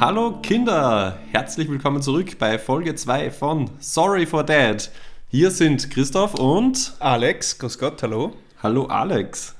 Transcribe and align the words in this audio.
Hallo 0.00 0.40
Kinder, 0.42 1.20
herzlich 1.30 1.68
willkommen 1.68 2.02
zurück 2.02 2.36
bei 2.40 2.58
Folge 2.58 2.96
2 2.96 3.30
von 3.30 3.70
Sorry 3.78 4.26
for 4.26 4.42
Dad. 4.42 4.90
Hier 5.28 5.52
sind 5.52 5.88
Christoph 5.88 6.34
und 6.34 6.94
Alex, 6.98 7.60
grüß 7.60 7.78
Gott, 7.78 8.02
hallo. 8.02 8.34
Hallo 8.60 8.86
Alex. 8.86 9.54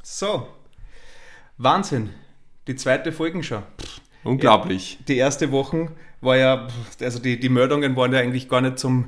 So, 0.00 0.46
Wahnsinn, 1.58 2.10
die 2.68 2.76
zweite 2.76 3.10
Folge 3.10 3.42
schon. 3.42 3.64
Unglaublich. 4.22 4.98
Die 5.08 5.16
erste 5.16 5.50
Woche 5.50 5.90
war 6.20 6.36
ja, 6.36 6.68
also 7.00 7.18
die, 7.18 7.40
die 7.40 7.48
Meldungen 7.48 7.96
waren 7.96 8.12
ja 8.12 8.20
eigentlich 8.20 8.48
gar 8.48 8.60
nicht 8.60 8.78
zum, 8.78 9.06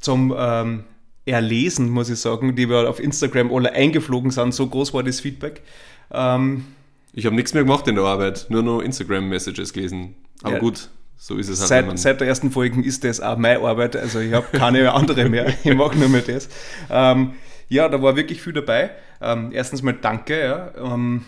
zum 0.00 0.34
ähm, 0.36 0.84
Erlesen, 1.24 1.88
muss 1.88 2.10
ich 2.10 2.20
sagen, 2.20 2.54
die 2.54 2.68
wir 2.68 2.90
auf 2.90 3.00
Instagram 3.00 3.50
alle 3.50 3.72
eingeflogen 3.72 4.30
sind, 4.30 4.52
so 4.52 4.66
groß 4.66 4.92
war 4.92 5.02
das 5.02 5.20
Feedback. 5.20 5.62
Ähm, 6.10 6.66
Ich 7.12 7.26
habe 7.26 7.34
nichts 7.34 7.54
mehr 7.54 7.64
gemacht 7.64 7.86
in 7.88 7.96
der 7.96 8.04
Arbeit, 8.04 8.46
nur 8.50 8.62
noch 8.62 8.80
Instagram-Messages 8.80 9.72
gelesen. 9.72 10.14
Aber 10.42 10.54
Ja. 10.54 10.58
gut, 10.60 10.88
so 11.16 11.36
ist 11.36 11.48
es 11.48 11.60
halt. 11.60 11.68
Seit, 11.68 11.98
seit 11.98 12.20
der 12.20 12.28
ersten 12.28 12.50
Folge 12.50 12.80
ist 12.82 13.04
das 13.04 13.20
auch 13.20 13.36
meine 13.36 13.60
Arbeit, 13.60 13.96
also 13.96 14.20
ich 14.20 14.32
habe 14.32 14.46
keine 14.56 14.92
andere 14.94 15.28
mehr, 15.28 15.52
ich 15.64 15.74
mache 15.74 15.98
nur 15.98 16.08
mehr 16.08 16.22
das. 16.22 16.48
Ähm, 16.88 17.32
ja, 17.68 17.88
da 17.88 18.00
war 18.02 18.16
wirklich 18.16 18.42
viel 18.42 18.52
dabei. 18.52 18.90
Ähm, 19.20 19.50
erstens 19.52 19.82
mal 19.82 19.92
danke, 19.92 20.40
ja. 20.40 20.70
Ähm, 20.76 21.24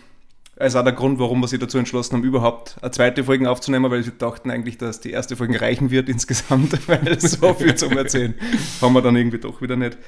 also 0.56 0.78
auch 0.78 0.84
der 0.84 0.92
Grund, 0.92 1.18
warum 1.18 1.40
wir 1.40 1.48
sich 1.48 1.58
dazu 1.58 1.78
entschlossen 1.78 2.14
haben, 2.16 2.24
überhaupt 2.24 2.76
eine 2.80 2.90
zweite 2.90 3.24
Folge 3.24 3.50
aufzunehmen, 3.50 3.90
weil 3.90 4.04
wir 4.04 4.12
dachten 4.12 4.50
eigentlich, 4.50 4.78
dass 4.78 5.00
die 5.00 5.10
erste 5.10 5.34
Folge 5.36 5.60
reichen 5.60 5.90
wird 5.90 6.08
insgesamt, 6.08 6.86
weil 6.88 7.18
so 7.20 7.54
viel 7.54 7.74
zum 7.74 7.96
Erzählen 7.98 8.34
haben 8.80 8.92
wir 8.92 9.02
dann 9.02 9.16
irgendwie 9.16 9.38
doch 9.38 9.60
wieder 9.62 9.76
nicht. 9.76 9.98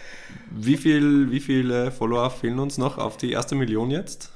wie, 0.50 0.76
viel, 0.76 1.30
wie 1.30 1.40
viele 1.40 1.90
Follower 1.90 2.30
fehlen 2.30 2.58
uns 2.60 2.78
noch 2.78 2.98
auf 2.98 3.16
die 3.16 3.32
erste 3.32 3.54
Million 3.54 3.90
jetzt? 3.90 4.30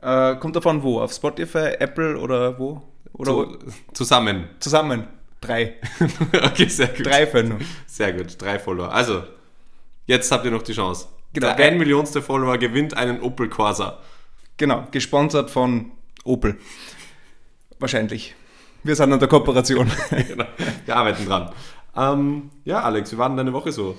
Äh, 0.00 0.36
kommt 0.36 0.56
davon 0.56 0.82
wo? 0.82 1.00
Auf 1.00 1.12
Spotify, 1.12 1.74
Apple 1.78 2.18
oder 2.18 2.58
wo? 2.58 2.82
Oder 3.12 3.32
So, 3.32 3.58
zusammen. 3.92 4.48
zusammen? 4.60 5.08
Drei. 5.40 5.74
okay, 6.44 6.68
sehr 6.68 6.88
gut. 6.88 7.06
Drei 7.06 7.42
noch. 7.42 7.58
Sehr 7.86 8.12
gut, 8.12 8.40
drei 8.40 8.58
Follower. 8.58 8.92
Also, 8.92 9.22
jetzt 10.06 10.30
habt 10.32 10.44
ihr 10.44 10.50
noch 10.50 10.62
die 10.62 10.72
Chance. 10.72 11.06
Genau. 11.32 11.54
Der 11.54 11.66
ein 11.66 11.78
Millionste 11.78 12.22
Follower 12.22 12.58
gewinnt 12.58 12.96
einen 12.96 13.20
Opel 13.20 13.48
Corsa. 13.48 13.98
Genau, 14.56 14.86
gesponsert 14.90 15.50
von 15.50 15.92
Opel. 16.24 16.56
Wahrscheinlich. 17.78 18.34
Wir 18.82 18.96
sind 18.96 19.12
an 19.12 19.18
der 19.18 19.28
Kooperation. 19.28 19.90
Genau. 20.10 20.46
Wir 20.84 20.96
arbeiten 20.96 21.26
dran. 21.26 21.50
Ähm, 21.96 22.50
ja, 22.64 22.80
Alex, 22.82 23.12
wie 23.12 23.18
war 23.18 23.28
denn 23.28 23.36
deine 23.36 23.52
Woche 23.52 23.72
so? 23.72 23.96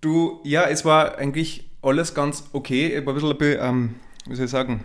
Du, 0.00 0.40
ja, 0.44 0.64
es 0.64 0.84
war 0.84 1.16
eigentlich 1.18 1.70
alles 1.82 2.14
ganz 2.14 2.48
okay. 2.52 2.88
Ich 2.98 3.06
war 3.06 3.12
ein 3.12 3.14
bisschen, 3.14 3.30
ein 3.30 3.38
bisschen, 3.38 3.64
ähm, 3.64 3.94
wie 4.26 4.34
soll 4.36 4.44
ich 4.46 4.50
sagen, 4.50 4.84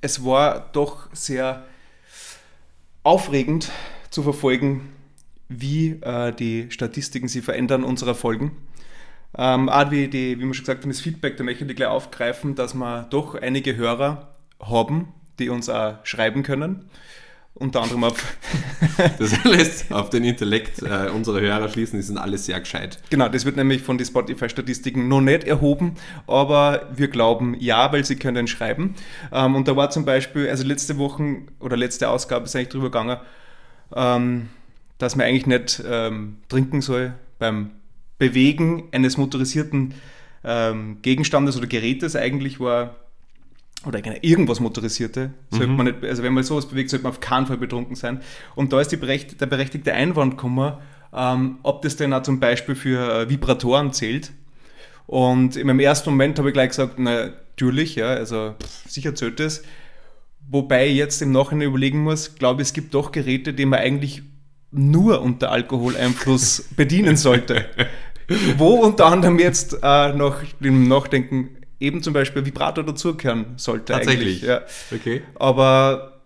es 0.00 0.24
war 0.24 0.68
doch 0.72 1.08
sehr 1.12 1.64
aufregend 3.02 3.70
zu 4.10 4.22
verfolgen, 4.22 4.92
wie 5.48 6.00
äh, 6.02 6.32
die 6.32 6.70
Statistiken 6.70 7.28
sich 7.28 7.44
verändern 7.44 7.84
unserer 7.84 8.14
Folgen. 8.14 8.56
Ähm, 9.36 9.68
auch 9.68 9.90
wie, 9.90 10.08
die, 10.08 10.38
wie 10.38 10.44
wir 10.44 10.54
schon 10.54 10.64
gesagt 10.64 10.82
haben, 10.82 10.90
das 10.90 11.00
Feedback, 11.00 11.36
da 11.36 11.44
möchte 11.44 11.64
ich 11.64 11.76
gleich 11.76 11.88
aufgreifen, 11.88 12.54
dass 12.54 12.74
wir 12.74 13.06
doch 13.10 13.34
einige 13.34 13.76
Hörer 13.76 14.34
haben, 14.60 15.12
die 15.38 15.48
uns 15.48 15.68
auch 15.68 16.04
schreiben 16.04 16.42
können. 16.42 16.88
Unter 17.58 17.82
anderem 17.82 18.04
auf 18.04 18.36
Das 19.18 19.44
lässt 19.44 19.92
auf 19.92 20.10
den 20.10 20.24
Intellekt 20.24 20.82
äh, 20.82 21.10
unserer 21.10 21.40
Hörer 21.40 21.68
schließen, 21.68 21.98
die 21.98 22.04
sind 22.04 22.18
alle 22.18 22.38
sehr 22.38 22.60
gescheit. 22.60 22.98
Genau, 23.10 23.28
das 23.28 23.44
wird 23.44 23.56
nämlich 23.56 23.82
von 23.82 23.98
den 23.98 24.06
Spotify-Statistiken 24.06 25.08
noch 25.08 25.20
nicht 25.20 25.44
erhoben, 25.44 25.94
aber 26.26 26.88
wir 26.94 27.08
glauben 27.08 27.56
ja, 27.58 27.92
weil 27.92 28.04
sie 28.04 28.16
können 28.16 28.46
schreiben. 28.46 28.94
Ähm, 29.32 29.54
und 29.56 29.66
da 29.66 29.76
war 29.76 29.90
zum 29.90 30.04
Beispiel, 30.04 30.48
also 30.48 30.64
letzte 30.64 30.98
Woche 30.98 31.38
oder 31.60 31.76
letzte 31.76 32.08
Ausgabe 32.08 32.44
ist 32.44 32.54
eigentlich 32.54 32.68
drüber 32.68 32.90
gegangen, 32.90 33.18
ähm, 33.94 34.48
dass 34.98 35.16
man 35.16 35.26
eigentlich 35.26 35.46
nicht 35.46 35.82
ähm, 35.88 36.38
trinken 36.48 36.80
soll 36.80 37.14
beim 37.38 37.70
Bewegen 38.18 38.88
eines 38.92 39.16
motorisierten 39.16 39.94
ähm, 40.44 40.98
Gegenstandes 41.02 41.56
oder 41.56 41.66
Gerätes. 41.66 42.16
Eigentlich 42.16 42.60
war 42.60 42.96
oder 43.86 44.00
irgendwas 44.24 44.60
Motorisierte, 44.60 45.30
sollte 45.50 45.68
man 45.68 45.86
nicht, 45.86 46.04
also 46.04 46.22
wenn 46.22 46.34
man 46.34 46.42
sowas 46.42 46.66
bewegt, 46.66 46.90
sollte 46.90 47.04
man 47.04 47.12
auf 47.12 47.20
keinen 47.20 47.46
Fall 47.46 47.58
betrunken 47.58 47.94
sein. 47.94 48.20
Und 48.54 48.72
da 48.72 48.80
ist 48.80 48.90
die 48.90 48.96
berecht, 48.96 49.40
der 49.40 49.46
berechtigte 49.46 49.94
Einwand 49.94 50.32
gekommen, 50.32 50.74
ähm, 51.14 51.58
ob 51.62 51.82
das 51.82 51.96
denn 51.96 52.12
auch 52.12 52.22
zum 52.22 52.40
Beispiel 52.40 52.74
für 52.74 53.22
äh, 53.22 53.30
Vibratoren 53.30 53.92
zählt. 53.92 54.32
Und 55.06 55.56
in 55.56 55.66
meinem 55.66 55.80
ersten 55.80 56.10
Moment 56.10 56.38
habe 56.38 56.48
ich 56.48 56.54
gleich 56.54 56.70
gesagt, 56.70 56.94
na, 56.98 57.30
natürlich, 57.58 57.94
ja, 57.94 58.08
also 58.08 58.54
pff, 58.60 58.90
sicher 58.90 59.14
zählt 59.14 59.40
das. 59.40 59.62
Wobei 60.50 60.88
ich 60.88 60.96
jetzt 60.96 61.22
im 61.22 61.32
Nachhinein 61.32 61.68
überlegen 61.68 62.02
muss, 62.02 62.34
glaube 62.34 62.62
ich, 62.62 62.68
es 62.68 62.74
gibt 62.74 62.94
doch 62.94 63.12
Geräte, 63.12 63.52
die 63.52 63.66
man 63.66 63.80
eigentlich 63.80 64.22
nur 64.70 65.22
unter 65.22 65.50
Alkoholeinfluss 65.50 66.68
bedienen 66.76 67.16
sollte. 67.16 67.66
Wo 68.56 68.74
unter 68.74 69.06
anderem 69.06 69.38
jetzt 69.38 69.74
äh, 69.74 70.12
nach 70.12 70.42
dem 70.60 70.88
Nachdenken 70.88 71.57
eben 71.80 72.02
zum 72.02 72.12
Beispiel 72.12 72.44
Vibrator 72.44 72.84
dazugehören 72.84 73.54
sollte. 73.56 73.92
Tatsächlich. 73.92 74.42
Eigentlich, 74.42 74.42
ja. 74.42 74.62
Okay. 74.94 75.22
Aber 75.36 76.20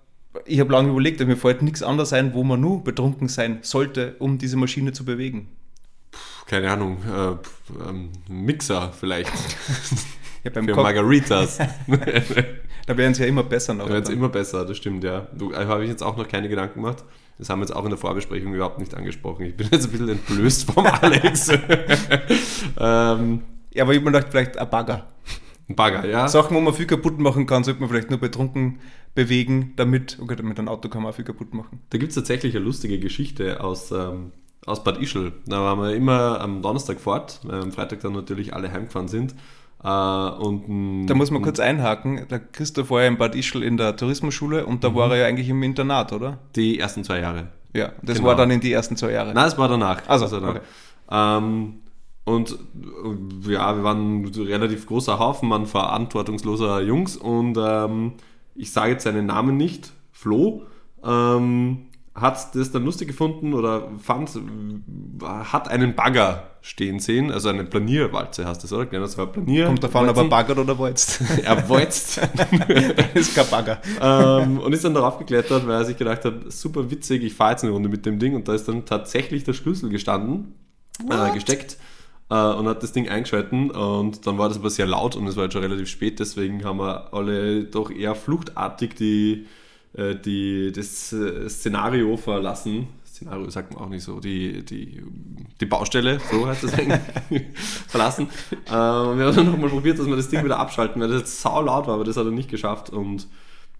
ich 0.46 0.60
habe 0.60 0.72
lange 0.72 0.90
überlegt, 0.90 1.20
mir 1.20 1.36
fällt 1.36 1.62
nichts 1.62 1.82
anderes 1.82 2.12
ein, 2.12 2.34
wo 2.34 2.42
man 2.42 2.60
nur 2.60 2.82
betrunken 2.82 3.28
sein 3.28 3.58
sollte, 3.62 4.16
um 4.18 4.38
diese 4.38 4.56
Maschine 4.56 4.92
zu 4.92 5.04
bewegen. 5.04 5.48
Keine 6.46 6.70
Ahnung, 6.70 6.98
äh, 7.06 7.88
ähm, 7.88 8.10
Mixer 8.28 8.92
vielleicht. 8.92 9.32
Ja, 10.44 10.50
beim 10.50 10.66
Für 10.66 10.74
Margaritas. 10.74 11.58
da 12.86 12.96
werden 12.96 13.14
sie 13.14 13.22
ja 13.22 13.28
immer 13.28 13.44
besser 13.44 13.74
noch. 13.74 13.86
Da 13.86 13.92
wird 13.92 14.08
es 14.08 14.10
immer 14.10 14.28
besser, 14.28 14.64
das 14.64 14.76
stimmt, 14.76 15.04
ja. 15.04 15.28
Du, 15.32 15.52
äh, 15.52 15.66
habe 15.66 15.84
ich 15.84 15.88
jetzt 15.88 16.02
auch 16.02 16.16
noch 16.16 16.26
keine 16.26 16.48
Gedanken 16.48 16.82
gemacht. 16.82 17.04
Das 17.38 17.48
haben 17.48 17.60
wir 17.60 17.66
jetzt 17.66 17.76
auch 17.76 17.84
in 17.84 17.90
der 17.90 17.98
Vorbesprechung 17.98 18.52
überhaupt 18.52 18.80
nicht 18.80 18.92
angesprochen. 18.94 19.46
Ich 19.46 19.56
bin 19.56 19.68
jetzt 19.70 19.84
ein 19.84 19.92
bisschen 19.92 20.08
entblößt 20.08 20.64
vom 20.72 20.84
Alex. 21.00 21.48
ähm, 21.48 23.42
ja, 23.72 23.84
aber 23.84 23.92
ich 23.92 23.98
habe 23.98 24.00
mir 24.00 24.02
gedacht, 24.02 24.26
vielleicht 24.30 24.58
ein 24.58 24.68
Bagger. 24.68 25.11
Ein 25.68 25.76
Bagger, 25.76 26.06
ja. 26.06 26.28
Sachen, 26.28 26.56
wo 26.56 26.60
man 26.60 26.74
viel 26.74 26.86
kaputt 26.86 27.18
machen 27.18 27.46
kann, 27.46 27.64
sollte 27.64 27.80
man 27.80 27.88
vielleicht 27.88 28.10
nur 28.10 28.18
betrunken 28.18 28.80
bewegen, 29.14 29.72
damit, 29.76 30.18
okay, 30.20 30.36
damit 30.36 30.58
ein 30.58 30.68
Auto 30.68 30.88
kann 30.88 31.02
man 31.02 31.12
auch 31.12 31.16
viel 31.16 31.24
kaputt 31.24 31.54
machen. 31.54 31.80
Da 31.90 31.98
gibt 31.98 32.10
es 32.10 32.14
tatsächlich 32.16 32.56
eine 32.56 32.64
lustige 32.64 32.98
Geschichte 32.98 33.62
aus, 33.62 33.90
ähm, 33.92 34.32
aus 34.66 34.82
Bad 34.84 34.98
Ischl. 35.00 35.32
Da 35.46 35.60
waren 35.60 35.78
wir 35.80 35.94
immer 35.94 36.40
am 36.40 36.62
Donnerstag 36.62 36.98
fort, 37.00 37.40
weil 37.44 37.60
am 37.62 37.72
Freitag 37.72 38.00
dann 38.00 38.12
natürlich 38.12 38.54
alle 38.54 38.72
heimgefahren 38.72 39.08
sind. 39.08 39.34
Äh, 39.84 39.88
und 39.88 41.06
Da 41.08 41.14
muss 41.14 41.30
man 41.30 41.42
kurz 41.42 41.58
einhaken. 41.60 42.26
Der 42.30 42.38
Christoph 42.38 42.90
war 42.90 43.02
ja 43.02 43.08
in 43.08 43.18
Bad 43.18 43.34
Ischl 43.34 43.62
in 43.62 43.76
der 43.76 43.96
Tourismusschule 43.96 44.64
und 44.66 44.82
da 44.84 44.90
Mhm. 44.90 44.94
war 44.94 45.10
er 45.10 45.16
ja 45.18 45.26
eigentlich 45.26 45.48
im 45.48 45.62
Internat, 45.62 46.12
oder? 46.12 46.38
die 46.56 46.78
ersten 46.78 47.04
zwei 47.04 47.20
Jahre. 47.20 47.48
Ja, 47.74 47.92
das 48.02 48.16
Genau. 48.18 48.28
war 48.28 48.36
dann 48.36 48.50
in 48.50 48.60
die 48.60 48.72
ersten 48.72 48.96
zwei 48.96 49.12
Jahre. 49.12 49.32
Nein, 49.34 49.46
es 49.48 49.58
war 49.58 49.68
danach. 49.68 50.02
Also, 50.08 50.24
Das 50.26 50.32
war 50.32 50.40
danach. 50.40 50.56
okay. 50.56 50.64
ähm, 51.44 51.74
und 52.24 52.52
äh, 52.52 53.52
ja, 53.52 53.76
wir 53.76 53.82
waren 53.82 54.22
ein 54.22 54.26
relativ 54.26 54.86
großer 54.86 55.18
Haufen 55.18 55.52
an 55.52 55.66
verantwortungsloser 55.66 56.82
Jungs 56.82 57.16
und 57.16 57.58
ähm, 57.60 58.12
ich 58.54 58.72
sage 58.72 58.92
jetzt 58.92 59.04
seinen 59.04 59.26
Namen 59.26 59.56
nicht, 59.56 59.92
Flo, 60.12 60.62
ähm, 61.04 61.86
hat 62.14 62.54
das 62.54 62.70
dann 62.70 62.84
lustig 62.84 63.08
gefunden 63.08 63.54
oder 63.54 63.88
fand, 63.98 64.30
hat 65.24 65.68
einen 65.68 65.94
Bagger 65.94 66.50
stehen 66.60 67.00
sehen, 67.00 67.32
also 67.32 67.48
eine 67.48 67.64
Planierwalze 67.64 68.46
heißt 68.46 68.62
das, 68.62 68.72
oder? 68.72 68.86
Genau, 68.86 69.02
das 69.02 69.16
war 69.16 69.26
Planier. 69.26 69.66
Kommt 69.66 69.82
davon, 69.82 70.08
ob 70.08 70.16
er 70.16 70.24
baggert 70.24 70.58
oder 70.58 70.78
walzt. 70.78 71.22
Er 71.42 71.68
wolzt. 71.68 72.18
das 72.36 73.14
ist 73.14 73.34
kein 73.34 73.48
Bagger. 73.48 73.80
ähm, 74.00 74.58
und 74.58 74.72
ist 74.72 74.84
dann 74.84 74.94
darauf 74.94 75.18
geklettert, 75.18 75.66
weil 75.66 75.74
er 75.74 75.84
sich 75.86 75.96
gedacht 75.96 76.24
hat, 76.24 76.52
super 76.52 76.88
witzig, 76.90 77.24
ich 77.24 77.34
fahre 77.34 77.52
jetzt 77.52 77.64
eine 77.64 77.72
Runde 77.72 77.88
mit 77.88 78.06
dem 78.06 78.18
Ding 78.18 78.34
und 78.36 78.46
da 78.46 78.54
ist 78.54 78.68
dann 78.68 78.84
tatsächlich 78.84 79.42
der 79.42 79.54
Schlüssel 79.54 79.88
gestanden, 79.88 80.54
äh, 81.10 81.32
gesteckt 81.32 81.78
äh, 82.32 82.54
und 82.54 82.66
hat 82.66 82.82
das 82.82 82.92
Ding 82.92 83.08
eingeschalten 83.08 83.70
und 83.70 84.26
dann 84.26 84.38
war 84.38 84.48
das 84.48 84.56
aber 84.56 84.70
sehr 84.70 84.86
laut 84.86 85.16
und 85.16 85.26
es 85.26 85.36
war 85.36 85.44
jetzt 85.44 85.52
schon 85.52 85.62
relativ 85.62 85.88
spät, 85.88 86.18
deswegen 86.18 86.64
haben 86.64 86.78
wir 86.78 87.12
alle 87.12 87.64
doch 87.64 87.90
eher 87.90 88.14
fluchtartig 88.14 88.94
die, 88.94 89.46
äh, 89.92 90.14
die, 90.14 90.72
das 90.72 91.12
äh, 91.12 91.48
Szenario 91.48 92.16
verlassen. 92.16 92.88
Szenario 93.06 93.50
sagt 93.50 93.74
man 93.74 93.84
auch 93.84 93.88
nicht 93.90 94.02
so, 94.02 94.18
die, 94.18 94.64
die, 94.64 95.02
die 95.60 95.66
Baustelle, 95.66 96.20
so 96.30 96.46
heißt 96.46 96.64
es 96.64 96.74
eigentlich, 96.74 97.00
verlassen. 97.88 98.28
Äh, 98.66 98.72
und 98.72 99.18
wir 99.18 99.26
haben 99.26 99.36
dann 99.36 99.50
nochmal 99.50 99.68
probiert, 99.68 99.98
dass 99.98 100.06
wir 100.06 100.16
das 100.16 100.30
Ding 100.30 100.42
wieder 100.42 100.58
abschalten, 100.58 101.02
weil 101.02 101.08
das 101.08 101.20
jetzt 101.20 101.42
sau 101.42 101.60
laut 101.60 101.86
war, 101.86 101.94
aber 101.94 102.04
das 102.04 102.16
hat 102.16 102.24
er 102.24 102.30
nicht 102.30 102.50
geschafft 102.50 102.88
und 102.88 103.28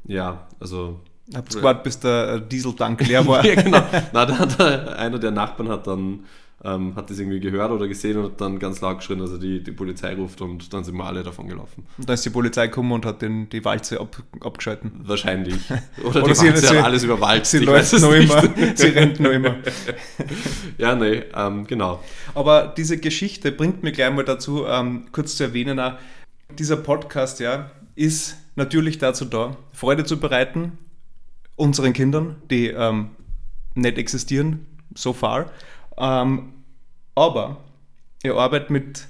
ja, 0.04 0.46
also 0.60 1.00
Hab's 1.34 1.56
gewartet, 1.56 1.84
bis 1.84 2.00
der 2.00 2.34
äh, 2.34 2.43
Dieseltank 2.46 3.06
leer 3.06 3.26
war. 3.26 3.44
ja, 3.46 3.54
genau. 3.54 3.82
Na, 4.12 4.26
da 4.26 4.38
hat 4.38 4.60
er, 4.60 4.99
einer 4.99 5.19
der 5.19 5.31
Nachbarn 5.31 5.70
hat 5.70 5.87
dann 5.87 6.25
ähm, 6.64 6.94
hat 6.94 7.11
das 7.11 7.19
irgendwie 7.19 7.41
gehört 7.41 7.73
oder 7.73 7.88
gesehen 7.88 8.19
und 8.19 8.25
hat 8.25 8.41
dann 8.41 8.59
ganz 8.59 8.81
laut 8.81 8.99
geschrien, 8.99 9.19
dass 9.19 9.32
er 9.32 9.38
die, 9.38 9.62
die 9.62 9.73
Polizei 9.73 10.14
ruft 10.14 10.41
und 10.41 10.73
dann 10.73 10.85
sind 10.85 10.97
wir 10.97 11.05
alle 11.05 11.23
davon 11.25 11.49
gelaufen. 11.49 11.85
Und 11.99 12.09
dann 12.09 12.14
ist 12.14 12.25
die 12.25 12.31
Polizei 12.31 12.69
gekommen 12.69 12.93
und 12.93 13.05
hat 13.05 13.20
den, 13.20 13.49
die 13.49 13.64
Walze 13.64 13.99
ab, 14.00 14.23
abgeschalten. 14.41 14.93
Wahrscheinlich. 15.03 15.56
Oder, 16.05 16.06
Oder 16.23 16.29
die 16.29 16.35
sie- 16.35 16.49
Walze 16.50 16.67
sie- 16.69 16.76
alles 16.79 17.03
überwalzt. 17.05 17.50
Sie 17.50 17.59
läuft 17.59 17.93
noch 18.00 18.12
nicht. 18.12 18.32
immer. 18.32 18.76
Sie 18.76 18.87
rennt 18.88 19.19
noch 19.20 19.31
immer. 19.31 19.56
Ja, 20.79 20.94
nee, 20.94 21.23
ähm, 21.35 21.67
genau. 21.67 22.03
Aber 22.35 22.73
diese 22.76 22.99
Geschichte 22.99 23.53
bringt 23.53 23.82
mir 23.82 23.93
gleich 23.93 24.12
mal 24.12 24.25
dazu, 24.25 24.64
ähm, 24.67 25.06
kurz 25.12 25.37
zu 25.37 25.44
erwähnen, 25.44 25.79
auch, 25.79 25.94
dieser 26.59 26.76
Podcast 26.76 27.41
ja, 27.41 27.70
ist 27.94 28.37
natürlich 28.56 28.99
dazu 28.99 29.25
da, 29.25 29.56
Freude 29.73 30.05
zu 30.05 30.19
bereiten, 30.19 30.79
unseren 31.56 31.93
Kindern, 31.93 32.37
die 32.50 32.69
ähm, 32.69 33.11
nicht 33.75 33.99
existieren, 33.99 34.67
so 34.94 35.12
far. 35.12 35.50
Ähm, 36.02 36.52
aber 37.14 37.58
ihr 38.25 38.34
arbeitet 38.34 38.70
mit, 38.70 39.06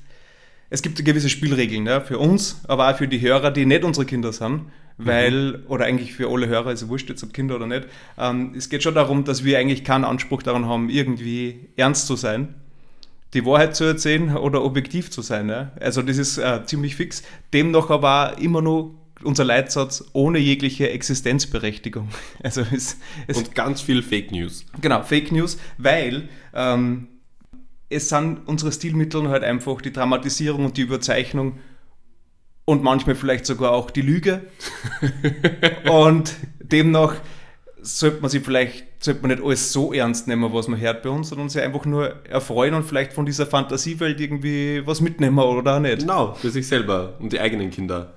es 0.70 0.82
gibt 0.82 1.02
gewisse 1.04 1.30
Spielregeln 1.30 1.86
ja, 1.86 2.00
für 2.00 2.18
uns, 2.18 2.60
aber 2.68 2.90
auch 2.90 2.96
für 2.96 3.08
die 3.08 3.20
Hörer, 3.20 3.50
die 3.50 3.64
nicht 3.64 3.82
unsere 3.82 4.04
Kinder 4.04 4.32
sind, 4.32 4.66
weil, 4.98 5.58
mhm. 5.58 5.66
oder 5.68 5.86
eigentlich 5.86 6.12
für 6.12 6.28
alle 6.28 6.46
Hörer, 6.48 6.70
ist 6.70 6.82
es 6.82 6.88
wurscht 6.88 7.08
jetzt 7.08 7.22
ob 7.22 7.32
Kinder 7.32 7.56
oder 7.56 7.66
nicht, 7.66 7.88
ähm, 8.18 8.52
es 8.56 8.68
geht 8.68 8.82
schon 8.82 8.94
darum, 8.94 9.24
dass 9.24 9.42
wir 9.42 9.58
eigentlich 9.58 9.84
keinen 9.84 10.04
Anspruch 10.04 10.42
daran 10.42 10.66
haben, 10.66 10.90
irgendwie 10.90 11.68
ernst 11.76 12.06
zu 12.06 12.14
sein, 12.14 12.54
die 13.32 13.46
Wahrheit 13.46 13.74
zu 13.74 13.84
erzählen 13.84 14.36
oder 14.36 14.62
objektiv 14.62 15.10
zu 15.10 15.22
sein. 15.22 15.48
Ja? 15.48 15.72
Also 15.80 16.02
das 16.02 16.18
ist 16.18 16.36
äh, 16.36 16.64
ziemlich 16.66 16.96
fix. 16.96 17.22
Demnach 17.54 17.88
aber 17.88 18.36
immer 18.38 18.60
nur 18.60 18.94
unser 19.24 19.44
Leitsatz 19.44 20.04
ohne 20.12 20.38
jegliche 20.38 20.90
Existenzberechtigung. 20.90 22.08
Also 22.42 22.62
es, 22.72 22.98
es 23.26 23.38
Und 23.38 23.54
ganz 23.54 23.80
viel 23.80 24.02
Fake 24.02 24.32
News. 24.32 24.66
Genau, 24.80 25.02
Fake 25.02 25.30
News, 25.30 25.58
weil 25.78 26.28
ähm, 26.54 27.08
es 27.88 28.08
sind 28.08 28.40
unsere 28.46 28.72
Stilmittel 28.72 29.28
halt 29.28 29.44
einfach 29.44 29.80
die 29.80 29.92
Dramatisierung 29.92 30.64
und 30.64 30.76
die 30.76 30.82
Überzeichnung 30.82 31.58
und 32.64 32.82
manchmal 32.82 33.14
vielleicht 33.14 33.46
sogar 33.46 33.72
auch 33.72 33.90
die 33.90 34.02
Lüge. 34.02 34.42
und 35.90 36.34
demnach 36.60 37.16
sollte 37.82 38.20
man 38.20 38.30
sich 38.30 38.42
vielleicht, 38.42 39.04
sollte 39.04 39.20
man 39.22 39.32
nicht 39.32 39.42
alles 39.42 39.72
so 39.72 39.92
ernst 39.92 40.28
nehmen, 40.28 40.52
was 40.52 40.68
man 40.68 40.80
hört 40.80 41.02
bei 41.02 41.10
uns, 41.10 41.28
sondern 41.28 41.48
sich 41.48 41.60
einfach 41.60 41.84
nur 41.84 42.24
erfreuen 42.26 42.74
und 42.74 42.84
vielleicht 42.84 43.12
von 43.12 43.26
dieser 43.26 43.46
Fantasiewelt 43.46 44.20
irgendwie 44.20 44.86
was 44.86 45.00
mitnehmen 45.00 45.38
oder 45.38 45.76
auch 45.76 45.80
nicht. 45.80 46.00
Genau, 46.00 46.34
für 46.34 46.50
sich 46.50 46.66
selber 46.66 47.16
und 47.18 47.32
die 47.32 47.40
eigenen 47.40 47.70
Kinder. 47.70 48.14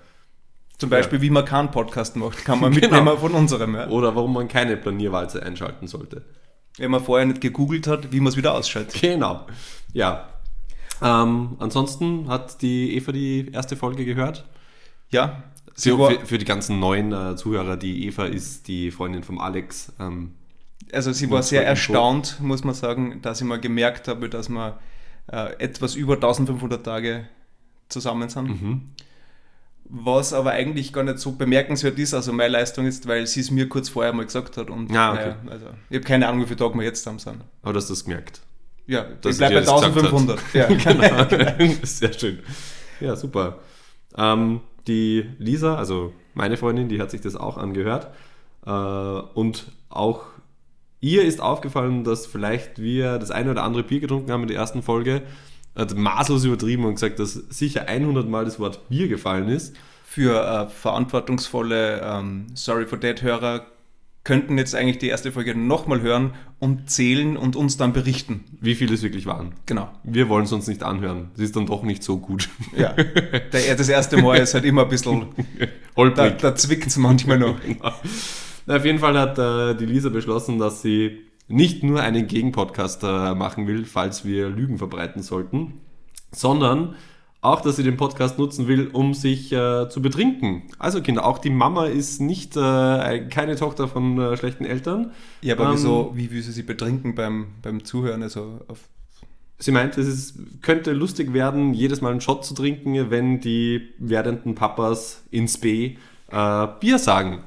Zum 0.78 0.90
Beispiel, 0.90 1.20
ja. 1.20 1.24
wie 1.24 1.30
man 1.30 1.46
keinen 1.46 1.72
Podcast 1.72 2.16
macht, 2.16 2.44
kann 2.44 2.60
man 2.62 2.72
genau. 2.74 2.88
mitnehmen 2.88 3.18
von 3.18 3.34
unserem. 3.34 3.76
Ja. 3.76 3.88
Oder 3.90 4.16
warum 4.16 4.34
man 4.34 4.48
keine 4.48 4.78
Planierwalze 4.78 5.42
einschalten 5.42 5.88
sollte. 5.88 6.24
Wenn 6.78 6.92
man 6.92 7.04
vorher 7.04 7.26
nicht 7.26 7.42
gegoogelt 7.42 7.88
hat, 7.88 8.12
wie 8.12 8.20
man 8.20 8.28
es 8.28 8.38
wieder 8.38 8.54
ausschaltet. 8.54 9.00
Genau. 9.02 9.46
Ja. 9.94 10.30
Ähm, 11.02 11.56
ansonsten 11.60 12.28
hat 12.28 12.62
die 12.62 12.96
Eva 12.96 13.12
die 13.12 13.52
erste 13.52 13.76
Folge 13.76 14.06
gehört. 14.06 14.46
Ja, 15.10 15.44
Sie 15.76 15.92
für, 15.92 16.26
für, 16.26 16.38
die 16.38 16.46
ganzen 16.46 16.80
neuen 16.80 17.12
äh, 17.12 17.36
Zuhörer, 17.36 17.76
die 17.76 18.08
Eva 18.08 18.26
ist 18.26 18.70
die 18.70 18.92
Freundin 18.92 19.24
vom 19.24 19.40
Alex. 19.40 19.92
Ähm, 20.00 20.32
also 20.94 21.12
sie 21.12 21.30
war 21.30 21.44
sehr 21.44 21.66
erstaunt, 21.66 22.40
muss 22.40 22.64
man 22.64 22.74
sagen, 22.74 23.22
dass 23.22 23.42
ich 23.42 23.48
mal 23.48 23.60
gemerkt 23.60 24.08
habe, 24.08 24.30
dass 24.30 24.48
wir 24.48 24.80
äh, 25.32 25.54
etwas 25.60 25.96
über 25.96 26.14
1500 26.14 26.84
Tage 26.84 27.28
zusammen 27.90 28.30
sind. 28.30 28.62
Mhm. 28.62 28.82
Was 29.88 30.34
aber 30.34 30.52
eigentlich 30.52 30.92
gar 30.94 31.04
nicht 31.04 31.20
so 31.20 31.34
bemerkenswert 31.34 32.00
ist, 32.00 32.14
also 32.14 32.34
meine 32.34 32.54
Leistung 32.54 32.88
ist, 32.88 33.08
weil 33.08 33.28
sie 33.28 33.42
es 33.42 33.52
mir 33.52 33.70
kurz 33.70 33.90
vorher 33.90 34.14
mal 34.14 34.26
gesagt 34.26 34.58
hat. 34.58 34.70
Und 34.70 34.96
ah, 34.96 35.14
okay. 35.14 35.22
naja, 35.22 35.38
also, 35.52 35.66
ich 35.90 35.98
habe 35.98 36.06
keine 36.06 36.28
Ahnung, 36.28 36.42
wie 36.42 36.46
viele 36.46 36.58
Tage 36.58 36.76
wir 36.76 36.84
jetzt 36.84 37.00
zusammen 37.04 37.20
sind. 37.20 37.42
Aber 37.62 37.74
du 37.74 37.78
hast 37.78 37.90
das 37.90 38.04
gemerkt. 38.04 38.42
Ja, 38.88 39.06
das 39.22 39.34
ich 39.34 39.38
bleibe 39.38 39.56
bei 39.56 39.62
1500. 39.62 40.40
Ja. 40.54 40.68
genau. 40.68 41.76
Sehr 41.84 42.14
schön. 42.14 42.40
Ja, 43.00 43.16
super. 43.16 43.60
Ähm, 44.18 44.62
die 44.88 45.30
Lisa, 45.38 45.76
also 45.76 46.14
meine 46.34 46.58
Freundin, 46.58 46.90
die 46.90 47.02
hat 47.02 47.12
sich 47.12 47.22
das 47.22 47.36
auch 47.36 47.58
angehört. 47.58 48.08
Äh, 48.66 48.70
und 48.70 49.72
auch 49.90 50.24
ihr 51.00 51.24
ist 51.24 51.42
aufgefallen, 51.42 52.04
dass 52.04 52.26
vielleicht 52.26 52.80
wir 52.80 53.20
das 53.20 53.32
eine 53.32 53.52
oder 53.52 53.64
andere 53.64 53.84
Bier 53.84 54.00
getrunken 54.00 54.32
haben 54.32 54.42
in 54.44 54.48
der 54.48 54.58
ersten 54.58 54.82
Folge. 54.82 55.22
Hat 55.76 55.96
maßlos 55.96 56.46
übertrieben 56.46 56.86
und 56.86 56.96
gesagt, 56.96 57.20
dass 57.20 57.34
sicher 57.34 57.88
100 57.88 58.28
Mal 58.30 58.46
das 58.46 58.60
Wort 58.60 58.88
Bier 58.90 59.08
gefallen 59.08 59.50
ist. 59.50 59.76
Für 60.06 60.46
äh, 60.46 60.68
verantwortungsvolle 60.70 62.02
ähm, 62.02 62.48
Sorry 62.54 62.86
for 62.86 62.98
Dead-Hörer 62.98 63.66
könnten 64.26 64.58
jetzt 64.58 64.76
eigentlich 64.76 64.98
die 64.98 65.08
erste 65.08 65.32
Folge 65.32 65.56
nochmal 65.56 66.02
hören 66.02 66.34
und 66.60 66.90
zählen 66.90 67.38
und 67.38 67.56
uns 67.56 67.78
dann 67.78 67.94
berichten. 67.94 68.44
Wie 68.60 68.76
viele 68.76 68.96
es 68.96 69.04
wirklich 69.04 69.28
waren. 69.28 69.54
Genau. 69.68 69.90
Wir 70.04 70.28
wollen 70.30 70.46
es 70.46 70.52
uns 70.52 70.68
nicht 70.68 70.84
anhören. 70.84 71.30
Es 71.36 71.42
ist 71.42 71.56
dann 71.56 71.68
doch 71.68 71.84
nicht 71.84 72.04
so 72.04 72.18
gut. 72.18 72.50
Ja, 72.76 72.94
der, 72.94 73.76
das 73.76 73.88
erste 73.88 74.18
Mal 74.18 74.38
ist 74.38 74.56
halt 74.56 74.66
immer 74.66 74.82
ein 74.82 74.90
bisschen 74.90 75.28
holprig. 75.96 76.40
Da, 76.40 76.50
da 76.50 76.56
zwickt 76.56 76.88
es 76.88 76.98
manchmal 76.98 77.38
noch. 77.38 77.62
Genau. 77.62 77.94
Na, 78.66 78.78
auf 78.78 78.86
jeden 78.86 79.00
Fall 79.00 79.18
hat 79.18 79.38
äh, 79.38 79.76
die 79.76 79.86
Lisa 79.86 80.10
beschlossen, 80.10 80.58
dass 80.58 80.82
sie 80.82 81.20
nicht 81.48 81.84
nur 81.84 82.02
einen 82.02 82.28
Gegenpodcast 82.28 83.04
äh, 83.04 83.36
machen 83.36 83.68
will, 83.68 83.86
falls 83.86 84.26
wir 84.26 84.50
Lügen 84.50 84.78
verbreiten 84.78 85.22
sollten, 85.22 85.82
sondern 86.32 86.96
auch, 87.46 87.62
dass 87.62 87.76
sie 87.76 87.84
den 87.84 87.96
Podcast 87.96 88.40
nutzen 88.40 88.68
will, 88.68 88.88
um 88.88 89.14
sich 89.14 89.52
äh, 89.54 89.88
zu 89.88 90.02
betrinken. 90.02 90.64
Also 90.80 91.02
Kinder, 91.02 91.26
auch 91.26 91.38
die 91.38 91.52
Mama 91.52 91.86
ist 91.86 92.20
nicht 92.20 92.58
äh, 92.58 93.28
keine 93.30 93.56
Tochter 93.56 93.88
von 93.88 94.20
äh, 94.20 94.36
schlechten 94.36 94.66
Eltern. 94.66 95.12
Ja, 95.42 95.54
aber 95.54 95.66
ähm, 95.66 95.74
wieso, 95.74 96.12
wie 96.16 96.32
will 96.32 96.42
sie 96.42 96.52
sich 96.52 96.66
betrinken 96.66 97.14
beim, 97.14 97.48
beim 97.62 97.84
Zuhören? 97.84 98.24
Also 98.24 98.62
sie 99.60 99.72
meint, 99.72 99.96
es 99.98 100.08
ist, 100.08 100.62
könnte 100.64 100.92
lustig 100.94 101.34
werden, 101.34 101.76
jedes 101.76 102.02
Mal 102.02 102.12
einen 102.12 102.22
Shot 102.22 102.44
zu 102.46 102.56
trinken, 102.56 103.12
wenn 103.12 103.40
die 103.40 103.90
werdenden 104.00 104.56
Papas 104.56 105.24
ins 105.30 105.60
B 105.60 105.98
äh, 106.32 106.68
Bier 106.80 106.98
sagen. 106.98 107.44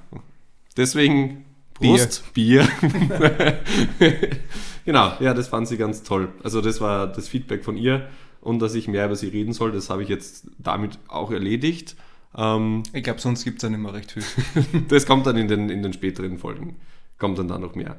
Deswegen 0.77 1.45
Prost, 1.79 2.33
Bier. 2.35 2.67
Bier. 2.89 3.59
genau, 4.85 5.13
ja, 5.21 5.35
das 5.35 5.49
fand 5.49 5.69
sie 5.69 5.77
ganz 5.77 6.03
toll. 6.03 6.29
Also 6.43 6.61
das 6.61 6.81
war 6.81 7.07
das 7.07 7.29
Feedback 7.29 7.65
von 7.65 7.77
ihr 7.77 8.09
und 8.41 8.61
dass 8.61 8.75
ich 8.75 8.89
mehr 8.89 9.07
über 9.07 9.17
sie 9.17 9.29
reden 9.29 9.53
soll. 9.53 9.73
Das 9.73 9.91
habe 9.91 10.03
ich 10.03 10.09
jetzt 10.09 10.49
damit 10.59 10.99
auch 11.09 11.31
erledigt. 11.31 11.97
Ähm, 12.37 12.83
ich 12.93 13.03
glaube, 13.03 13.21
sonst 13.21 13.45
gibt 13.45 13.59
es 13.59 13.63
dann 13.63 13.75
immer 13.75 13.95
recht 13.95 14.13
viel. 14.13 14.25
das 14.89 15.07
kommt 15.07 15.27
dann 15.27 15.37
in 15.37 15.49
den, 15.49 15.71
in 15.71 15.83
den 15.83 15.93
späteren 15.93 16.39
Folgen. 16.39 16.77
Kommt 17.19 17.39
dann 17.39 17.49
da 17.49 17.59
noch 17.59 17.75
mehr. 17.75 17.97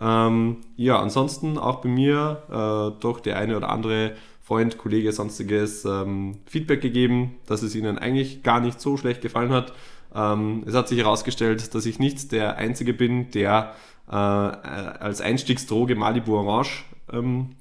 Ähm, 0.00 0.58
ja, 0.76 0.98
ansonsten 1.00 1.58
auch 1.58 1.82
bei 1.82 1.88
mir 1.88 2.42
äh, 2.48 3.00
doch 3.00 3.20
der 3.20 3.36
eine 3.36 3.56
oder 3.56 3.68
andere 3.68 4.14
Freund, 4.40 4.78
Kollege, 4.78 5.12
sonstiges 5.12 5.84
ähm, 5.84 6.38
Feedback 6.46 6.80
gegeben, 6.80 7.36
dass 7.46 7.62
es 7.62 7.74
ihnen 7.74 7.98
eigentlich 7.98 8.42
gar 8.42 8.60
nicht 8.60 8.80
so 8.80 8.96
schlecht 8.96 9.20
gefallen 9.20 9.52
hat. 9.52 9.72
Ähm, 10.14 10.64
es 10.66 10.74
hat 10.74 10.88
sich 10.88 10.98
herausgestellt, 10.98 11.74
dass 11.74 11.86
ich 11.86 11.98
nicht 11.98 12.32
der 12.32 12.56
Einzige 12.56 12.92
bin, 12.92 13.30
der 13.30 13.74
äh, 14.08 14.14
als 14.14 15.20
Einstiegsdroge 15.20 15.94
Malibu 15.94 16.36
Orange 16.36 16.84
ähm, 17.12 17.56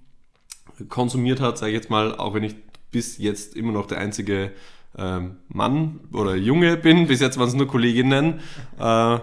konsumiert 0.88 1.42
hat, 1.42 1.58
sage 1.58 1.72
ich 1.72 1.76
jetzt 1.76 1.90
mal, 1.90 2.16
auch 2.16 2.34
wenn 2.34 2.44
ich 2.44 2.56
bis 2.92 3.18
jetzt 3.18 3.56
immer 3.56 3.72
noch 3.72 3.86
der 3.86 4.00
einzige 4.00 4.52
ähm, 4.98 5.38
Mann 5.48 6.00
oder 6.12 6.36
Junge 6.36 6.78
bin, 6.78 7.08
bis 7.08 7.20
jetzt 7.20 7.38
waren 7.38 7.48
es 7.48 7.54
nur 7.54 7.68
Kolleginnen. 7.68 8.40
Äh, 8.80 9.20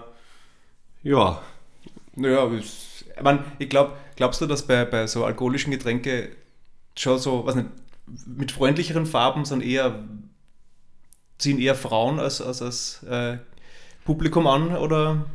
ja. 1.02 1.42
Naja, 2.14 2.50
ich, 2.52 3.04
mein, 3.22 3.40
ich 3.58 3.68
glaube, 3.68 3.92
glaubst 4.16 4.40
du, 4.40 4.46
dass 4.46 4.66
bei, 4.66 4.84
bei 4.84 5.06
so 5.06 5.24
alkoholischen 5.24 5.70
Getränke 5.72 6.30
schon 6.96 7.18
so, 7.18 7.44
was 7.44 7.56
nicht, 7.56 7.68
mit 8.26 8.52
freundlicheren 8.52 9.06
Farben 9.06 9.44
sind 9.44 9.62
eher, 9.62 10.04
ziehen 11.38 11.58
eher 11.58 11.74
Frauen 11.74 12.18
als, 12.18 12.40
als, 12.40 12.62
als 12.62 13.02
äh, 13.04 13.38
Publikum 14.04 14.46
an 14.46 14.76
oder? 14.76 15.26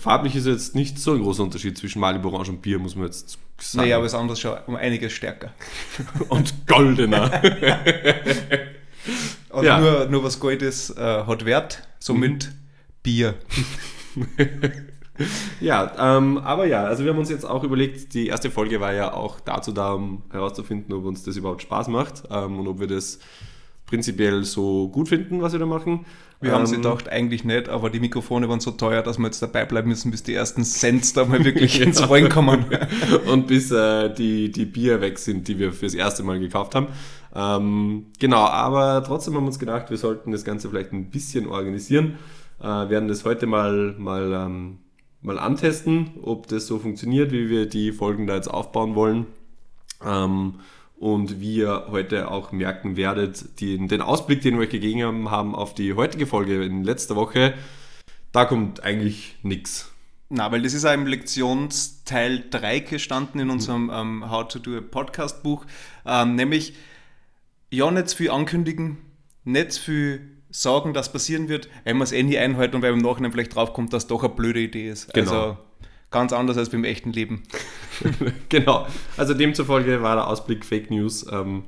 Farblich 0.00 0.36
ist 0.36 0.46
jetzt 0.46 0.74
nicht 0.74 0.98
so 0.98 1.12
ein 1.14 1.22
großer 1.22 1.42
Unterschied 1.42 1.76
zwischen 1.76 1.98
Malibu 2.00 2.28
Orange 2.28 2.50
und 2.50 2.62
Bier, 2.62 2.78
muss 2.78 2.94
man 2.94 3.06
jetzt 3.06 3.38
sagen. 3.58 3.84
Naja, 3.84 3.96
aber 3.96 4.06
es 4.06 4.12
ist 4.12 4.18
anders 4.18 4.40
schon 4.40 4.56
um 4.66 4.76
einiges 4.76 5.12
stärker. 5.12 5.52
und 6.28 6.66
goldener. 6.66 7.42
und 9.50 9.64
ja. 9.64 9.80
nur, 9.80 10.06
nur 10.06 10.22
was 10.22 10.38
Gold 10.38 10.62
ist, 10.62 10.96
äh, 10.96 11.24
hat 11.24 11.44
Wert, 11.44 11.82
somit 11.98 12.46
mhm. 12.46 12.52
Bier. 13.02 13.34
ja, 15.60 16.16
ähm, 16.16 16.38
aber 16.38 16.66
ja, 16.66 16.84
also 16.84 17.04
wir 17.04 17.10
haben 17.10 17.18
uns 17.18 17.30
jetzt 17.30 17.44
auch 17.44 17.64
überlegt, 17.64 18.14
die 18.14 18.28
erste 18.28 18.52
Folge 18.52 18.80
war 18.80 18.92
ja 18.92 19.12
auch 19.12 19.40
dazu 19.40 19.72
da, 19.72 19.94
um 19.94 20.22
herauszufinden, 20.30 20.94
ob 20.94 21.04
uns 21.04 21.24
das 21.24 21.36
überhaupt 21.36 21.62
Spaß 21.62 21.88
macht 21.88 22.22
ähm, 22.30 22.60
und 22.60 22.68
ob 22.68 22.78
wir 22.78 22.86
das 22.86 23.18
prinzipiell 23.88 24.44
so 24.44 24.88
gut 24.88 25.08
finden, 25.08 25.42
was 25.42 25.52
wir 25.52 25.58
da 25.58 25.66
machen. 25.66 26.04
Wir 26.40 26.50
ähm, 26.50 26.56
haben 26.56 26.66
sie 26.66 26.76
gedacht, 26.76 27.08
eigentlich 27.08 27.44
nicht, 27.44 27.68
aber 27.68 27.90
die 27.90 27.98
Mikrofone 27.98 28.48
waren 28.48 28.60
so 28.60 28.70
teuer, 28.70 29.02
dass 29.02 29.18
wir 29.18 29.24
jetzt 29.24 29.42
dabei 29.42 29.64
bleiben 29.64 29.88
müssen, 29.88 30.10
bis 30.10 30.22
die 30.22 30.34
ersten 30.34 30.62
Cents 30.62 31.14
da 31.14 31.24
mal 31.24 31.44
wirklich 31.44 31.80
ins 31.82 32.08
Rollen 32.08 32.28
kommen. 32.28 32.66
Und 33.26 33.48
bis 33.48 33.70
äh, 33.70 34.12
die, 34.14 34.52
die 34.52 34.66
Bier 34.66 35.00
weg 35.00 35.18
sind, 35.18 35.48
die 35.48 35.58
wir 35.58 35.72
fürs 35.72 35.94
erste 35.94 36.22
Mal 36.22 36.38
gekauft 36.38 36.74
haben. 36.74 36.88
Ähm, 37.34 38.06
genau, 38.18 38.44
aber 38.44 39.02
trotzdem 39.04 39.34
haben 39.34 39.44
wir 39.44 39.48
uns 39.48 39.58
gedacht, 39.58 39.90
wir 39.90 39.96
sollten 39.96 40.32
das 40.32 40.44
Ganze 40.44 40.68
vielleicht 40.68 40.92
ein 40.92 41.10
bisschen 41.10 41.48
organisieren. 41.48 42.18
Äh, 42.60 42.66
werden 42.66 43.08
das 43.08 43.24
heute 43.24 43.46
mal, 43.46 43.94
mal, 43.98 44.32
ähm, 44.32 44.78
mal 45.22 45.38
antesten, 45.38 46.10
ob 46.22 46.46
das 46.46 46.66
so 46.66 46.78
funktioniert, 46.78 47.32
wie 47.32 47.48
wir 47.48 47.66
die 47.66 47.92
Folgen 47.92 48.26
da 48.26 48.34
jetzt 48.34 48.48
aufbauen 48.48 48.94
wollen. 48.94 49.26
Ähm, 50.04 50.54
und 50.98 51.40
wie 51.40 51.56
ihr 51.56 51.86
heute 51.90 52.30
auch 52.30 52.52
merken 52.52 52.96
werdet, 52.96 53.60
den, 53.60 53.88
den 53.88 54.02
Ausblick, 54.02 54.42
den 54.42 54.54
wir 54.54 54.62
euch 54.62 54.70
gegeben 54.70 55.30
haben 55.30 55.54
auf 55.54 55.74
die 55.74 55.94
heutige 55.94 56.26
Folge 56.26 56.64
in 56.64 56.82
letzter 56.82 57.16
Woche, 57.16 57.54
da 58.32 58.44
kommt 58.44 58.82
eigentlich 58.82 59.36
nichts. 59.42 59.92
Na, 60.28 60.52
weil 60.52 60.62
das 60.62 60.74
ist 60.74 60.84
auch 60.84 60.92
im 60.92 61.06
Lektionsteil 61.06 62.44
3 62.50 62.80
gestanden 62.80 63.40
in 63.40 63.50
unserem 63.50 63.90
ähm, 63.92 64.30
How 64.30 64.46
to 64.46 64.58
Do 64.58 64.76
a 64.76 64.80
Podcast 64.80 65.42
Buch, 65.42 65.64
ähm, 66.04 66.34
nämlich 66.34 66.74
ja, 67.70 67.90
nicht 67.90 68.08
zu 68.08 68.16
viel 68.16 68.30
ankündigen, 68.30 68.98
nicht 69.44 69.72
zu 69.72 69.80
viel 69.80 70.20
sagen, 70.50 70.94
dass 70.94 71.12
passieren 71.12 71.48
wird, 71.48 71.68
wenn 71.84 71.96
man 71.96 72.04
es 72.04 72.12
eh 72.12 72.22
nie 72.22 72.38
einhalten 72.38 72.76
und 72.76 72.82
weil 72.82 72.92
im 72.92 72.98
Nachhinein 72.98 73.32
vielleicht 73.32 73.54
draufkommt, 73.54 73.92
dass 73.92 74.06
doch 74.06 74.24
eine 74.24 74.34
blöde 74.34 74.60
Idee 74.60 74.90
ist. 74.90 75.12
Genau. 75.14 75.30
Also 75.30 75.58
ganz 76.10 76.32
anders 76.32 76.56
als 76.56 76.70
beim 76.70 76.84
echten 76.84 77.12
Leben. 77.12 77.42
genau. 78.48 78.86
Also 79.16 79.34
demzufolge 79.34 80.02
war 80.02 80.16
der 80.16 80.26
Ausblick 80.26 80.64
Fake 80.64 80.90
News. 80.90 81.26
Ähm, 81.30 81.64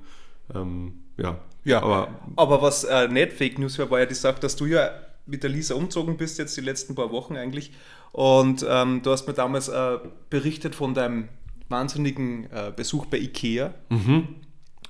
ähm, 0.54 1.02
ja. 1.16 1.38
Ja, 1.62 1.82
aber 1.82 2.08
aber 2.36 2.62
was 2.62 2.84
äh, 2.84 3.08
nicht 3.08 3.34
Fake 3.34 3.58
News 3.58 3.78
war, 3.78 3.90
war 3.90 4.00
ja 4.00 4.06
die 4.06 4.14
Sache, 4.14 4.40
dass 4.40 4.56
du 4.56 4.64
ja 4.64 4.90
mit 5.26 5.42
der 5.42 5.50
Lisa 5.50 5.74
umzogen 5.74 6.16
bist, 6.16 6.38
jetzt 6.38 6.56
die 6.56 6.62
letzten 6.62 6.94
paar 6.94 7.10
Wochen 7.12 7.36
eigentlich. 7.36 7.72
Und 8.12 8.64
ähm, 8.68 9.02
du 9.02 9.10
hast 9.10 9.26
mir 9.26 9.34
damals 9.34 9.68
äh, 9.68 9.98
berichtet 10.30 10.74
von 10.74 10.94
deinem 10.94 11.28
wahnsinnigen 11.68 12.50
äh, 12.50 12.72
Besuch 12.74 13.06
bei 13.06 13.18
Ikea. 13.18 13.74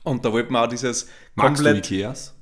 Und 0.05 0.25
da 0.25 0.33
wollten 0.33 0.53
wir 0.53 0.63
auch 0.63 0.69
dieses 0.69 1.09
magst 1.35 1.65
du 1.65 1.77
Ikeas? 1.77 2.35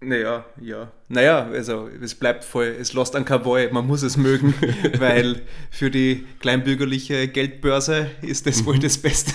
Naja, 0.00 0.44
ja. 0.60 0.92
Naja, 1.08 1.46
also 1.46 1.88
es 2.00 2.14
bleibt 2.14 2.44
voll, 2.44 2.76
es 2.80 2.92
lässt 2.92 3.16
an 3.16 3.28
Wahl, 3.28 3.70
man 3.72 3.86
muss 3.86 4.02
es 4.02 4.16
mögen, 4.16 4.54
weil 4.98 5.42
für 5.70 5.90
die 5.90 6.24
kleinbürgerliche 6.38 7.26
Geldbörse 7.26 8.08
ist 8.22 8.46
das 8.46 8.64
wohl 8.64 8.78
das 8.78 8.96
Beste. 8.98 9.32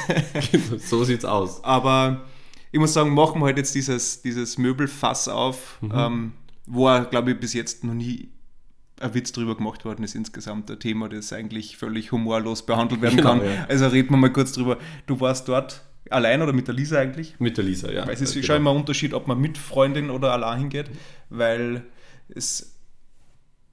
so 0.77 1.03
sieht's 1.03 1.25
aus. 1.25 1.62
Aber 1.65 2.22
ich 2.72 2.79
muss 2.79 2.93
sagen, 2.93 3.13
machen 3.13 3.41
wir 3.41 3.48
halt 3.48 3.58
jetzt 3.58 3.75
dieses, 3.75 4.22
dieses 4.22 4.58
Möbelfass 4.58 5.27
auf, 5.27 5.79
ähm, 5.93 6.32
wo, 6.65 6.86
glaube 7.10 7.32
ich, 7.32 7.39
bis 7.39 7.53
jetzt 7.53 7.84
noch 7.84 7.93
nie 7.93 8.29
ein 9.01 9.13
Witz 9.13 9.34
drüber 9.34 9.58
gemacht 9.58 9.84
worden 9.84 10.03
ist 10.03 10.15
insgesamt. 10.15 10.72
Ein 10.72 10.79
Thema, 10.79 11.10
das 11.10 11.34
eigentlich 11.34 11.75
völlig 11.75 12.13
humorlos 12.13 12.65
behandelt 12.65 13.01
werden 13.01 13.17
Genau, 13.17 13.29
kann. 13.38 13.46
ja. 13.46 13.65
Also 13.67 13.88
reden 13.88 14.12
wir 14.12 14.17
mal 14.17 14.32
kurz 14.32 14.53
drüber. 14.53 14.77
Du 15.08 15.20
warst 15.20 15.50
dort 15.50 15.82
allein 16.10 16.42
oder 16.42 16.54
mit 16.54 16.68
der 16.68 16.76
Lisa 16.76 17.00
eigentlich? 17.00 17.36
Mit 17.40 17.58
der 17.58 17.64
Lisa, 17.64 17.92
ja. 17.92 18.06
Weil 18.06 18.14
es 18.14 18.22
ist 18.22 18.34
Genau. 18.34 18.46
schon 18.46 18.56
immer 18.58 18.72
ein 18.72 18.78
Unterschied, 18.78 19.14
ob 19.14 19.28
man 19.28 19.40
mit 19.40 19.58
Freundin 19.58 20.10
oder 20.10 20.32
allein 20.34 20.60
hingeht, 20.60 20.90
weil 21.30 21.84
es, 22.30 22.78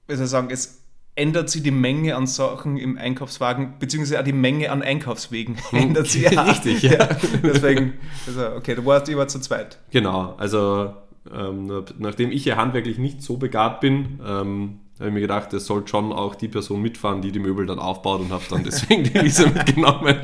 wie 0.07 0.15
soll 0.15 0.25
ich 0.25 0.31
sagen, 0.31 0.49
es 0.51 0.79
ändert 1.15 1.49
sich 1.49 1.61
die 1.61 1.71
Menge 1.71 2.15
an 2.15 2.25
Sachen 2.25 2.77
im 2.77 2.97
Einkaufswagen, 2.97 3.75
beziehungsweise 3.79 4.19
auch 4.19 4.23
die 4.23 4.31
Menge 4.33 4.71
an 4.71 4.81
Einkaufswegen 4.81 5.57
ändert 5.71 6.07
sich. 6.07 6.37
auch. 6.37 6.47
Richtig, 6.47 6.81
ja. 6.83 7.09
Deswegen, 7.43 7.93
also, 8.27 8.47
okay, 8.55 8.75
du 8.75 8.85
warst, 8.85 9.13
war 9.15 9.27
zu 9.27 9.39
zweit. 9.39 9.77
Genau, 9.91 10.35
also 10.37 10.93
ähm, 11.33 11.83
nachdem 11.99 12.31
ich 12.31 12.45
ja 12.45 12.55
handwerklich 12.57 12.97
nicht 12.97 13.21
so 13.21 13.37
begabt 13.37 13.81
bin, 13.81 14.19
ähm, 14.25 14.79
habe 15.01 15.09
ich 15.09 15.13
mir 15.13 15.21
gedacht, 15.21 15.51
es 15.53 15.65
sollte 15.65 15.89
schon 15.89 16.13
auch 16.13 16.35
die 16.35 16.47
Person 16.47 16.81
mitfahren, 16.81 17.21
die 17.21 17.31
die 17.31 17.39
Möbel 17.39 17.65
dann 17.65 17.79
aufbaut 17.79 18.21
und 18.21 18.31
habe 18.31 18.43
dann 18.49 18.63
deswegen 18.63 19.03
die 19.11 19.17
Lisa 19.17 19.49
mitgenommen, 19.49 20.15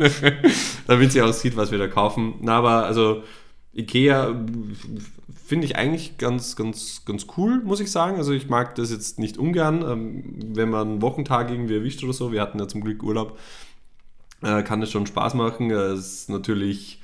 damit 0.87 1.11
sie 1.11 1.21
auch 1.21 1.33
sieht, 1.33 1.57
was 1.57 1.71
wir 1.71 1.77
da 1.77 1.87
kaufen. 1.87 2.35
Na, 2.41 2.57
aber 2.57 2.85
also 2.85 3.23
Ikea 3.73 4.33
finde 5.45 5.65
ich 5.65 5.77
eigentlich 5.77 6.17
ganz, 6.17 6.55
ganz, 6.55 7.03
ganz 7.05 7.27
cool, 7.37 7.61
muss 7.63 7.79
ich 7.79 7.91
sagen. 7.91 8.17
Also 8.17 8.33
ich 8.33 8.49
mag 8.49 8.75
das 8.75 8.91
jetzt 8.91 9.17
nicht 9.19 9.37
ungern, 9.37 9.83
ähm, 9.87 10.23
wenn 10.55 10.69
man 10.69 10.87
einen 10.89 11.01
Wochentag 11.01 11.49
irgendwie 11.49 11.75
erwischt 11.75 12.03
oder 12.03 12.13
so. 12.13 12.31
Wir 12.31 12.41
hatten 12.41 12.59
ja 12.59 12.67
zum 12.67 12.81
Glück 12.81 13.01
Urlaub. 13.03 13.37
Äh, 14.43 14.63
kann 14.63 14.81
es 14.81 14.91
schon 14.91 15.07
Spaß 15.07 15.33
machen. 15.33 15.71
Äh, 15.71 15.73
Es 15.73 15.99
ist 15.99 16.29
natürlich 16.29 17.01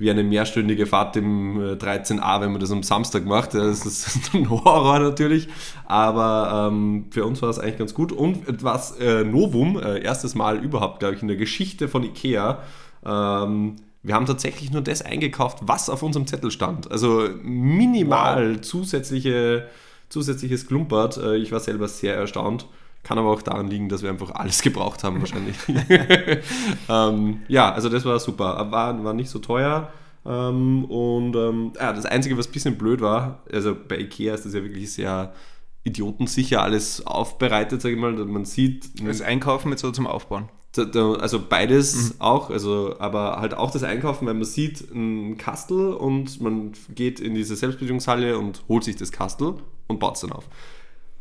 wie 0.00 0.10
eine 0.10 0.24
mehrstündige 0.24 0.86
Fahrt 0.86 1.14
im 1.16 1.60
äh, 1.60 1.72
13a, 1.74 2.40
wenn 2.40 2.52
man 2.52 2.60
das 2.60 2.72
am 2.72 2.82
Samstag 2.82 3.26
macht. 3.26 3.52
Das 3.52 3.84
ist 3.84 4.30
ein 4.34 4.48
Horror 4.48 4.98
natürlich. 4.98 5.46
Aber 5.84 6.70
ähm, 6.72 7.04
für 7.10 7.26
uns 7.26 7.42
war 7.42 7.48
das 7.48 7.58
eigentlich 7.58 7.76
ganz 7.76 7.92
gut. 7.92 8.10
Und 8.10 8.48
etwas 8.48 8.98
äh, 8.98 9.24
Novum, 9.24 9.78
äh, 9.78 10.02
erstes 10.02 10.34
Mal 10.34 10.64
überhaupt, 10.64 11.00
glaube 11.00 11.16
ich, 11.16 11.22
in 11.22 11.28
der 11.28 11.36
Geschichte 11.36 11.86
von 11.86 12.02
Ikea. 12.02 12.62
Ähm, 13.04 13.76
wir 14.02 14.14
haben 14.14 14.24
tatsächlich 14.24 14.72
nur 14.72 14.80
das 14.80 15.02
eingekauft, 15.02 15.58
was 15.60 15.90
auf 15.90 16.02
unserem 16.02 16.26
Zettel 16.26 16.50
stand. 16.50 16.90
Also 16.90 17.28
minimal 17.42 18.62
zusätzliche, 18.62 19.68
zusätzliches 20.08 20.66
Klumpert. 20.66 21.18
Äh, 21.18 21.36
ich 21.36 21.52
war 21.52 21.60
selber 21.60 21.88
sehr 21.88 22.14
erstaunt. 22.16 22.66
Kann 23.02 23.18
aber 23.18 23.30
auch 23.30 23.42
daran 23.42 23.68
liegen, 23.68 23.88
dass 23.88 24.02
wir 24.02 24.10
einfach 24.10 24.30
alles 24.32 24.62
gebraucht 24.62 25.04
haben 25.04 25.20
wahrscheinlich. 25.20 25.56
ähm, 26.88 27.42
ja, 27.48 27.72
also 27.72 27.88
das 27.88 28.04
war 28.04 28.18
super. 28.20 28.70
War, 28.70 29.02
war 29.04 29.14
nicht 29.14 29.30
so 29.30 29.38
teuer. 29.38 29.90
Ähm, 30.26 30.84
und 30.84 31.34
ähm, 31.34 31.72
ja, 31.78 31.92
das 31.92 32.04
Einzige, 32.04 32.36
was 32.36 32.48
ein 32.48 32.52
bisschen 32.52 32.76
blöd 32.76 33.00
war, 33.00 33.42
also 33.50 33.74
bei 33.88 33.98
Ikea 33.98 34.34
ist 34.34 34.44
das 34.44 34.52
ja 34.52 34.62
wirklich 34.62 34.92
sehr 34.92 35.32
idiotensicher 35.84 36.62
alles 36.62 37.06
aufbereitet, 37.06 37.80
sage 37.80 37.94
ich 37.94 38.00
mal. 38.00 38.12
Man 38.12 38.44
sieht, 38.44 38.90
Das 39.06 39.22
Einkaufen 39.22 39.70
mit 39.70 39.78
so 39.78 39.90
zum 39.90 40.06
Aufbauen. 40.06 40.48
also 40.76 41.40
beides 41.48 42.16
auch, 42.20 42.50
also 42.50 42.96
aber 42.98 43.40
halt 43.40 43.54
auch 43.54 43.70
das 43.70 43.82
Einkaufen, 43.82 44.26
weil 44.26 44.34
man 44.34 44.44
sieht 44.44 44.90
ein 44.94 45.38
Kastel 45.38 45.94
und 45.94 46.40
man 46.40 46.72
geht 46.94 47.18
in 47.18 47.34
diese 47.34 47.56
Selbstbedienungshalle 47.56 48.38
und 48.38 48.62
holt 48.68 48.84
sich 48.84 48.96
das 48.96 49.10
Kastel 49.10 49.54
und 49.88 49.98
baut 50.00 50.16
es 50.16 50.20
dann 50.20 50.32
auf. 50.32 50.48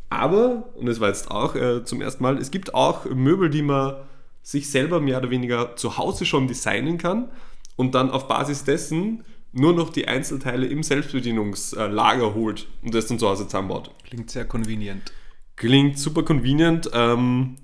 Aber, 0.10 0.70
und 0.75 0.88
das 0.88 1.00
war 1.00 1.10
jetzt 1.10 1.30
auch 1.30 1.56
äh, 1.56 1.84
zum 1.84 2.01
ersten 2.01 2.24
Mal, 2.24 2.38
es 2.38 2.51
gibt 2.51 2.74
auch 2.74 3.06
Möbel, 3.06 3.50
die 3.50 3.62
man 3.62 3.96
sich 4.42 4.70
selber 4.70 5.00
mehr 5.00 5.20
oder 5.20 5.30
weniger 5.30 5.75
zu 5.75 5.98
Hause 5.98 6.25
schon 6.25 6.48
designen 6.48 6.98
kann 6.98 7.30
und 7.75 7.94
dann 7.94 8.10
auf 8.10 8.28
Basis 8.28 8.63
dessen 8.63 9.24
nur 9.51 9.74
noch 9.74 9.89
die 9.89 10.08
Einzelteile 10.08 10.68
im 10.68 10.84
Selbstbedienungslager 10.84 12.34
holt 12.34 12.68
und 12.84 12.94
das 12.94 13.08
dann 13.08 13.20
zu 13.20 13.28
Hause 13.28 13.46
zusammenbaut. 13.46 13.92
Klingt 14.04 14.30
sehr 14.30 14.46
convenient. 14.46 15.12
Klingt 15.56 15.98
super 16.00 16.24
convenient. 16.24 16.89
Ähm, 16.94 17.56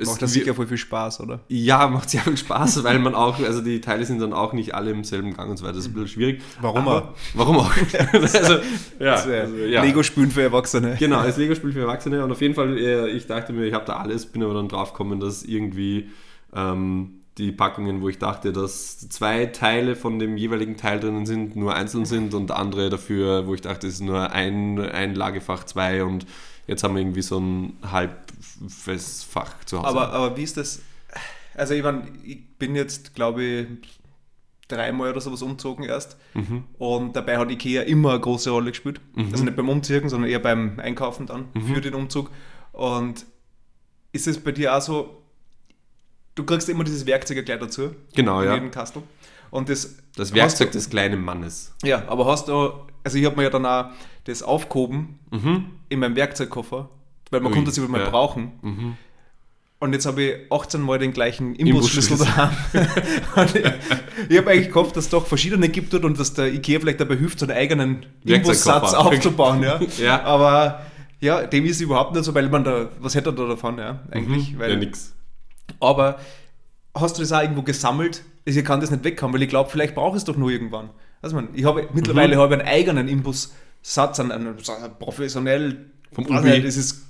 es 0.00 0.08
Macht 0.08 0.22
das 0.22 0.32
sicher 0.32 0.54
voll 0.54 0.66
viel 0.66 0.78
Spaß, 0.78 1.20
oder? 1.20 1.40
ja, 1.48 1.86
macht 1.88 2.08
sehr 2.10 2.22
viel 2.22 2.36
Spaß, 2.36 2.82
weil 2.84 2.98
man 2.98 3.14
auch, 3.14 3.38
also 3.40 3.60
die 3.60 3.80
Teile 3.80 4.04
sind 4.04 4.20
dann 4.20 4.32
auch 4.32 4.52
nicht 4.52 4.74
alle 4.74 4.90
im 4.90 5.04
selben 5.04 5.34
Gang 5.34 5.50
und 5.50 5.56
so 5.58 5.64
weiter. 5.64 5.74
Das 5.74 5.84
ist 5.84 5.90
ein 5.90 5.94
bisschen 5.94 6.08
schwierig. 6.08 6.42
Warum 6.60 6.88
Aber, 6.88 7.14
Warum 7.34 7.58
auch? 7.58 7.72
also, 8.12 8.54
ja, 8.98 9.16
Das, 9.16 9.26
also, 9.26 9.56
ja. 9.56 9.82
Lego-Spülen 9.82 10.30
für 10.30 10.42
Erwachsene. 10.42 10.96
Genau, 10.98 11.18
als 11.18 11.36
Lego-Spiel 11.38 11.72
für 11.72 11.80
Erwachsene. 11.80 12.24
Und 12.24 12.32
auf 12.32 12.40
jeden 12.40 12.54
Fall, 12.54 12.78
äh, 12.78 13.10
ich 13.10 13.26
dachte 13.26 13.52
mir, 13.52 13.66
ich 13.66 13.74
habe 13.74 13.84
da 13.84 13.96
alles, 13.96 14.26
bin 14.26 14.42
aber 14.42 14.54
dann 14.54 14.68
drauf 14.68 14.92
gekommen, 14.92 15.20
dass 15.20 15.42
irgendwie 15.42 16.08
ähm, 16.54 17.20
die 17.38 17.52
Packungen, 17.52 18.02
wo 18.02 18.08
ich 18.08 18.18
dachte, 18.18 18.52
dass 18.52 19.08
zwei 19.08 19.46
Teile 19.46 19.96
von 19.96 20.18
dem 20.18 20.36
jeweiligen 20.36 20.76
Teil 20.76 21.00
drinnen 21.00 21.26
sind, 21.26 21.56
nur 21.56 21.74
einzeln 21.74 22.04
sind 22.04 22.34
und 22.34 22.50
andere 22.50 22.90
dafür, 22.90 23.46
wo 23.46 23.54
ich 23.54 23.60
dachte, 23.60 23.86
es 23.86 23.94
ist 23.94 24.00
nur 24.00 24.32
ein, 24.32 24.78
ein 24.78 25.14
Lagefach, 25.14 25.64
zwei 25.64 26.04
und 26.04 26.26
jetzt 26.70 26.84
haben 26.84 26.94
wir 26.94 27.02
irgendwie 27.02 27.22
so 27.22 27.38
ein 27.38 27.76
halbes 27.82 29.24
Fach 29.24 29.64
zu 29.64 29.78
Hause. 29.78 29.88
Aber, 29.88 30.12
aber 30.12 30.36
wie 30.36 30.44
ist 30.44 30.56
das? 30.56 30.80
Also 31.54 31.74
ich, 31.74 31.82
mein, 31.82 32.08
ich 32.24 32.38
bin 32.58 32.76
jetzt, 32.76 33.14
glaube 33.14 33.42
ich, 33.42 33.66
dreimal 34.68 35.10
oder 35.10 35.20
sowas 35.20 35.42
umgezogen 35.42 35.84
erst. 35.84 36.16
Und 36.78 37.16
dabei 37.16 37.38
hat 37.38 37.50
Ikea 37.50 37.82
immer 37.82 38.10
eine 38.10 38.20
große 38.20 38.50
Rolle 38.50 38.70
gespielt. 38.70 39.00
Also 39.32 39.44
nicht 39.44 39.56
beim 39.56 39.68
Umziehen, 39.68 40.08
sondern 40.08 40.30
eher 40.30 40.38
beim 40.38 40.78
Einkaufen 40.78 41.26
dann 41.26 41.48
für 41.74 41.80
den 41.80 41.94
Umzug. 41.94 42.30
Und 42.72 43.26
ist 44.12 44.28
es 44.28 44.38
bei 44.38 44.52
dir 44.52 44.76
auch 44.76 44.80
so, 44.80 45.22
du 46.36 46.44
kriegst 46.44 46.68
immer 46.68 46.84
dieses 46.84 47.04
Werkzeug 47.04 47.44
gleich 47.44 47.58
dazu. 47.58 47.96
Genau, 48.14 48.40
in 48.42 48.46
ja. 48.46 48.54
jedem 48.54 48.70
Kastel. 48.70 49.02
Und 49.50 49.68
das, 49.68 49.96
Das 50.16 50.32
Werkzeug 50.32 50.68
du, 50.68 50.78
des 50.78 50.88
kleinen 50.88 51.20
Mannes. 51.20 51.74
Ja, 51.82 52.04
aber 52.06 52.26
hast 52.26 52.46
du, 52.46 52.72
also 53.02 53.18
ich 53.18 53.24
habe 53.24 53.34
mir 53.36 53.42
ja 53.42 53.50
dann 53.50 53.66
auch 53.66 53.90
das 54.24 54.44
aufgehoben 54.44 55.18
in 55.90 56.00
meinem 56.00 56.16
Werkzeugkoffer, 56.16 56.88
weil 57.30 57.40
man 57.40 57.52
Ui, 57.52 57.56
konnte 57.56 57.70
es 57.70 57.78
immer 57.78 57.88
mal 57.88 58.00
ja. 58.00 58.08
brauchen. 58.08 58.96
Und 59.80 59.94
jetzt 59.94 60.04
habe 60.04 60.22
ich 60.22 60.52
18 60.52 60.80
Mal 60.82 60.98
den 60.98 61.12
gleichen 61.12 61.54
Imbusschlüssel 61.54 62.18
daheim. 62.18 62.50
Ich 63.54 63.64
ich 64.28 64.38
habe 64.38 64.50
eigentlich 64.50 64.68
gehofft, 64.68 64.94
dass 64.96 65.04
es 65.04 65.10
doch 65.10 65.26
verschiedene 65.26 65.70
gibt 65.70 65.92
dort 65.94 66.04
und 66.04 66.20
dass 66.20 66.34
der 66.34 66.52
Ikea 66.52 66.80
vielleicht 66.80 67.00
dabei 67.00 67.16
hilft, 67.16 67.38
so 67.38 67.46
einen 67.46 67.56
eigenen. 67.56 68.06
Imbussatz 68.24 68.94
aufzubauen. 68.94 69.62
Ja. 69.62 69.80
Ja. 69.98 70.22
Aber 70.22 70.82
ja, 71.20 71.46
dem 71.46 71.64
ist 71.64 71.80
überhaupt 71.80 72.14
nicht 72.14 72.24
so, 72.24 72.34
weil 72.34 72.48
man 72.48 72.64
da, 72.64 72.90
was 73.00 73.14
hätte 73.14 73.30
er 73.30 73.32
da 73.32 73.46
davon, 73.46 73.78
ja, 73.78 74.00
eigentlich? 74.10 74.58
Weil, 74.58 74.70
ja, 74.70 74.76
nix. 74.76 75.14
aber 75.78 76.18
hast 76.94 77.16
du 77.16 77.22
das 77.22 77.32
auch 77.32 77.40
irgendwo 77.40 77.62
gesammelt? 77.62 78.22
Ich 78.44 78.62
kann 78.64 78.80
das 78.80 78.90
nicht 78.90 79.04
weghaben, 79.04 79.34
weil 79.34 79.42
ich 79.42 79.48
glaube, 79.48 79.70
vielleicht 79.70 79.94
brauche 79.94 80.16
ich 80.16 80.22
es 80.22 80.24
doch 80.24 80.36
nur 80.36 80.50
irgendwann. 80.50 80.90
Also 81.22 81.36
man, 81.36 81.48
ich 81.54 81.64
habe 81.64 81.88
mittlerweile 81.92 82.36
habe 82.36 82.54
ich 82.54 82.60
einen 82.60 82.68
eigenen 82.68 83.08
Imbussatz, 83.08 83.54
einen 83.82 84.56
so 84.62 84.72
einen 84.72 84.98
professionell, 84.98 85.90
Vom 86.12 86.24
nicht, 86.24 86.66
das 86.66 86.76
ist 86.76 87.06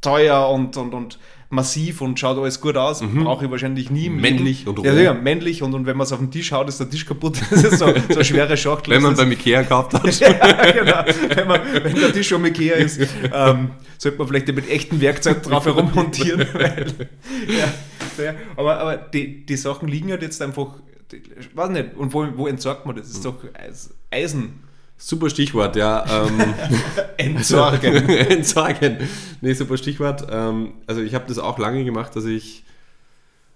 teuer 0.00 0.48
und, 0.50 0.76
und, 0.76 0.94
und 0.94 1.18
massiv 1.50 2.00
und 2.00 2.18
schaut 2.18 2.38
alles 2.38 2.60
gut 2.60 2.76
aus. 2.76 3.02
Brauche 3.02 3.44
ich 3.44 3.50
wahrscheinlich 3.50 3.90
nie. 3.90 4.08
Mhm. 4.08 4.20
Männlich 4.20 4.66
und 4.66 4.78
ja, 4.84 4.94
ja, 4.94 5.12
männlich 5.12 5.62
und, 5.62 5.74
und 5.74 5.84
wenn 5.84 5.96
man 5.96 6.04
es 6.06 6.12
auf 6.12 6.20
den 6.20 6.30
Tisch 6.30 6.52
haut, 6.52 6.68
ist 6.68 6.78
der 6.78 6.88
Tisch 6.88 7.04
kaputt. 7.04 7.38
Das 7.50 7.64
ist 7.64 7.78
so, 7.78 7.86
so 7.86 8.14
eine 8.14 8.24
schwere 8.24 8.56
Schachtel. 8.56 8.94
Wenn 8.94 9.02
man 9.02 9.16
beim 9.16 9.32
Ikea 9.32 9.62
gekauft 9.62 9.94
hat. 9.94 10.04
ja, 10.20 10.72
genau. 10.72 11.04
Wenn, 11.34 11.48
man, 11.48 11.60
wenn 11.82 11.94
der 11.96 12.12
Tisch 12.12 12.28
schon 12.28 12.44
Ikea 12.44 12.76
ist, 12.76 13.00
ähm, 13.32 13.72
sollte 13.98 14.18
man 14.18 14.28
vielleicht 14.28 14.46
mit 14.48 14.70
echtem 14.70 15.00
Werkzeug 15.00 15.42
drauf 15.42 15.66
herummontieren. 15.66 16.46
Weil, 16.52 16.86
ja, 17.48 18.24
ja, 18.24 18.34
aber 18.56 18.78
aber 18.78 18.96
die, 18.96 19.44
die 19.44 19.56
Sachen 19.56 19.88
liegen 19.88 20.10
halt 20.10 20.22
jetzt 20.22 20.40
einfach, 20.40 20.76
die, 21.10 21.22
weiß 21.54 21.70
nicht, 21.70 21.96
und 21.96 22.14
wo, 22.14 22.26
wo 22.36 22.46
entsorgt 22.46 22.86
man 22.86 22.94
das? 22.96 23.08
Das 23.08 23.16
ist 23.16 23.24
doch 23.24 23.36
Eis- 23.54 23.92
Eisen. 24.10 24.69
Super 25.02 25.30
Stichwort, 25.30 25.76
ja. 25.76 26.04
Ähm, 26.26 26.54
Entsorgen. 27.16 27.94
Entsorgen. 28.08 28.98
Nee, 29.40 29.54
super 29.54 29.78
Stichwort. 29.78 30.26
Ähm, 30.30 30.74
also 30.86 31.00
ich 31.00 31.14
habe 31.14 31.24
das 31.26 31.38
auch 31.38 31.58
lange 31.58 31.84
gemacht, 31.84 32.14
dass 32.14 32.26
ich 32.26 32.64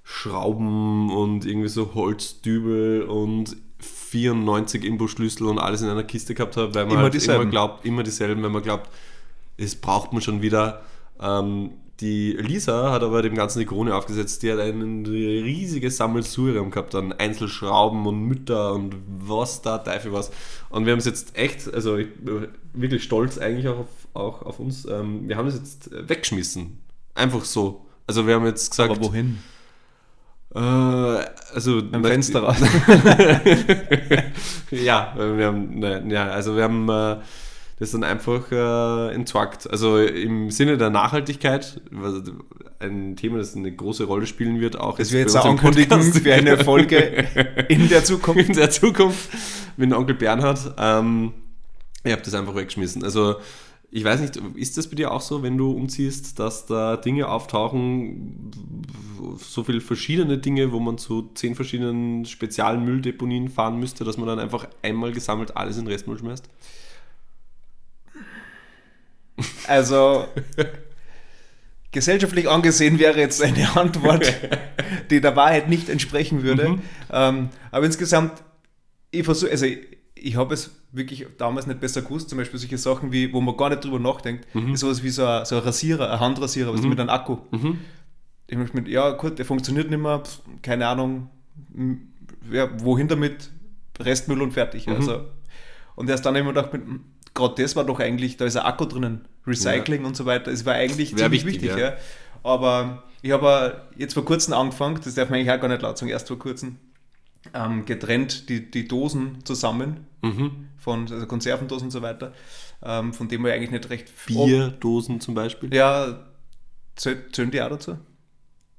Schrauben 0.02 1.12
und 1.12 1.44
irgendwie 1.44 1.68
so 1.68 1.94
Holzdübel 1.94 3.02
und 3.02 3.56
94 3.78 4.84
Imbusschlüssel 4.84 5.46
und 5.46 5.58
alles 5.58 5.82
in 5.82 5.88
einer 5.90 6.04
Kiste 6.04 6.34
gehabt 6.34 6.56
habe, 6.56 6.74
weil 6.74 6.84
man 6.86 6.94
Immer 6.94 7.02
halt 7.02 7.14
dieselben. 7.14 7.42
immer 7.42 7.50
glaubt, 7.50 7.84
immer 7.84 8.02
dieselben, 8.02 8.42
wenn 8.42 8.52
man 8.52 8.62
glaubt, 8.62 8.88
es 9.58 9.74
braucht 9.76 10.14
man 10.14 10.22
schon 10.22 10.40
wieder. 10.40 10.82
Ähm, 11.20 11.72
die 12.00 12.32
Lisa 12.32 12.90
hat 12.90 13.02
aber 13.02 13.22
dem 13.22 13.34
Ganzen 13.34 13.60
die 13.60 13.66
Krone 13.66 13.94
aufgesetzt, 13.94 14.42
die 14.42 14.50
hat 14.50 14.58
ein 14.58 15.06
riesiges 15.06 15.96
Sammelsurium 15.96 16.70
gehabt 16.70 16.94
an 16.94 17.12
Einzelschrauben 17.12 18.06
und 18.06 18.24
Mütter 18.24 18.72
und 18.72 18.96
was 19.06 19.62
da 19.62 19.78
Teufel 19.78 20.12
was. 20.12 20.32
Und 20.70 20.86
wir 20.86 20.92
haben 20.92 20.98
es 20.98 21.04
jetzt 21.04 21.36
echt, 21.36 21.72
also 21.72 21.96
ich, 21.96 22.12
bin 22.16 22.48
wirklich 22.72 23.04
stolz 23.04 23.38
eigentlich 23.38 23.68
auch 23.68 23.78
auf, 23.78 23.86
auch 24.12 24.42
auf 24.42 24.58
uns, 24.58 24.86
ähm, 24.86 25.28
wir 25.28 25.36
haben 25.36 25.46
es 25.46 25.54
jetzt 25.54 25.90
weggeschmissen. 25.92 26.78
Einfach 27.14 27.44
so. 27.44 27.86
Also 28.08 28.26
wir 28.26 28.34
haben 28.34 28.46
jetzt 28.46 28.70
gesagt, 28.70 28.90
Aber 28.90 29.00
wohin? 29.00 29.38
äh, 30.54 30.58
also 30.58 31.80
Am 31.92 32.04
Fenster 32.04 32.40
raus. 32.40 32.56
ja, 34.72 35.14
wir 35.16 35.46
haben, 35.46 35.78
ne, 35.78 36.04
ja, 36.08 36.26
also 36.26 36.56
wir 36.56 36.64
haben 36.64 36.88
äh, 36.88 37.18
das 37.76 37.90
dann 37.90 38.04
einfach 38.04 38.52
äh, 38.52 39.14
entsorgt. 39.14 39.68
Also 39.70 39.98
im 39.98 40.50
Sinne 40.50 40.78
der 40.78 40.90
Nachhaltigkeit, 40.90 41.80
was 41.90 42.22
ein 42.78 43.16
Thema, 43.16 43.38
das 43.38 43.56
eine 43.56 43.72
große 43.72 44.04
Rolle 44.04 44.26
spielen 44.26 44.60
wird, 44.60 44.78
auch 44.78 44.96
Das 44.96 45.12
wir 45.12 45.20
jetzt 45.20 45.36
auch 45.36 45.44
ankündigen 45.44 46.02
für 46.02 46.34
eine 46.34 46.58
Folge 46.58 47.26
in 47.68 47.88
der 47.88 48.04
Zukunft. 48.04 48.48
in 48.48 48.54
der 48.54 48.70
Zukunft 48.70 49.28
mit 49.76 49.92
Onkel 49.92 50.14
Bernhard. 50.14 50.74
Ähm, 50.78 51.32
ich 52.04 52.12
habe 52.12 52.22
das 52.22 52.34
einfach 52.34 52.54
weggeschmissen. 52.54 53.02
Also 53.02 53.36
ich 53.90 54.04
weiß 54.04 54.20
nicht, 54.20 54.36
ist 54.56 54.76
das 54.76 54.88
bei 54.88 54.96
dir 54.96 55.12
auch 55.12 55.20
so, 55.20 55.42
wenn 55.42 55.56
du 55.56 55.70
umziehst, 55.70 56.38
dass 56.38 56.66
da 56.66 56.96
Dinge 56.96 57.28
auftauchen, 57.28 58.50
so 59.38 59.62
viele 59.62 59.80
verschiedene 59.80 60.38
Dinge, 60.38 60.72
wo 60.72 60.80
man 60.80 60.98
zu 60.98 61.30
zehn 61.34 61.54
verschiedenen 61.54 62.24
Spezialmülldeponien 62.24 63.48
fahren 63.48 63.78
müsste, 63.78 64.04
dass 64.04 64.16
man 64.16 64.26
dann 64.26 64.40
einfach 64.40 64.68
einmal 64.82 65.12
gesammelt 65.12 65.56
alles 65.56 65.76
in 65.76 65.84
den 65.84 65.92
Restmüll 65.92 66.18
schmeißt? 66.18 66.48
Also 69.66 70.26
gesellschaftlich 71.92 72.48
angesehen 72.48 72.98
wäre 72.98 73.18
jetzt 73.18 73.42
eine 73.42 73.76
Antwort, 73.76 74.32
die 75.10 75.20
der 75.20 75.36
Wahrheit 75.36 75.68
nicht 75.68 75.88
entsprechen 75.88 76.42
würde. 76.42 76.70
Mhm. 76.70 76.82
Ähm, 77.12 77.48
aber 77.70 77.86
insgesamt, 77.86 78.42
ich 79.10 79.24
versuche, 79.24 79.50
also 79.50 79.66
ich, 79.66 79.78
ich 80.14 80.36
habe 80.36 80.54
es 80.54 80.70
wirklich 80.92 81.26
damals 81.38 81.66
nicht 81.66 81.80
besser 81.80 82.02
gewusst, 82.02 82.30
zum 82.30 82.38
Beispiel 82.38 82.58
solche 82.58 82.78
Sachen 82.78 83.12
wie, 83.12 83.32
wo 83.32 83.40
man 83.40 83.56
gar 83.56 83.68
nicht 83.70 83.84
drüber 83.84 83.98
nachdenkt, 83.98 84.52
Mhm. 84.54 84.74
ist 84.74 84.80
sowas 84.80 85.02
wie 85.02 85.10
so 85.10 85.24
ein, 85.26 85.44
so 85.44 85.56
ein 85.56 85.62
Rasierer, 85.62 86.12
ein 86.12 86.20
Handrasierer, 86.20 86.72
was 86.72 86.82
mit 86.82 86.98
einem 86.98 87.10
Akku. 87.10 87.38
Mhm. 87.50 87.78
Ich 88.46 88.56
möchte 88.56 88.76
mit, 88.76 88.88
ja 88.88 89.10
gut, 89.10 89.38
der 89.38 89.44
funktioniert 89.44 89.90
nicht 89.90 90.00
mehr, 90.00 90.22
keine 90.62 90.86
Ahnung, 90.86 91.30
ja, 92.50 92.68
wohin 92.82 93.08
damit, 93.08 93.50
Restmüll 93.98 94.42
und 94.42 94.52
fertig. 94.52 94.86
Mhm. 94.86 94.94
Also, 94.96 95.26
und 95.96 96.10
erst 96.10 96.26
dann 96.26 96.34
mir 96.34 96.42
gedacht, 96.44 96.72
mit, 96.72 96.82
gerade 97.34 97.60
das 97.62 97.76
war 97.76 97.84
doch 97.84 98.00
eigentlich, 98.00 98.36
da 98.36 98.44
ist 98.44 98.56
ein 98.56 98.64
Akku 98.64 98.84
drinnen, 98.86 99.24
Recycling 99.46 100.04
und 100.04 100.16
so 100.16 100.24
weiter, 100.26 100.50
es 100.52 100.64
war 100.64 100.74
eigentlich 100.74 101.12
Wär 101.12 101.18
ziemlich 101.24 101.44
wichtig, 101.44 101.62
wichtig. 101.64 101.78
ja. 101.80 101.90
ja. 101.90 101.96
Aber 102.42 103.02
ich 103.22 103.30
habe 103.32 103.82
jetzt 103.96 104.14
vor 104.14 104.24
kurzem 104.24 104.54
angefangen, 104.54 105.00
das 105.02 105.14
darf 105.14 105.30
man 105.30 105.38
eigentlich 105.40 105.50
auch 105.50 105.60
gar 105.60 105.68
nicht 105.68 105.82
laut 105.82 105.98
sagen, 105.98 106.10
erst 106.10 106.28
vor 106.28 106.38
kurzem, 106.38 106.76
ähm, 107.52 107.84
getrennt 107.84 108.48
die, 108.48 108.70
die 108.70 108.86
Dosen 108.88 109.44
zusammen, 109.44 110.06
Mhm. 110.22 110.68
von 110.78 111.02
also 111.12 111.26
Konservendosen 111.26 111.88
und 111.88 111.90
so 111.90 112.00
weiter, 112.00 112.32
ähm, 112.82 113.12
von 113.12 113.28
dem 113.28 113.44
wir 113.44 113.52
eigentlich 113.52 113.70
nicht 113.70 113.90
recht... 113.90 114.10
Bierdosen 114.26 115.20
zum 115.20 115.34
Beispiel. 115.34 115.72
Ja, 115.74 116.24
zäh- 116.96 117.30
zählen 117.32 117.50
die 117.50 117.60
auch 117.60 117.68
dazu? 117.68 117.98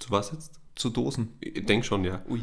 Zu 0.00 0.10
was 0.10 0.32
jetzt? 0.32 0.52
Zu 0.74 0.90
Dosen. 0.90 1.34
Ich 1.40 1.64
denke 1.66 1.86
schon, 1.86 2.02
ja. 2.04 2.20
Ui. 2.28 2.40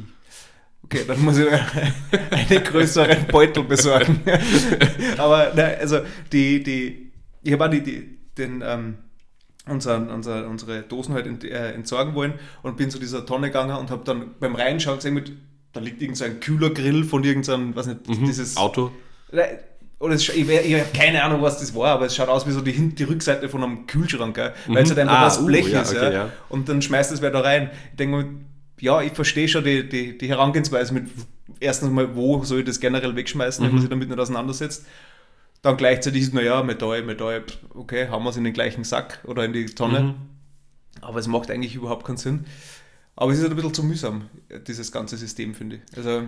Okay, 0.83 1.01
dann 1.07 1.21
muss 1.23 1.37
ich 1.37 1.47
einen 2.31 2.63
größeren 2.63 3.25
Beutel 3.27 3.63
besorgen. 3.63 4.21
Aber 5.17 5.51
nein, 5.55 5.75
also 5.79 5.99
die, 6.31 6.61
die, 6.61 7.11
ich 7.41 7.53
habe 7.53 7.65
auch 7.65 7.69
die, 7.69 7.81
die, 7.81 8.17
den, 8.37 8.63
ähm, 8.65 8.95
unseren, 9.67 10.09
unser, 10.09 10.47
unsere 10.47 10.81
Dosen 10.81 11.13
halt 11.15 11.25
ent, 11.25 11.43
äh, 11.45 11.71
entsorgen 11.71 12.15
wollen 12.15 12.33
und 12.63 12.75
bin 12.77 12.89
zu 12.89 12.99
dieser 12.99 13.25
Tonne 13.25 13.47
gegangen 13.47 13.75
und 13.77 13.89
habe 13.91 14.03
dann 14.03 14.31
beim 14.39 14.55
Reinschauen 14.55 14.97
gesehen, 14.97 15.13
mit, 15.13 15.31
da 15.71 15.79
liegt 15.79 16.01
irgend 16.01 16.17
so 16.17 16.25
ein 16.25 16.39
kühler 16.41 16.69
Grill 16.71 17.03
von 17.05 17.23
irgendeinem, 17.23 17.75
was 17.75 17.87
nicht, 17.87 18.07
Mhm. 18.07 18.25
dieses 18.25 18.57
Auto. 18.57 18.91
oder 19.99 20.13
es, 20.15 20.27
ich, 20.27 20.49
ich 20.49 20.73
habe 20.75 20.85
keine 20.95 21.23
Ahnung, 21.23 21.41
was 21.41 21.59
das 21.59 21.73
war, 21.73 21.91
aber 21.93 22.07
es 22.07 22.15
schaut 22.15 22.27
aus 22.27 22.45
wie 22.45 22.51
so 22.51 22.59
die, 22.59 22.73
die 22.93 23.03
Rückseite 23.03 23.47
von 23.47 23.63
einem 23.63 23.87
Kühlschrank, 23.87 24.35
gell? 24.35 24.53
weil 24.67 24.83
es 24.83 24.89
halt 24.89 24.99
einfach 24.99 25.21
Ah, 25.21 25.23
das 25.25 25.39
uh, 25.39 25.45
Blech 25.45 25.69
ja, 25.69 25.81
ist. 25.81 25.91
okay, 25.91 26.03
ja. 26.03 26.11
ja. 26.11 26.29
Und 26.49 26.67
dann 26.67 26.81
schmeißt 26.81 27.13
es 27.13 27.21
wer 27.21 27.31
da 27.31 27.39
rein. 27.39 27.71
Ich 27.91 27.95
denke 27.97 28.17
mir, 28.17 28.25
ja, 28.79 29.01
ich 29.01 29.13
verstehe 29.13 29.47
schon 29.47 29.63
die, 29.63 29.87
die, 29.87 30.17
die 30.17 30.27
Herangehensweise 30.27 30.93
mit, 30.93 31.07
erstens 31.59 31.91
mal, 31.91 32.15
wo 32.15 32.43
soll 32.43 32.59
ich 32.59 32.65
das 32.65 32.79
generell 32.79 33.15
wegschmeißen, 33.15 33.63
wenn 33.63 33.69
Mhm. 33.71 33.75
man 33.75 33.81
sich 33.81 33.89
damit 33.89 34.09
nicht 34.09 34.19
auseinandersetzt. 34.19 34.85
Dann 35.61 35.77
gleichzeitig 35.77 36.23
ist, 36.23 36.33
naja, 36.33 36.61
Metall, 36.63 37.03
Metall, 37.03 37.43
okay, 37.73 38.07
haben 38.09 38.23
wir 38.25 38.29
es 38.31 38.37
in 38.37 38.43
den 38.43 38.53
gleichen 38.53 38.83
Sack 38.83 39.19
oder 39.25 39.45
in 39.45 39.53
die 39.53 39.65
Tonne. 39.67 40.01
Mhm. 40.01 40.15
Aber 41.01 41.19
es 41.19 41.27
macht 41.27 41.49
eigentlich 41.51 41.75
überhaupt 41.75 42.05
keinen 42.05 42.17
Sinn. 42.17 42.45
Aber 43.15 43.31
es 43.31 43.37
ist 43.37 43.43
halt 43.43 43.53
ein 43.53 43.55
bisschen 43.55 43.73
zu 43.73 43.83
mühsam, 43.83 44.23
dieses 44.67 44.91
ganze 44.91 45.15
System, 45.17 45.53
finde 45.53 45.77
ich. 45.77 45.97
Also, 45.97 46.23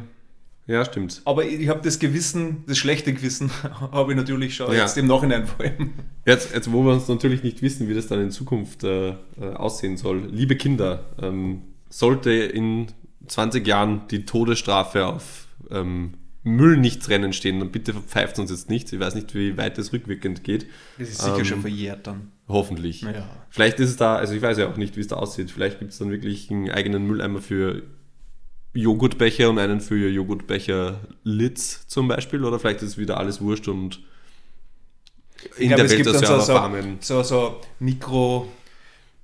Ja, 0.67 0.85
stimmt. 0.85 1.21
aber 1.25 1.43
ich, 1.45 1.59
ich 1.61 1.67
habe 1.67 1.81
das 1.83 1.99
Gewissen, 1.99 2.63
das 2.67 2.77
schlechte 2.77 3.11
Gewissen, 3.13 3.49
habe 3.91 4.11
ich 4.13 4.17
natürlich 4.17 4.55
schon 4.55 4.71
Ja. 4.71 4.81
jetzt 4.83 4.97
im 4.97 5.07
Nachhinein 5.07 5.47
vor 5.47 5.65
allem. 5.65 5.93
Jetzt, 6.25 6.53
jetzt, 6.53 6.71
wo 6.71 6.83
wir 6.85 6.93
uns 6.93 7.07
natürlich 7.07 7.43
nicht 7.43 7.61
wissen, 7.61 7.89
wie 7.89 7.93
das 7.93 8.07
dann 8.07 8.21
in 8.21 8.31
Zukunft 8.31 8.83
äh, 8.83 9.09
äh, 9.09 9.15
aussehen 9.55 9.97
soll. 9.97 10.27
Liebe 10.31 10.55
Kinder, 10.55 11.05
ähm, 11.21 11.61
sollte 11.95 12.31
in 12.31 12.87
20 13.27 13.65
Jahren 13.65 14.01
die 14.11 14.25
Todesstrafe 14.25 15.05
auf 15.05 15.47
ähm, 15.71 16.15
Müll 16.43 16.75
nicht 16.75 17.01
trennen 17.01 17.31
stehen, 17.31 17.59
dann 17.59 17.71
bitte 17.71 17.93
pfeift 17.93 18.37
uns 18.37 18.51
jetzt 18.51 18.69
nicht. 18.69 18.91
Ich 18.91 18.99
weiß 18.99 19.15
nicht, 19.15 19.33
wie 19.33 19.57
weit 19.57 19.77
das 19.77 19.93
rückwirkend 19.93 20.43
geht. 20.43 20.67
Das 20.99 21.07
ist 21.07 21.21
sicher 21.21 21.37
Ähm, 21.37 21.45
schon 21.45 21.61
verjährt 21.61 22.05
dann. 22.05 22.33
Hoffentlich. 22.49 23.01
Ja. 23.01 23.25
Vielleicht 23.49 23.79
ist 23.79 23.91
es 23.91 23.95
da, 23.95 24.17
also 24.17 24.33
ich 24.33 24.41
weiß 24.41 24.57
ja 24.57 24.67
auch 24.67 24.75
nicht, 24.75 24.97
wie 24.97 24.99
es 24.99 25.07
da 25.07 25.15
aussieht. 25.15 25.49
Vielleicht 25.49 25.79
gibt 25.79 25.93
es 25.93 25.97
dann 25.97 26.11
wirklich 26.11 26.51
einen 26.51 26.69
eigenen 26.69 27.07
Mülleimer 27.07 27.41
für 27.41 27.83
Joghurtbecher 28.73 29.49
und 29.49 29.57
einen 29.57 29.79
für 29.79 30.09
Joghurtbecher 30.09 30.99
Litz 31.23 31.87
zum 31.87 32.09
Beispiel. 32.09 32.43
Oder 32.43 32.59
vielleicht 32.59 32.81
ist 32.81 32.97
wieder 32.97 33.17
alles 33.17 33.39
wurscht 33.39 33.69
und 33.69 34.01
in 35.57 35.69
glaube, 35.69 35.75
der 35.75 35.85
es 35.85 35.91
Welt 35.91 36.03
gibt 36.03 36.13
der 36.13 36.21
dann 36.21 36.41
so-. 36.41 36.43
So, 36.99 37.23
so 37.23 37.61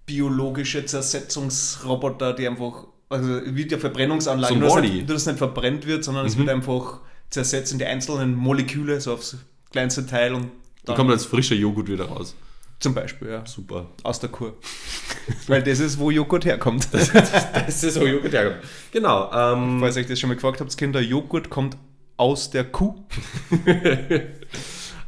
mikrobiologische 0.07 0.85
Zersetzungsroboter, 0.85 2.33
die 2.33 2.47
einfach, 2.47 2.85
also 3.09 3.41
wie 3.45 3.65
der 3.65 3.79
Verbrennungsanlage, 3.79 4.53
So 4.53 4.59
nur, 4.59 4.69
dass 4.69 4.81
nicht, 4.81 4.95
nur 4.95 5.05
dass 5.07 5.17
es 5.21 5.25
nicht 5.27 5.37
verbrennt 5.37 5.85
wird, 5.85 6.03
sondern 6.03 6.25
es 6.25 6.35
Mhm. 6.35 6.39
wird 6.39 6.49
einfach 6.49 6.99
zersetzt 7.29 7.71
in 7.71 7.79
die 7.79 7.85
einzelnen 7.85 8.35
Moleküle, 8.35 8.99
so 8.99 9.13
aufs 9.13 9.37
kleinste 9.71 10.05
Teil 10.05 10.33
und 10.33 10.43
Da 10.43 10.49
dann 10.93 10.95
kommt 10.97 11.11
als 11.11 11.25
frischer 11.25 11.55
Joghurt 11.55 11.87
wieder 11.87 12.05
raus. 12.05 12.35
zum 12.79 12.93
Beispiel, 12.95 13.29
ja, 13.29 13.45
Super. 13.45 13.85
aus 14.03 14.19
der 14.19 14.29
Kur. 14.29 14.57
Weil 15.47 15.61
das 15.63 15.79
ist, 15.79 15.99
wo 15.99 16.09
Joghurt 16.11 16.45
herkommt. 16.45 16.87
Das 16.91 17.83
ist 17.83 17.93
so 17.93 18.05
Joghurt 18.05 18.33
herkommt. 18.33 18.63
Genau. 18.91 19.31
Ähm, 19.31 19.77
Falls 19.79 19.95
ihr 19.95 20.01
euch 20.01 20.07
das 20.07 20.19
schon 20.19 20.29
mal 20.29 20.33
gefragt 20.35 20.59
habt, 20.61 20.75
Kinder, 20.77 20.99
Joghurt 20.99 21.49
kommt 21.49 21.77
aus 22.17 22.49
der 22.49 22.63
Kuh. 22.65 22.95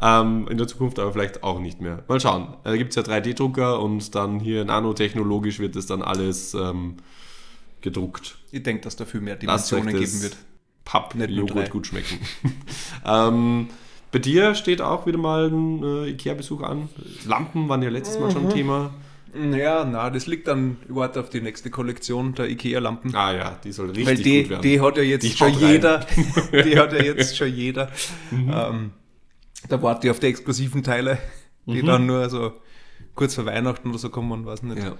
ähm, 0.03 0.47
in 0.49 0.57
der 0.57 0.67
Zukunft 0.67 0.99
aber 0.99 1.13
vielleicht 1.13 1.43
auch 1.43 1.59
nicht 1.59 1.79
mehr. 1.81 2.03
Mal 2.07 2.19
schauen. 2.19 2.55
Da 2.63 2.75
gibt 2.75 2.89
es 2.89 2.95
ja 2.95 3.01
3D-Drucker 3.03 3.79
und 3.79 4.13
dann 4.15 4.39
hier 4.39 4.65
nanotechnologisch 4.65 5.59
wird 5.59 5.75
es 5.75 5.85
dann 5.85 6.01
alles 6.01 6.53
ähm, 6.53 6.97
gedruckt. 7.81 8.37
Ich 8.51 8.63
denke, 8.63 8.81
dass 8.83 8.95
da 8.95 9.05
viel 9.05 9.21
mehr 9.21 9.35
Dimensionen 9.35 9.93
das 9.93 9.99
geben 10.11 10.23
wird. 10.23 10.37
Papp-Joghurt 10.85 11.69
gut 11.69 11.87
schmecken. 11.87 12.19
ähm, 13.05 13.67
bei 14.11 14.19
dir 14.19 14.53
steht 14.55 14.81
auch 14.81 15.05
wieder 15.05 15.17
mal 15.17 15.47
ein 15.49 15.83
äh, 15.83 16.09
Ikea-Besuch 16.09 16.61
an. 16.61 16.89
Lampen 17.25 17.69
waren 17.69 17.81
ja 17.81 17.89
letztes 17.89 18.19
Mal 18.19 18.27
Mhm. 18.27 18.31
schon 18.33 18.49
Thema. 18.49 18.93
Ja, 19.51 19.83
na, 19.83 20.11
das 20.11 20.27
liegt 20.27 20.47
dann, 20.47 20.77
warte 20.89 21.19
auf 21.19 21.29
die 21.29 21.41
nächste 21.41 21.71
Kollektion 21.71 22.35
der 22.35 22.49
IKEA-Lampen. 22.51 23.15
Ah 23.15 23.33
ja, 23.33 23.57
die 23.63 23.71
soll 23.71 23.87
richtig 23.87 24.05
Weil 24.05 24.15
die, 24.17 24.41
gut 24.41 24.49
werden. 24.51 24.61
die 24.61 24.81
hat 24.81 24.97
ja 24.97 25.03
jetzt 25.03 25.23
Die 25.23 25.31
schon 25.31 25.53
jeder. 25.59 26.05
Die 26.51 26.77
hat 26.77 26.93
ja 26.93 27.01
jetzt 27.01 27.35
schon 27.35 27.51
jeder. 27.51 27.89
Mhm. 28.29 28.51
Ähm, 28.53 28.91
da 29.69 29.81
warte 29.81 30.07
ich 30.07 30.11
auf 30.11 30.19
die 30.19 30.27
exklusiven 30.27 30.83
Teile, 30.83 31.17
die 31.65 31.81
Mhm. 31.81 31.85
dann 31.87 32.05
nur 32.05 32.29
so 32.29 32.53
kurz 33.15 33.35
vor 33.35 33.45
Weihnachten 33.45 33.89
oder 33.89 33.97
so 33.99 34.09
kommen, 34.09 34.45
weiß 34.45 34.63
nicht. 34.63 34.83
ja. 34.83 34.95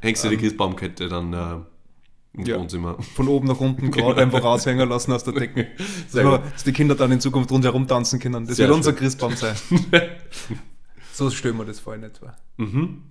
Hängst 0.00 0.24
du 0.24 0.28
die 0.28 0.36
Christbaumkette 0.38 1.08
dann 1.08 1.32
äh, 1.32 1.36
im 1.36 2.40
Ähm. 2.40 2.46
Ja. 2.46 2.58
Wohnzimmer. 2.58 2.96
Von 3.16 3.28
oben 3.28 3.48
nach 3.48 3.60
unten 3.60 3.90
gerade 3.92 4.22
einfach 4.22 4.42
raushängen 4.42 4.88
lassen 4.88 5.12
aus 5.12 5.24
der 5.24 5.34
Decke. 5.34 5.68
Sehr 6.08 6.22
Dass, 6.24 6.32
wir, 6.32 6.38
gut. 6.38 6.54
dass 6.54 6.64
die 6.64 6.72
Kinder 6.72 6.94
dann 6.94 7.10
in 7.12 7.20
Zukunft 7.20 7.50
rundherum 7.50 7.86
tanzen 7.88 8.18
können. 8.20 8.46
Das 8.46 8.56
Sehr 8.56 8.68
wird 8.68 8.76
unser 8.76 8.90
schön. 8.92 8.98
Christbaum 9.00 9.34
sein. 9.36 9.56
so 11.12 11.28
stellen 11.30 11.56
wir 11.58 11.64
das 11.64 11.80
vor 11.80 11.94
in 11.94 12.02
etwa. 12.04 12.36
Mhm. 12.56 13.02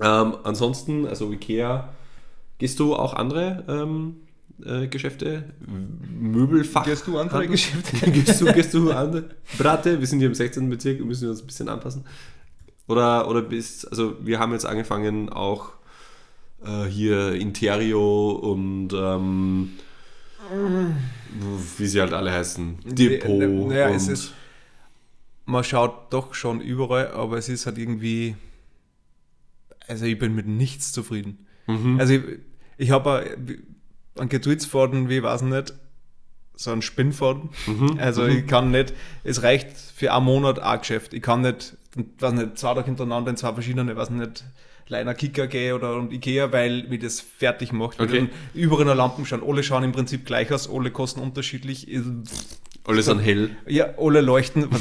Ähm, 0.00 0.36
ansonsten, 0.44 1.06
also 1.06 1.30
Ikea, 1.32 1.92
gehst 2.58 2.78
du 2.80 2.94
auch 2.94 3.14
andere 3.14 3.64
ähm, 3.68 4.16
äh, 4.64 4.86
Geschäfte? 4.88 5.44
Möbelfach? 6.18 6.84
Gehst 6.84 7.06
du 7.06 7.18
andere 7.18 7.38
Handel? 7.38 7.50
Geschäfte? 7.52 8.10
gehst, 8.10 8.40
du, 8.40 8.52
gehst 8.52 8.74
du 8.74 8.90
andere? 8.92 9.30
Brate, 9.58 9.98
wir 9.98 10.06
sind 10.06 10.18
hier 10.20 10.28
im 10.28 10.34
16. 10.34 10.68
Bezirk, 10.68 10.98
wir 10.98 11.06
müssen 11.06 11.28
uns 11.28 11.40
ein 11.40 11.46
bisschen 11.46 11.68
anpassen. 11.68 12.04
Oder, 12.88 13.28
oder 13.28 13.42
bist, 13.42 13.88
also 13.88 14.16
wir 14.24 14.38
haben 14.38 14.52
jetzt 14.52 14.66
angefangen 14.66 15.28
auch 15.28 15.72
äh, 16.64 16.84
hier 16.84 17.32
Interio 17.32 18.30
und 18.32 18.92
ähm, 18.92 19.70
wie 21.78 21.86
sie 21.86 22.00
halt 22.00 22.12
alle 22.12 22.32
heißen. 22.32 22.78
Depot. 22.84 23.68
Naja, 23.68 23.88
und 23.88 23.94
es 23.94 24.08
ist, 24.08 24.34
man 25.46 25.64
schaut 25.64 26.12
doch 26.12 26.34
schon 26.34 26.60
überall, 26.60 27.08
aber 27.12 27.38
es 27.38 27.48
ist 27.48 27.66
halt 27.66 27.78
irgendwie, 27.78 28.36
also 29.86 30.04
ich 30.04 30.18
bin 30.18 30.34
mit 30.34 30.46
nichts 30.46 30.92
zufrieden. 30.92 31.46
Mhm. 31.66 31.98
Also 31.98 32.14
ich, 32.14 32.22
ich 32.76 32.90
habe 32.90 33.36
einen 34.18 34.28
Getweetsfaden, 34.28 35.08
wie 35.08 35.18
ich 35.18 35.22
weiß 35.22 35.42
nicht, 35.42 35.74
so 36.54 36.70
einen 36.70 36.82
Spinnfaden. 36.82 37.50
Mhm. 37.66 37.98
Also 37.98 38.26
ich 38.26 38.46
kann 38.46 38.70
nicht, 38.70 38.92
es 39.24 39.42
reicht 39.42 39.76
für 39.76 40.12
einen 40.12 40.24
Monat 40.26 40.58
ein 40.58 40.78
Geschäft. 40.80 41.14
Ich 41.14 41.22
kann 41.22 41.40
nicht, 41.40 41.76
weiß 42.18 42.32
nicht, 42.32 42.58
zwei 42.58 42.74
Tage 42.74 42.86
hintereinander 42.86 43.30
in 43.30 43.36
zwei 43.36 43.52
verschiedene, 43.52 43.96
weiß 43.96 44.10
nicht, 44.10 44.44
Leiner 44.88 45.14
Kicker 45.14 45.46
gehe 45.46 45.74
oder 45.74 45.96
und 45.96 46.12
Ikea, 46.12 46.52
weil 46.52 46.82
mir 46.88 46.98
das 46.98 47.20
fertig 47.20 47.72
macht. 47.72 48.00
Okay. 48.00 48.28
Überall 48.52 48.82
in 48.82 48.86
der 48.88 48.96
Lampen 48.96 49.24
schauen. 49.24 49.42
Alle 49.46 49.62
schauen 49.62 49.84
im 49.84 49.92
Prinzip 49.92 50.26
gleich 50.26 50.52
aus, 50.52 50.68
alle 50.68 50.90
kosten 50.90 51.20
unterschiedlich. 51.20 51.88
Alles 52.84 53.08
an 53.08 53.18
hell. 53.20 53.56
Ja, 53.66 53.94
alle 53.98 54.20
leuchten. 54.20 54.68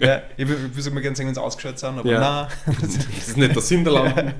Ja, 0.00 0.22
ich 0.36 0.46
würde 0.48 0.76
würd 0.76 0.92
mir 0.92 1.00
gerne 1.00 1.16
sagen, 1.16 1.28
wenn 1.28 1.34
sie 1.34 1.40
ausgeschaut 1.42 1.78
sind, 1.78 1.98
aber 1.98 2.10
Ja. 2.10 2.48
nein. 2.66 2.76
Das 2.80 2.96
ist 3.28 3.36
nicht 3.38 3.54
der 3.54 3.62
Sinn 3.62 3.84
der 3.84 3.92
Lampen. 3.94 4.34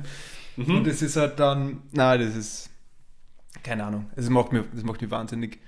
Und 0.57 0.87
das 0.87 1.01
ist 1.01 1.17
halt 1.17 1.39
dann, 1.39 1.83
nein, 1.93 2.21
das 2.21 2.35
ist, 2.37 2.71
keine 3.63 3.85
Ahnung, 3.85 4.07
das 4.15 4.29
macht 4.29 4.53
mich, 4.53 4.63
das 4.73 4.85
macht 4.85 5.01
mich 5.01 5.11
wahnsinnig. 5.11 5.59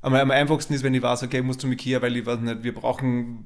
Aber 0.00 0.20
am 0.20 0.30
einfachsten 0.30 0.74
ist, 0.74 0.82
wenn 0.82 0.94
ich 0.94 1.02
weiß, 1.02 1.22
okay, 1.22 1.38
ich 1.38 1.44
muss 1.44 1.58
zum 1.58 1.70
Ikea, 1.72 2.02
weil 2.02 2.16
ich 2.16 2.26
weiß 2.26 2.40
nicht, 2.40 2.64
wir 2.64 2.74
brauchen 2.74 3.44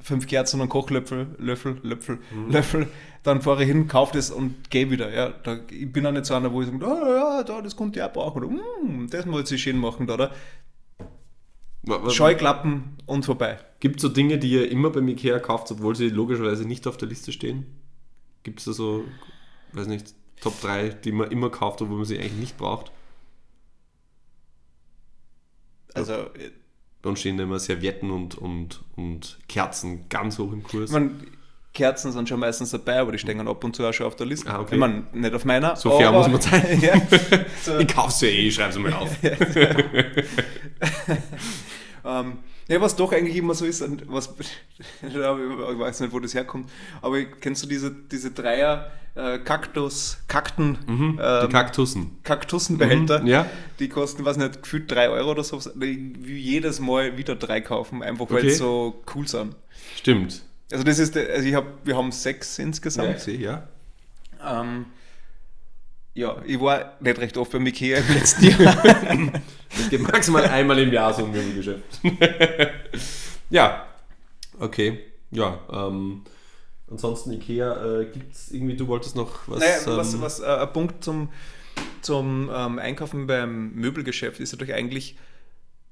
fünf 0.00 0.26
Kerzen 0.26 0.60
und 0.60 0.68
Kochlöffel, 0.68 1.28
Löffel, 1.38 1.78
Löffel, 1.82 2.18
Löffel, 2.48 2.88
dann 3.22 3.42
fahre 3.42 3.62
ich 3.62 3.68
hin, 3.68 3.88
kaufe 3.88 4.16
das 4.16 4.30
und 4.30 4.70
gehe 4.70 4.90
wieder. 4.90 5.12
Ja, 5.14 5.30
da, 5.30 5.58
ich 5.70 5.90
bin 5.90 6.06
auch 6.06 6.12
nicht 6.12 6.26
so 6.26 6.34
einer, 6.34 6.52
wo 6.52 6.62
ich 6.62 6.68
sage, 6.68 6.84
oh, 6.84 7.14
ja, 7.14 7.42
da, 7.42 7.60
das 7.62 7.76
kommt 7.76 7.96
ja 7.96 8.08
auch 8.08 8.12
brauchen. 8.12 8.44
Oder, 8.44 8.48
mm, 8.48 9.08
das 9.10 9.26
muss 9.26 9.50
ich 9.50 9.62
schön 9.62 9.78
machen, 9.78 10.08
oder? 10.08 10.32
Scheuklappen 12.08 12.96
und 13.06 13.24
vorbei. 13.24 13.58
Gibt 13.80 13.96
es 13.96 14.02
so 14.02 14.08
Dinge, 14.08 14.38
die 14.38 14.50
ihr 14.50 14.70
immer 14.70 14.90
beim 14.90 15.08
Ikea 15.08 15.38
kauft, 15.38 15.70
obwohl 15.70 15.96
sie 15.96 16.08
logischerweise 16.10 16.66
nicht 16.66 16.86
auf 16.86 16.98
der 16.98 17.08
Liste 17.08 17.32
stehen? 17.32 17.66
Gibt 18.42 18.58
es 18.58 18.66
da 18.66 18.72
so, 18.72 19.04
weiß 19.72 19.86
nicht, 19.86 20.14
Top 20.40 20.60
3, 20.60 20.90
die 20.90 21.12
man 21.12 21.30
immer 21.30 21.50
kauft, 21.50 21.80
obwohl 21.80 21.98
man 21.98 22.04
sie 22.04 22.18
eigentlich 22.18 22.32
nicht 22.34 22.58
braucht? 22.58 22.92
Also, 25.98 26.30
Bei 27.02 27.10
uns 27.10 27.20
stehen 27.20 27.38
immer 27.38 27.58
Servietten 27.58 28.10
und, 28.10 28.36
und, 28.36 28.80
und 28.96 29.38
Kerzen 29.48 30.08
ganz 30.08 30.38
hoch 30.38 30.52
im 30.52 30.62
Kurs. 30.62 30.90
Mein, 30.90 31.20
Kerzen 31.78 32.10
sind 32.12 32.28
schon 32.28 32.40
meistens 32.40 32.70
dabei, 32.70 32.98
aber 32.98 33.12
die 33.12 33.18
stehen 33.18 33.46
ab 33.46 33.62
und 33.62 33.76
zu 33.76 33.86
auch 33.86 33.92
schon 33.92 34.06
auf 34.06 34.16
der 34.16 34.26
Liste. 34.26 34.50
Ah, 34.50 34.58
okay. 34.60 34.74
Ich 34.74 34.80
meine, 34.80 35.04
nicht 35.12 35.32
auf 35.32 35.44
meiner. 35.44 35.76
So 35.76 35.96
fair 35.96 36.10
muss 36.10 36.26
man 36.28 36.40
sein. 36.40 36.80
ja, 36.82 36.94
so, 37.62 37.78
ich 37.78 37.86
kaufe 37.86 38.10
sie 38.10 38.26
eh, 38.26 38.48
ich 38.48 38.54
schreibe 38.54 38.72
sie 38.72 38.80
mal 38.80 38.92
auf. 38.94 39.10
ähm, 42.04 42.38
ja, 42.68 42.80
was 42.80 42.94
doch 42.96 43.12
eigentlich 43.12 43.36
immer 43.36 43.54
so 43.54 43.64
ist, 43.64 43.82
und 43.82 44.04
was, 44.08 44.28
ich 45.02 45.14
weiß 45.14 46.00
nicht, 46.00 46.12
wo 46.12 46.20
das 46.20 46.34
herkommt, 46.34 46.70
aber 47.02 47.22
kennst 47.24 47.62
du 47.64 47.66
diese, 47.66 47.90
diese 47.90 48.30
Dreier 48.30 48.90
äh, 49.14 49.38
Kaktus, 49.38 50.18
Kakten, 50.28 50.78
Mhm, 50.86 51.18
ähm, 51.20 51.46
die 51.48 51.52
Kaktussen. 51.52 52.18
Kaktussenbehälter, 52.22 53.20
Mhm, 53.20 53.26
ja. 53.26 53.46
die 53.80 53.88
kosten, 53.88 54.24
weiß 54.24 54.36
nicht, 54.36 54.62
gefühlt 54.62 54.90
3 54.90 55.08
Euro 55.08 55.32
oder 55.32 55.42
so, 55.44 55.60
wie 55.74 56.38
jedes 56.38 56.78
Mal 56.78 57.16
wieder 57.16 57.34
drei 57.34 57.60
kaufen, 57.60 58.02
einfach 58.02 58.30
weil 58.30 58.38
Okay. 58.38 58.50
sie 58.50 58.56
so 58.56 59.02
cool 59.14 59.26
sind. 59.26 59.56
Stimmt. 59.96 60.42
Also 60.70 60.84
das 60.84 60.98
ist, 60.98 61.16
also 61.16 61.48
ich 61.48 61.54
hab, 61.54 61.64
wir 61.84 61.96
haben 61.96 62.12
sechs 62.12 62.58
insgesamt. 62.58 63.08
Ja, 63.08 63.14
ich 63.16 63.22
sehe, 63.22 63.38
ja. 63.38 63.66
Ähm, 64.46 64.84
ja, 66.14 66.36
ich 66.44 66.60
war 66.60 66.96
nicht 67.00 67.18
recht 67.18 67.36
oft 67.36 67.52
beim 67.52 67.66
Ikea 67.66 67.98
im 67.98 68.14
letzten 68.14 68.44
Jahr. 68.62 68.82
Es 69.70 69.88
geht 69.88 70.02
maximal 70.02 70.44
einmal 70.46 70.78
im 70.78 70.92
Jahr 70.92 71.14
so 71.14 71.24
ein 71.24 71.30
Möbelgeschäft. 71.30 72.00
ja, 73.50 73.86
okay. 74.58 74.98
Ja, 75.30 75.60
ähm, 75.72 76.22
ansonsten 76.90 77.32
Ikea, 77.32 78.00
äh, 78.00 78.04
gibt 78.06 78.34
es 78.34 78.50
irgendwie, 78.50 78.76
du 78.76 78.88
wolltest 78.88 79.14
noch 79.14 79.46
was... 79.46 79.60
naja, 79.60 79.76
ähm, 79.86 79.96
was, 79.96 80.20
was 80.20 80.40
äh, 80.40 80.46
ein 80.46 80.72
Punkt 80.72 81.04
zum, 81.04 81.28
zum 82.00 82.50
ähm, 82.52 82.78
Einkaufen 82.78 83.26
beim 83.26 83.72
Möbelgeschäft 83.74 84.40
ist 84.40 84.52
natürlich 84.52 84.74
eigentlich, 84.74 85.16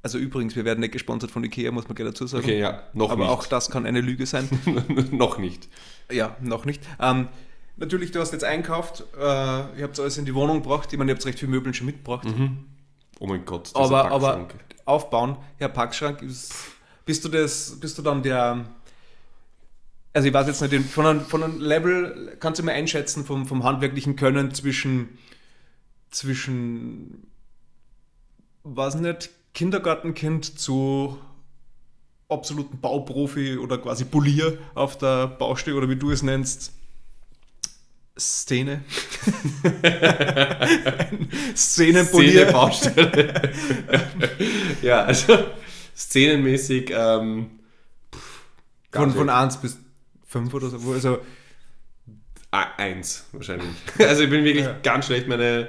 also 0.02 0.18
übrigens, 0.18 0.56
wir 0.56 0.64
werden 0.64 0.80
nicht 0.80 0.92
gesponsert 0.92 1.30
von 1.30 1.44
Ikea, 1.44 1.70
muss 1.70 1.86
man 1.86 1.94
gleich 1.94 2.08
dazu 2.08 2.26
sagen. 2.26 2.44
Okay, 2.44 2.58
ja, 2.58 2.82
noch 2.94 3.10
Aber 3.10 3.24
nicht. 3.24 3.30
auch 3.30 3.46
das 3.46 3.70
kann 3.70 3.86
eine 3.86 4.00
Lüge 4.00 4.26
sein. 4.26 4.48
noch 5.12 5.38
nicht. 5.38 5.68
ja, 6.10 6.36
noch 6.40 6.64
nicht. 6.64 6.82
Ähm, 7.00 7.28
natürlich, 7.76 8.10
du 8.10 8.20
hast 8.20 8.32
jetzt 8.32 8.44
einkauft, 8.44 9.04
äh, 9.16 9.20
ihr 9.20 9.82
habt 9.82 9.98
alles 9.98 10.18
in 10.18 10.24
die 10.24 10.34
Wohnung 10.34 10.62
gebracht, 10.62 10.92
ich 10.92 10.98
meine, 10.98 11.12
ihr 11.12 11.14
habt 11.14 11.24
recht 11.24 11.38
viele 11.38 11.50
Möbel 11.50 11.72
schon 11.74 11.86
mitgebracht. 11.86 12.26
Oh 13.18 13.26
mein 13.26 13.44
Gott, 13.44 13.68
dieser 13.68 13.80
aber, 13.80 14.10
aber 14.10 14.36
Packschrank. 14.36 14.54
aufbauen, 14.84 15.36
ja, 15.58 15.68
Packschrank 15.68 16.22
ist. 16.22 16.52
Bist 17.04 17.24
du 17.24 17.28
das, 17.28 17.78
bist 17.80 17.96
du 17.98 18.02
dann 18.02 18.22
der. 18.22 18.66
Also 20.12 20.28
ich 20.28 20.34
weiß 20.34 20.46
jetzt 20.46 20.62
nicht, 20.62 20.90
von 20.90 21.06
einem, 21.06 21.20
von 21.20 21.42
einem 21.42 21.60
Level 21.60 22.36
kannst 22.40 22.58
du 22.58 22.64
mir 22.64 22.72
einschätzen 22.72 23.24
vom, 23.24 23.46
vom 23.46 23.64
handwerklichen 23.64 24.16
Können 24.16 24.54
zwischen 24.54 25.18
zwischen 26.10 27.26
weiß 28.64 28.96
nicht, 28.96 29.30
Kindergartenkind 29.54 30.58
zu 30.58 31.18
absoluten 32.28 32.80
Bauprofi 32.80 33.56
oder 33.58 33.78
quasi 33.78 34.04
Polier 34.04 34.58
auf 34.74 34.98
der 34.98 35.28
Baustelle 35.28 35.76
oder 35.76 35.88
wie 35.88 35.96
du 35.96 36.10
es 36.10 36.22
nennst. 36.22 36.72
Szene. 38.18 38.82
Szenenpolier. 41.54 42.48
Szene, 42.72 43.52
ja, 44.82 45.02
also 45.04 45.38
szenenmäßig 45.94 46.90
ähm, 46.90 47.50
Von, 48.12 49.02
Ganz 49.02 49.14
von 49.14 49.28
1 49.28 49.56
bis 49.58 49.78
5 50.26 50.54
oder 50.54 50.68
so. 50.70 50.92
Also, 50.92 51.18
Eins 52.50 53.26
wahrscheinlich. 53.32 53.68
Also 53.98 54.22
ich 54.22 54.30
bin 54.30 54.42
wirklich 54.44 54.64
Ja. 54.64 54.76
ganz 54.82 55.06
schlecht. 55.06 55.28
Meine 55.28 55.68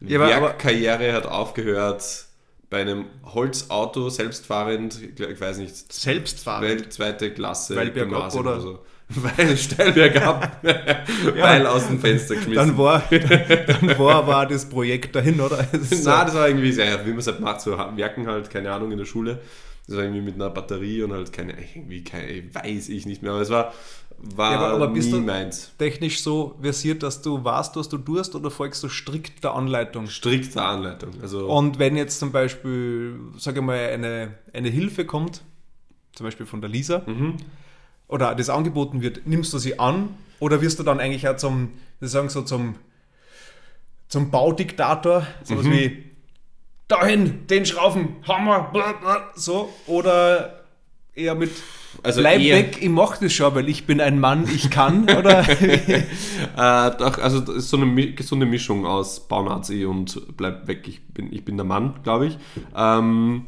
Ja, 0.00 0.20
Werkkarriere 0.20 1.12
hat 1.12 1.26
aufgehört 1.26 2.26
bei 2.70 2.82
einem 2.82 3.06
Holzauto, 3.24 4.08
selbstfahrend, 4.08 5.00
ich 5.18 5.40
weiß 5.40 5.58
nicht, 5.58 5.92
Selbstfahrend? 5.92 6.92
Zweite 6.92 7.32
Klasse, 7.34 7.74
Weil 7.74 7.90
bergab 7.90 8.30
Gymnasium 8.30 8.46
oder- 8.46 8.60
so. 8.60 8.84
Weil 9.36 9.56
steil 9.56 9.92
bergab, 9.92 10.62
weil 11.36 11.66
aus 11.66 11.86
dem 11.86 11.98
Fenster 11.98 12.34
geschmissen. 12.34 12.54
dann 12.76 12.76
war, 12.76 13.02
dann 13.10 13.98
war 13.98 14.14
aber 14.16 14.42
auch 14.42 14.48
das 14.48 14.68
Projekt 14.68 15.16
dahin, 15.16 15.40
oder? 15.40 15.66
Es 15.72 15.90
ist 15.92 16.04
so- 16.04 16.10
Nein, 16.10 16.26
das 16.26 16.34
war 16.34 16.46
irgendwie 16.48 16.72
sehr, 16.72 17.04
wie 17.06 17.10
man 17.10 17.18
es 17.20 17.26
halt 17.26 17.40
macht, 17.40 17.60
so 17.62 17.70
Werken 17.96 18.26
halt, 18.26 18.50
keine 18.50 18.70
Ahnung, 18.72 18.92
in 18.92 18.98
der 18.98 19.06
Schule. 19.06 19.40
Das 19.86 19.96
war 19.96 20.04
irgendwie 20.04 20.20
mit 20.20 20.34
einer 20.34 20.50
Batterie 20.50 21.02
und 21.02 21.12
halt 21.14 21.32
keine, 21.32 21.54
irgendwie 21.74 22.04
keine, 22.04 22.42
weiß 22.52 22.90
ich 22.90 23.06
nicht 23.06 23.22
mehr, 23.22 23.32
aber 23.32 23.40
es 23.40 23.48
war, 23.48 23.72
war 24.18 24.52
Ja, 24.52 24.58
aber- 24.58 24.74
aber 24.74 24.88
bist 24.88 25.10
du- 25.10 25.20
meins. 25.20 25.72
technisch 25.78 26.20
so 26.20 26.58
versiert, 26.60 27.02
dass 27.02 27.22
du 27.22 27.42
weißt, 27.42 27.76
was 27.76 27.88
du 27.88 27.96
tust, 27.96 28.34
oder 28.34 28.50
folgst 28.50 28.82
du 28.82 28.90
strikt 28.90 29.42
der 29.42 29.54
Anleitung? 29.54 30.08
Strikte 30.08 30.60
Anleitung. 30.60 31.12
Also, 31.22 31.46
Und 31.46 31.78
wenn 31.78 31.96
jetzt 31.96 32.18
zum 32.18 32.30
Beispiel, 32.30 33.18
sage 33.38 33.60
ich 33.60 33.64
mal, 33.64 33.78
eine, 33.78 34.34
eine 34.52 34.68
Hilfe 34.68 35.06
kommt, 35.06 35.40
zum 36.12 36.24
Beispiel 36.26 36.44
von 36.44 36.60
der 36.60 36.68
Lisa, 36.68 37.02
Mhm. 37.06 37.36
Oder 38.08 38.34
das 38.34 38.48
angeboten 38.50 39.00
wird, 39.02 39.26
nimmst 39.26 39.52
du 39.52 39.58
sie 39.58 39.78
an 39.78 40.08
oder 40.40 40.60
wirst 40.62 40.78
du 40.78 40.82
dann 40.82 40.98
eigentlich 41.00 41.28
auch 41.28 41.36
zum, 41.36 41.70
sagen 42.00 42.28
so, 42.28 42.42
zum, 42.42 42.74
zum 44.08 44.30
Baudiktator, 44.30 45.26
sowas 45.44 45.64
Mhm. 45.66 45.72
wie 45.72 46.04
dahin, 46.88 47.46
den 47.48 47.66
Schrauben, 47.66 48.16
Hammer, 48.26 48.70
bla, 48.72 48.92
bla, 48.92 49.30
so, 49.34 49.72
oder 49.86 50.62
eher 51.14 51.34
mit 51.34 51.50
Also 52.02 52.20
bleib 52.20 52.40
eher- 52.40 52.56
weg, 52.56 52.78
ich 52.80 52.88
mach 52.88 53.18
das 53.18 53.32
schon, 53.32 53.54
weil 53.54 53.68
ich 53.68 53.84
bin 53.86 54.00
ein 54.00 54.18
Mann, 54.20 54.48
ich 54.54 54.70
kann, 54.70 55.02
oder? 55.18 55.44
Äh, 56.56 56.90
doch, 56.98 57.18
also 57.18 57.40
das 57.40 57.54
ist 57.56 57.68
so 57.70 57.76
eine 57.76 58.12
gesunde 58.12 58.46
Mischung 58.46 58.84
aus 58.86 59.28
Baunazi 59.28 59.84
und 59.84 60.36
bleib 60.36 60.66
weg, 60.66 60.88
ich 60.88 61.04
bin, 61.08 61.32
ich 61.32 61.44
bin 61.44 61.56
der 61.56 61.64
Mann, 61.66 62.00
glaube 62.02 62.26
ich. 62.28 62.38
Ähm, 62.76 63.44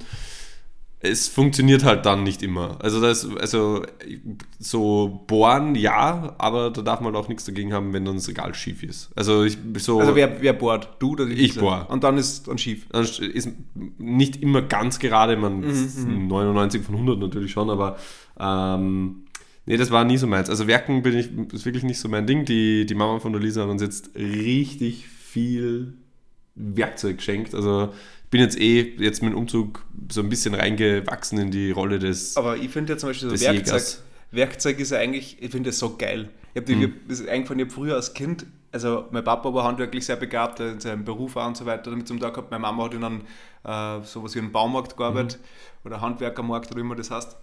es 1.02 1.28
funktioniert 1.28 1.82
halt 1.82 2.04
dann 2.04 2.22
nicht 2.24 2.42
immer. 2.42 2.76
Also 2.82 3.00
das, 3.00 3.26
also 3.36 3.82
so 4.58 5.24
bohren, 5.26 5.74
ja, 5.74 6.34
aber 6.36 6.70
da 6.70 6.82
darf 6.82 7.00
man 7.00 7.16
auch 7.16 7.28
nichts 7.28 7.44
dagegen 7.46 7.72
haben, 7.72 7.94
wenn 7.94 8.04
dann 8.04 8.16
das 8.16 8.28
Regal 8.28 8.54
schief 8.54 8.82
ist. 8.82 9.10
Also 9.16 9.44
ich 9.44 9.56
so 9.78 9.98
Also 9.98 10.14
wer, 10.14 10.42
wer 10.42 10.52
bohrt? 10.52 10.96
Du 10.98 11.12
oder 11.12 11.26
Ich 11.26 11.38
Lisa? 11.38 11.60
bohr. 11.60 11.86
Und 11.88 12.04
dann 12.04 12.18
ist 12.18 12.48
dann 12.48 12.58
schief. 12.58 12.86
dann 12.90 13.02
ist 13.04 13.48
nicht 13.98 14.42
immer 14.42 14.60
ganz 14.62 14.98
gerade, 14.98 15.36
man 15.36 15.60
Mhm, 15.60 16.26
99 16.28 16.82
von 16.82 16.94
100 16.96 17.18
natürlich 17.18 17.52
schon, 17.52 17.70
aber 17.70 17.96
ähm, 18.38 19.22
nee, 19.64 19.78
das 19.78 19.90
war 19.90 20.04
nie 20.04 20.18
so 20.18 20.26
meins. 20.26 20.50
Also 20.50 20.66
Werken 20.66 21.02
bin 21.02 21.16
ich, 21.16 21.30
ist 21.54 21.64
wirklich 21.64 21.84
nicht 21.84 21.98
so 21.98 22.10
mein 22.10 22.26
Ding. 22.26 22.44
Die, 22.44 22.84
die 22.84 22.94
Mama 22.94 23.20
von 23.20 23.32
der 23.32 23.40
Lisa 23.40 23.62
hat 23.62 23.70
uns 23.70 23.80
jetzt 23.80 24.10
richtig 24.14 25.06
viel 25.08 25.94
Werkzeug 26.54 27.16
geschenkt. 27.18 27.54
Also 27.54 27.88
ich 28.19 28.19
bin 28.30 28.40
jetzt 28.40 28.58
eh 28.58 28.94
jetzt 28.98 29.22
mit 29.22 29.32
dem 29.32 29.38
Umzug 29.38 29.84
so 30.10 30.20
ein 30.20 30.28
bisschen 30.28 30.54
reingewachsen 30.54 31.38
in 31.38 31.50
die 31.50 31.70
Rolle 31.70 31.98
des 31.98 32.36
Aber 32.36 32.56
ich 32.56 32.70
finde 32.70 32.92
ja 32.92 32.98
zum 32.98 33.10
Beispiel 33.10 33.30
so 33.30 33.40
Werkzeug, 33.40 33.66
Jägers. 33.66 34.02
Werkzeug 34.30 34.78
ist 34.78 34.92
ja 34.92 34.98
eigentlich, 34.98 35.36
ich 35.40 35.50
finde 35.50 35.70
das 35.70 35.78
so 35.78 35.96
geil. 35.96 36.30
Ich 36.54 36.62
habe 36.62 36.74
Mhm. 36.74 36.94
eingefallen, 37.28 37.60
ich 37.60 37.66
habe 37.66 37.70
früher 37.70 37.94
als 37.96 38.14
Kind 38.14 38.46
also 38.72 39.06
mein 39.10 39.24
Papa 39.24 39.52
war 39.52 39.64
handwerklich 39.64 40.06
sehr 40.06 40.16
begabt 40.16 40.60
in 40.60 40.80
seinem 40.80 41.04
Beruf 41.04 41.36
auch 41.36 41.46
und 41.46 41.56
so 41.56 41.66
weiter, 41.66 41.90
damit 41.90 42.06
zum 42.06 42.20
Tag 42.20 42.34
gehabt. 42.34 42.50
Meine 42.50 42.62
Mama 42.62 42.84
hat 42.84 42.94
in 42.94 43.04
einem 43.04 43.22
äh, 43.64 44.02
sowas 44.04 44.34
wie 44.34 44.38
einem 44.38 44.52
Baumarkt 44.52 44.96
gearbeitet 44.96 45.40
mhm. 45.40 45.86
oder 45.86 46.00
Handwerkermarkt 46.00 46.70
oder 46.70 46.80
immer 46.80 46.94
das 46.94 47.10
heißt. 47.10 47.36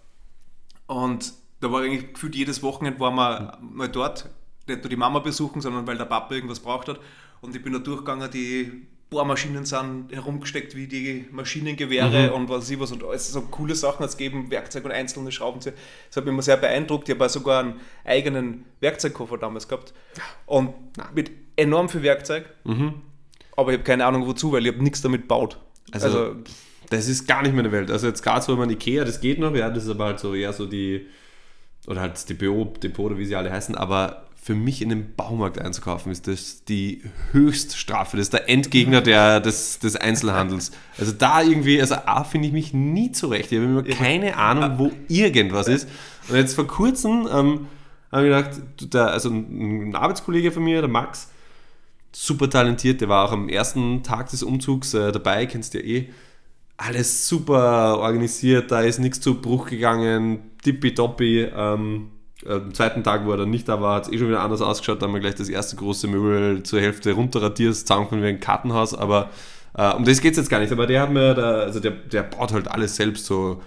Und 0.87 1.33
da 1.59 1.71
war 1.71 1.81
eigentlich 1.81 2.13
gefühlt 2.13 2.35
jedes 2.35 2.63
Wochenende 2.63 2.99
waren 2.99 3.15
wir 3.15 3.57
mhm. 3.61 3.77
mal 3.77 3.89
dort, 3.89 4.29
nicht 4.67 4.83
nur 4.83 4.89
die 4.89 4.95
Mama 4.95 5.19
besuchen, 5.19 5.61
sondern 5.61 5.85
weil 5.87 5.97
der 5.97 6.05
Papa 6.05 6.33
irgendwas 6.33 6.59
braucht 6.59 6.87
hat. 6.87 6.99
Und 7.41 7.55
ich 7.55 7.63
bin 7.63 7.73
da 7.73 7.79
durchgegangen, 7.79 8.29
die 8.31 8.87
Bohrmaschinen 9.09 9.65
sind 9.65 10.09
herumgesteckt 10.11 10.75
wie 10.75 10.87
die 10.87 11.27
Maschinengewehre 11.31 12.27
mhm. 12.27 12.33
und 12.33 12.49
was 12.49 12.69
ich 12.69 12.79
was 12.79 12.91
und 12.91 13.03
alles 13.03 13.31
so 13.31 13.41
coole 13.41 13.73
Sachen 13.75 14.03
als 14.03 14.17
geben, 14.17 14.51
Werkzeug 14.51 14.83
und 14.85 14.91
einzelne 14.91 15.31
Schraubenzieher. 15.31 15.73
Das 16.09 16.17
hat 16.17 16.25
mich 16.25 16.33
immer 16.33 16.41
sehr 16.41 16.57
beeindruckt. 16.57 17.07
Ich 17.07 17.15
habe 17.15 17.29
sogar 17.29 17.61
einen 17.61 17.79
eigenen 18.03 18.65
Werkzeugkoffer 18.81 19.37
damals 19.37 19.67
gehabt 19.67 19.93
und 20.45 20.73
mit 21.15 21.31
enorm 21.55 21.87
viel 21.87 22.03
Werkzeug. 22.03 22.45
Mhm. 22.65 22.95
Aber 23.55 23.71
ich 23.71 23.77
habe 23.77 23.85
keine 23.85 24.05
Ahnung 24.05 24.27
wozu, 24.27 24.51
weil 24.51 24.65
ich 24.65 24.73
habe 24.73 24.83
nichts 24.83 25.01
damit 25.01 25.21
gebaut. 25.21 25.57
Also, 25.91 26.07
also, 26.07 26.35
das 26.89 27.07
ist 27.07 27.27
gar 27.27 27.43
nicht 27.43 27.55
meine 27.55 27.71
Welt. 27.71 27.89
Also 27.89 28.07
jetzt 28.07 28.21
gerade 28.21 28.41
so, 28.41 28.55
man 28.57 28.69
Ikea, 28.69 29.05
das 29.05 29.21
geht 29.21 29.39
noch, 29.39 29.55
ja, 29.55 29.69
das 29.69 29.85
ist 29.85 29.89
aber 29.89 30.05
halt 30.05 30.19
so 30.19 30.35
eher 30.35 30.51
so 30.51 30.65
die 30.65 31.07
oder 31.87 32.01
halt 32.01 32.13
das 32.13 32.25
Depot, 32.25 32.83
Depot 32.83 33.05
oder 33.05 33.17
wie 33.17 33.25
sie 33.25 33.35
alle 33.35 33.51
heißen, 33.51 33.75
aber 33.75 34.26
für 34.47 34.55
mich 34.55 34.81
in 34.81 34.87
den 34.87 35.13
Baumarkt 35.13 35.59
einzukaufen, 35.59 36.09
ist 36.09 36.25
das 36.25 36.63
die 36.63 37.01
Höchststrafe. 37.33 38.15
Das 38.15 38.27
ist 38.27 38.33
der 38.33 38.47
Endgegner 38.47 39.01
der, 39.01 39.41
des, 39.41 39.79
des 39.79 39.97
Einzelhandels. 39.97 40.71
Also 40.97 41.11
da 41.11 41.41
irgendwie, 41.41 41.81
also 41.81 41.95
A, 41.95 42.23
finde 42.23 42.47
ich 42.47 42.53
mich 42.53 42.73
nie 42.73 43.11
zurecht. 43.11 43.51
Ich 43.51 43.57
habe 43.57 43.65
immer 43.65 43.83
keine 43.83 44.37
Ahnung, 44.37 44.79
wo 44.79 44.91
irgendwas 45.09 45.67
ist. 45.67 45.89
Und 46.29 46.37
jetzt 46.37 46.53
vor 46.53 46.65
kurzem 46.65 47.27
ähm, 47.29 47.67
habe 48.09 48.29
ich 48.29 48.33
gedacht, 48.33 48.93
der, 48.93 49.07
also 49.07 49.29
ein 49.31 49.93
Arbeitskollege 49.93 50.53
von 50.53 50.63
mir, 50.63 50.79
der 50.79 50.89
Max, 50.89 51.27
super 52.13 52.49
talentiert, 52.49 53.01
der 53.01 53.09
war 53.09 53.25
auch 53.25 53.33
am 53.33 53.49
ersten 53.49 54.01
Tag 54.01 54.29
des 54.29 54.43
Umzugs 54.43 54.93
äh, 54.93 55.11
dabei, 55.11 55.45
kennst 55.45 55.73
du 55.73 55.79
ja 55.79 55.83
eh. 55.83 56.09
Alles 56.77 57.27
super 57.27 57.99
organisiert, 57.99 58.71
da 58.71 58.79
ist 58.79 58.99
nichts 58.99 59.19
zu 59.19 59.41
Bruch 59.41 59.69
gegangen, 59.69 60.51
tippitoppi. 60.63 61.49
Ähm, 61.53 62.11
äh, 62.11 62.16
am 62.45 62.73
zweiten 62.73 63.03
Tag, 63.03 63.25
wo 63.25 63.31
er 63.31 63.37
dann 63.37 63.49
nicht 63.49 63.67
da 63.67 63.81
war, 63.81 63.95
hat 63.95 64.07
es 64.07 64.13
eh 64.13 64.17
schon 64.17 64.27
wieder 64.27 64.41
anders 64.41 64.61
ausgeschaut. 64.61 65.01
Da 65.01 65.07
haben 65.07 65.13
wir 65.13 65.19
gleich 65.19 65.35
das 65.35 65.49
erste 65.49 65.75
große 65.75 66.07
Möbel 66.07 66.63
zur 66.63 66.79
Hälfte 66.79 67.13
runterradiert, 67.13 67.75
zusammengekommen 67.75 68.23
wie 68.23 68.29
ein 68.29 68.39
Kartenhaus. 68.39 68.93
Aber 68.93 69.31
äh, 69.75 69.93
um 69.93 70.05
das 70.05 70.21
geht 70.21 70.31
es 70.31 70.37
jetzt 70.37 70.49
gar 70.49 70.59
nicht. 70.59 70.71
Aber 70.71 70.85
der 70.85 71.01
hat 71.01 71.11
mir 71.11 71.33
da, 71.33 71.59
also 71.61 71.79
der, 71.79 71.91
der 71.91 72.23
baut 72.23 72.53
halt 72.53 72.67
alles 72.69 72.95
selbst 72.95 73.25
so. 73.25 73.61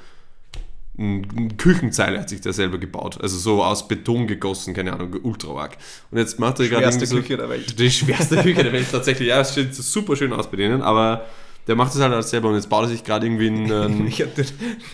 Ein 0.99 1.57
Küchenzeile 1.57 2.21
hat 2.21 2.29
sich 2.29 2.43
der 2.43 2.53
selber 2.53 2.77
gebaut. 2.77 3.19
Also 3.23 3.39
so 3.39 3.65
aus 3.65 3.89
Beton 3.89 4.27
gegossen, 4.27 4.75
keine 4.75 4.93
Ahnung, 4.93 5.17
ultra 5.23 5.53
arg. 5.59 5.79
Und 6.11 6.19
jetzt 6.19 6.39
macht 6.39 6.61
er 6.61 6.69
gerade. 6.69 6.85
Die 6.87 6.93
schwerste 6.93 7.17
Küche 7.17 7.37
der 7.39 7.49
Welt. 7.49 7.79
Die 7.79 7.91
schwerste 7.91 8.37
Küche 8.37 8.63
der 8.63 8.73
Welt 8.73 8.87
tatsächlich. 8.91 9.29
Ja, 9.29 9.41
es 9.41 9.55
sieht 9.55 9.75
super 9.75 10.15
schön 10.15 10.33
aus 10.33 10.51
bei 10.51 10.59
denen, 10.59 10.83
aber 10.83 11.25
der 11.67 11.77
macht 11.77 11.95
es 11.95 12.01
halt 12.01 12.13
alles 12.13 12.31
selber 12.31 12.49
und 12.49 12.55
jetzt 12.55 12.69
baut 12.69 12.85
er 12.85 12.89
sich 12.89 13.05
gerade 13.05 13.27
irgendwie 13.27 13.49
einen. 13.49 14.07
ich 14.09 14.19
hätte 14.19 14.45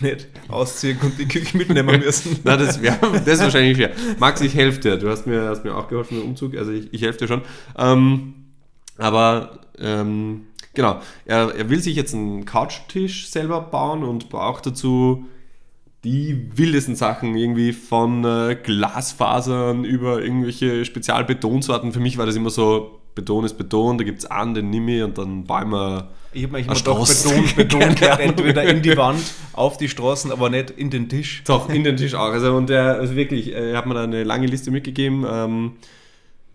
nicht 0.01 0.27
ausziehen 0.47 0.97
und 1.01 1.17
die 1.17 1.27
Küche 1.27 1.57
mitnehmen 1.57 1.99
müssen. 2.05 2.39
Na, 2.43 2.57
das, 2.57 2.81
wär, 2.81 2.97
das 2.97 3.35
ist 3.35 3.43
wahrscheinlich 3.43 3.77
fair. 3.77 3.91
Max, 4.19 4.41
ich 4.41 4.53
helfe 4.55 4.79
dir. 4.79 4.97
Du 4.97 5.09
hast 5.09 5.25
mir, 5.25 5.49
hast 5.49 5.63
mir 5.63 5.75
auch 5.75 5.87
geholfen 5.87 6.21
im 6.21 6.29
Umzug, 6.29 6.55
also 6.55 6.71
ich, 6.71 6.93
ich 6.93 7.01
helfe 7.01 7.19
dir 7.19 7.27
schon. 7.27 7.41
Ähm, 7.77 8.33
aber 8.97 9.59
ähm, 9.79 10.47
genau, 10.73 10.99
er, 11.25 11.53
er 11.55 11.69
will 11.69 11.81
sich 11.81 11.95
jetzt 11.95 12.13
einen 12.13 12.45
Couchtisch 12.45 13.29
selber 13.29 13.61
bauen 13.61 14.03
und 14.03 14.29
braucht 14.29 14.65
dazu 14.65 15.25
die 16.03 16.49
wildesten 16.55 16.95
Sachen, 16.95 17.35
irgendwie 17.35 17.73
von 17.73 18.23
äh, 18.23 18.55
Glasfasern 18.61 19.83
über 19.83 20.21
irgendwelche 20.21 20.85
Spezialbetonsorten. 20.85 21.91
Für 21.91 21.99
mich 21.99 22.17
war 22.17 22.25
das 22.25 22.35
immer 22.35 22.49
so, 22.49 23.01
Beton 23.15 23.43
ist 23.43 23.57
Beton, 23.57 23.97
da 23.97 24.03
gibt 24.03 24.19
es 24.19 24.25
an, 24.25 24.53
den 24.53 24.69
nimm 24.69 24.87
ich 24.87 25.03
und 25.03 25.17
dann 25.17 25.43
bauen 25.45 25.69
wir 25.69 26.11
ich 26.33 26.43
habe 26.43 26.53
manchmal 26.53 26.77
doch 26.77 27.07
Beton, 27.07 27.45
Beton 27.55 27.95
gehört, 27.95 28.19
entweder 28.19 28.63
in 28.63 28.81
die 28.81 28.95
Wand, 28.97 29.21
auf 29.53 29.77
die 29.77 29.89
Straßen, 29.89 30.31
aber 30.31 30.49
nicht 30.49 30.71
in 30.71 30.89
den 30.89 31.09
Tisch. 31.09 31.43
Doch, 31.45 31.69
in 31.69 31.83
den 31.83 31.97
Tisch 31.97 32.13
auch. 32.13 32.31
Also, 32.31 32.53
und 32.55 32.69
der, 32.69 32.95
also 32.95 33.15
wirklich, 33.15 33.53
er 33.53 33.77
hat 33.77 33.85
mir 33.85 33.93
da 33.93 34.03
eine 34.03 34.23
lange 34.23 34.47
Liste 34.47 34.71
mitgegeben. 34.71 35.25
Ähm, 35.29 35.71
äh, 35.75 35.85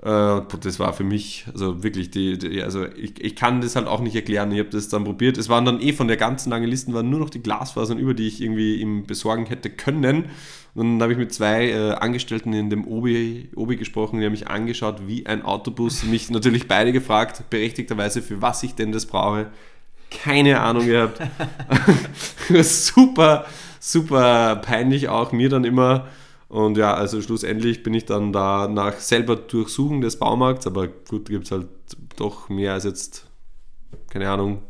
das 0.04 0.80
war 0.80 0.92
für 0.92 1.04
mich, 1.04 1.46
also 1.52 1.82
wirklich, 1.82 2.10
die, 2.10 2.36
die, 2.36 2.62
also 2.62 2.86
ich, 2.86 3.22
ich 3.22 3.36
kann 3.36 3.60
das 3.60 3.76
halt 3.76 3.86
auch 3.86 4.00
nicht 4.00 4.16
erklären. 4.16 4.50
Ich 4.50 4.58
habe 4.58 4.70
das 4.70 4.88
dann 4.88 5.04
probiert. 5.04 5.38
Es 5.38 5.48
waren 5.48 5.64
dann 5.64 5.80
eh 5.80 5.92
von 5.92 6.08
der 6.08 6.16
ganzen 6.16 6.50
langen 6.50 6.68
Liste 6.68 6.92
waren 6.92 7.08
nur 7.08 7.20
noch 7.20 7.30
die 7.30 7.42
Glasfasern 7.42 7.98
über, 7.98 8.12
die 8.12 8.26
ich 8.26 8.40
irgendwie 8.40 8.76
ihm 8.76 9.06
besorgen 9.06 9.46
hätte 9.46 9.70
können. 9.70 10.24
Und 10.74 10.94
dann 10.94 11.02
habe 11.02 11.12
ich 11.12 11.18
mit 11.18 11.32
zwei 11.32 11.68
äh, 11.70 11.92
Angestellten 11.92 12.52
in 12.52 12.70
dem 12.70 12.86
Obi, 12.86 13.50
Obi 13.54 13.76
gesprochen, 13.76 14.18
die 14.18 14.24
haben 14.24 14.32
mich 14.32 14.48
angeschaut 14.48 15.06
wie 15.06 15.26
ein 15.26 15.42
Autobus, 15.42 16.02
mich 16.04 16.30
natürlich 16.30 16.66
beide 16.66 16.92
gefragt, 16.92 17.44
berechtigterweise, 17.50 18.22
für 18.22 18.40
was 18.42 18.62
ich 18.62 18.74
denn 18.74 18.90
das 18.90 19.06
brauche 19.06 19.50
keine 20.12 20.60
Ahnung 20.60 20.86
gehabt. 20.86 21.20
super, 22.62 23.46
super 23.80 24.56
peinlich 24.56 25.08
auch 25.08 25.32
mir 25.32 25.48
dann 25.48 25.64
immer. 25.64 26.08
Und 26.52 26.76
ja, 26.76 26.92
also 26.92 27.22
schlussendlich 27.22 27.82
bin 27.82 27.94
ich 27.94 28.04
dann 28.04 28.30
da 28.30 28.68
nach 28.68 28.98
selber 29.00 29.36
Durchsuchen 29.36 30.02
des 30.02 30.18
Baumarkts, 30.18 30.66
aber 30.66 30.86
gut, 30.86 31.30
gibt 31.30 31.46
es 31.46 31.50
halt 31.50 31.66
doch 32.16 32.50
mehr 32.50 32.74
als 32.74 32.84
jetzt, 32.84 33.26
keine 34.10 34.28
Ahnung, 34.28 34.62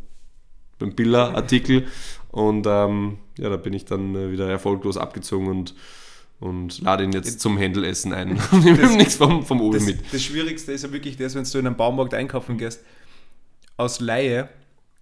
beim 0.78 0.94
Biller-Artikel. 0.94 1.88
Und 2.30 2.68
ähm, 2.68 3.18
ja, 3.36 3.50
da 3.50 3.56
bin 3.56 3.72
ich 3.72 3.84
dann 3.84 4.14
äh, 4.14 4.30
wieder 4.30 4.48
erfolglos 4.48 4.96
abgezogen 4.96 5.48
und, 5.48 5.74
und 6.38 6.80
lade 6.82 7.02
ihn 7.02 7.10
jetzt 7.10 7.40
zum 7.40 7.58
Händelessen 7.58 8.12
ein. 8.12 8.40
Und 8.52 8.64
nehme 8.64 8.96
nichts 8.96 9.16
vom, 9.16 9.44
vom 9.44 9.60
Obi 9.60 9.80
mit. 9.80 10.12
Das 10.12 10.22
Schwierigste 10.22 10.70
ist 10.70 10.84
ja 10.84 10.92
wirklich 10.92 11.16
das, 11.16 11.34
wenn 11.34 11.42
du 11.42 11.58
in 11.58 11.66
einem 11.66 11.76
Baumarkt 11.76 12.14
einkaufen 12.14 12.58
gehst, 12.58 12.80
aus 13.76 13.98
Laie 13.98 14.48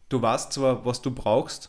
du 0.08 0.22
weißt 0.22 0.54
zwar, 0.54 0.82
was 0.86 1.02
du 1.02 1.10
brauchst, 1.10 1.68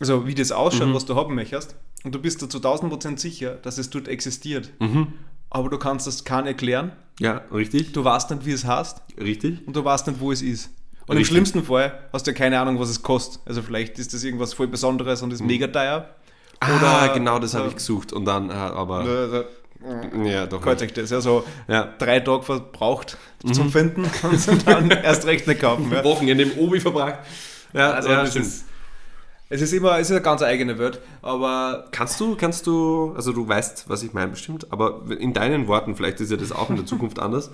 also 0.00 0.26
wie 0.26 0.34
das 0.34 0.50
ausschaut, 0.50 0.88
mhm. 0.88 0.94
was 0.94 1.04
du 1.04 1.14
haben 1.14 1.34
möchtest, 1.34 1.76
und 2.06 2.14
du 2.14 2.20
bist 2.20 2.40
dir 2.40 2.48
zu 2.48 2.58
1000% 2.58 3.18
sicher, 3.18 3.56
dass 3.62 3.78
es 3.78 3.90
dort 3.90 4.06
existiert. 4.06 4.70
Mhm. 4.78 5.08
Aber 5.50 5.68
du 5.70 5.76
kannst 5.76 6.06
das 6.06 6.22
keinem 6.22 6.46
erklären. 6.46 6.92
Ja, 7.18 7.42
richtig. 7.52 7.92
Du 7.94 8.04
weißt 8.04 8.30
nicht, 8.30 8.46
wie 8.46 8.52
es 8.52 8.64
heißt. 8.64 9.02
Richtig. 9.20 9.66
Und 9.66 9.74
du 9.74 9.84
weißt 9.84 10.06
nicht, 10.06 10.20
wo 10.20 10.30
es 10.30 10.40
ist. 10.40 10.70
Und 11.08 11.16
richtig. 11.16 11.18
im 11.18 11.24
schlimmsten 11.24 11.64
Fall 11.64 11.98
hast 12.12 12.24
du 12.24 12.30
ja 12.30 12.36
keine 12.36 12.60
Ahnung, 12.60 12.78
was 12.78 12.90
es 12.90 13.02
kostet. 13.02 13.40
Also 13.44 13.60
vielleicht 13.60 13.98
ist 13.98 14.14
das 14.14 14.22
irgendwas 14.22 14.54
voll 14.54 14.68
Besonderes 14.68 15.20
und 15.22 15.32
ist 15.32 15.40
mhm. 15.40 15.48
mega 15.48 15.66
teuer. 15.66 16.08
Ah, 16.60 16.76
Oder, 16.76 17.12
genau, 17.12 17.40
das 17.40 17.54
habe 17.54 17.66
ich 17.66 17.74
gesucht. 17.74 18.12
Und 18.12 18.24
dann, 18.24 18.50
äh, 18.50 18.52
aber. 18.52 19.44
Ja, 20.24 20.46
doch. 20.46 20.60
Kreuz 20.60 20.80
das 20.94 21.10
ja 21.10 21.20
so 21.20 21.42
ja. 21.66 21.92
drei 21.98 22.20
Tage 22.20 22.44
verbraucht 22.44 23.18
mhm. 23.42 23.52
zum 23.52 23.72
Finden 23.72 24.04
und 24.22 24.66
dann 24.68 24.92
erst 24.92 25.26
recht 25.26 25.48
nicht 25.48 25.60
kaufen. 25.60 25.90
Ja. 25.90 26.04
Wochenende 26.04 26.44
im 26.44 26.56
Obi 26.56 26.78
verbracht. 26.78 27.18
Ja, 27.72 27.90
also 27.90 28.10
ja, 28.10 28.22
das 28.22 28.36
ist, 28.36 28.64
es 29.48 29.62
ist 29.62 29.72
immer, 29.72 29.98
es 29.98 30.08
ist 30.08 30.12
eine 30.12 30.22
ganz 30.22 30.42
eigene 30.42 30.78
Welt, 30.78 31.00
aber... 31.22 31.88
Kannst 31.92 32.18
du, 32.20 32.36
kannst 32.36 32.66
du, 32.66 33.12
also 33.14 33.32
du 33.32 33.46
weißt, 33.46 33.88
was 33.88 34.02
ich 34.02 34.12
meine 34.12 34.32
bestimmt, 34.32 34.72
aber 34.72 35.02
in 35.18 35.32
deinen 35.32 35.68
Worten, 35.68 35.94
vielleicht 35.94 36.20
ist 36.20 36.30
ja 36.30 36.36
das 36.36 36.52
auch 36.52 36.70
in 36.70 36.76
der 36.76 36.86
Zukunft 36.86 37.18
anders, 37.18 37.50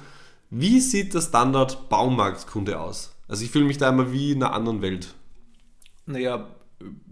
wie 0.50 0.80
sieht 0.80 1.14
der 1.14 1.20
Standard 1.20 1.88
Baumarktkunde 1.88 2.80
aus? 2.80 3.14
Also 3.28 3.44
ich 3.44 3.50
fühle 3.50 3.64
mich 3.64 3.78
da 3.78 3.88
immer 3.88 4.12
wie 4.12 4.32
in 4.32 4.42
einer 4.42 4.52
anderen 4.52 4.82
Welt. 4.82 5.14
Naja, 6.06 6.46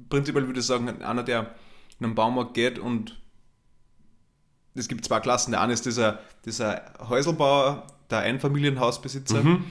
prinzipiell 0.08 0.46
würde 0.46 0.60
ich 0.60 0.66
sagen, 0.66 1.02
einer, 1.02 1.22
der 1.22 1.54
in 1.98 2.06
einen 2.06 2.14
Baumarkt 2.14 2.54
geht 2.54 2.78
und 2.78 3.18
es 4.74 4.88
gibt 4.88 5.04
zwei 5.04 5.20
Klassen. 5.20 5.52
Der 5.52 5.60
eine 5.60 5.72
ist 5.72 5.86
dieser, 5.86 6.20
dieser 6.44 6.82
Häuselbauer, 7.08 7.86
der 8.10 8.20
Einfamilienhausbesitzer, 8.20 9.42
mhm 9.42 9.64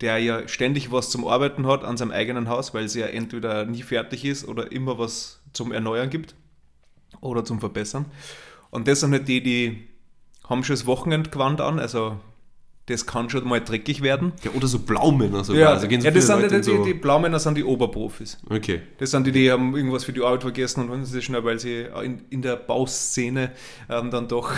der 0.00 0.18
ja 0.18 0.46
ständig 0.46 0.92
was 0.92 1.10
zum 1.10 1.26
Arbeiten 1.26 1.66
hat 1.66 1.84
an 1.84 1.96
seinem 1.96 2.12
eigenen 2.12 2.48
Haus, 2.48 2.74
weil 2.74 2.84
es 2.84 2.94
ja 2.94 3.06
entweder 3.06 3.64
nie 3.64 3.82
fertig 3.82 4.24
ist 4.24 4.46
oder 4.46 4.70
immer 4.70 4.98
was 4.98 5.42
zum 5.52 5.72
Erneuern 5.72 6.10
gibt 6.10 6.34
oder 7.20 7.44
zum 7.44 7.60
Verbessern. 7.60 8.06
Und 8.70 8.86
das 8.86 9.00
sind 9.00 9.12
halt 9.12 9.28
die, 9.28 9.42
die 9.42 9.88
haben 10.48 10.62
schon 10.62 10.74
das 10.76 10.86
Wochenendgewand 10.86 11.60
an, 11.60 11.78
also 11.78 12.18
das 12.88 13.04
kann 13.04 13.28
schon 13.28 13.46
mal 13.46 13.60
dreckig 13.60 14.00
werden. 14.00 14.32
Ja, 14.42 14.50
oder 14.52 14.66
so 14.66 14.78
Blaumänner 14.78 15.44
sogar. 15.44 15.60
Ja, 15.60 15.68
also 15.70 15.86
gehen 15.86 16.00
so 16.00 16.06
ja 16.06 16.10
das 16.10 16.26
sind 16.26 16.50
die, 16.50 16.62
so 16.62 16.82
die, 16.82 16.92
die 16.92 16.98
Blaumänner 16.98 17.38
sind 17.38 17.56
die 17.56 17.64
Oberprofis. 17.64 18.38
Okay. 18.48 18.80
Das 18.96 19.10
sind 19.10 19.26
die, 19.26 19.32
die 19.32 19.50
haben 19.50 19.76
irgendwas 19.76 20.04
für 20.04 20.12
die 20.14 20.22
Arbeit 20.22 20.40
vergessen 20.40 20.80
und 20.80 20.88
wollen 20.88 21.04
sie 21.04 21.20
schnell, 21.20 21.44
weil 21.44 21.58
sie 21.58 21.86
in, 22.02 22.22
in 22.30 22.40
der 22.40 22.56
Bauszene 22.56 23.52
ähm, 23.90 24.10
dann 24.10 24.26
doch 24.26 24.52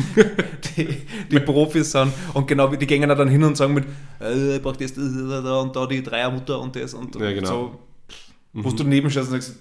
die, 0.76 1.02
die 1.30 1.40
Profis 1.40 1.92
sind. 1.92 2.12
Und 2.34 2.48
genau, 2.48 2.66
die 2.66 2.86
gehen 2.86 3.08
dann 3.08 3.28
hin 3.28 3.44
und 3.44 3.56
sagen 3.56 3.74
mit, 3.74 3.84
äh, 4.20 4.56
ich 4.56 4.62
brauche 4.62 4.78
das, 4.78 4.94
das, 4.94 5.04
das, 5.04 5.62
und 5.62 5.76
da 5.76 5.86
die 5.86 6.02
Dreiermutter 6.02 6.60
und 6.60 6.74
das 6.74 6.94
und, 6.94 7.14
ja, 7.14 7.32
genau. 7.32 7.48
so. 7.48 7.78
Mhm. 8.54 8.64
Wo 8.64 8.70
du 8.72 8.82
neben 8.82 9.06
und 9.06 9.12
sagst, 9.12 9.54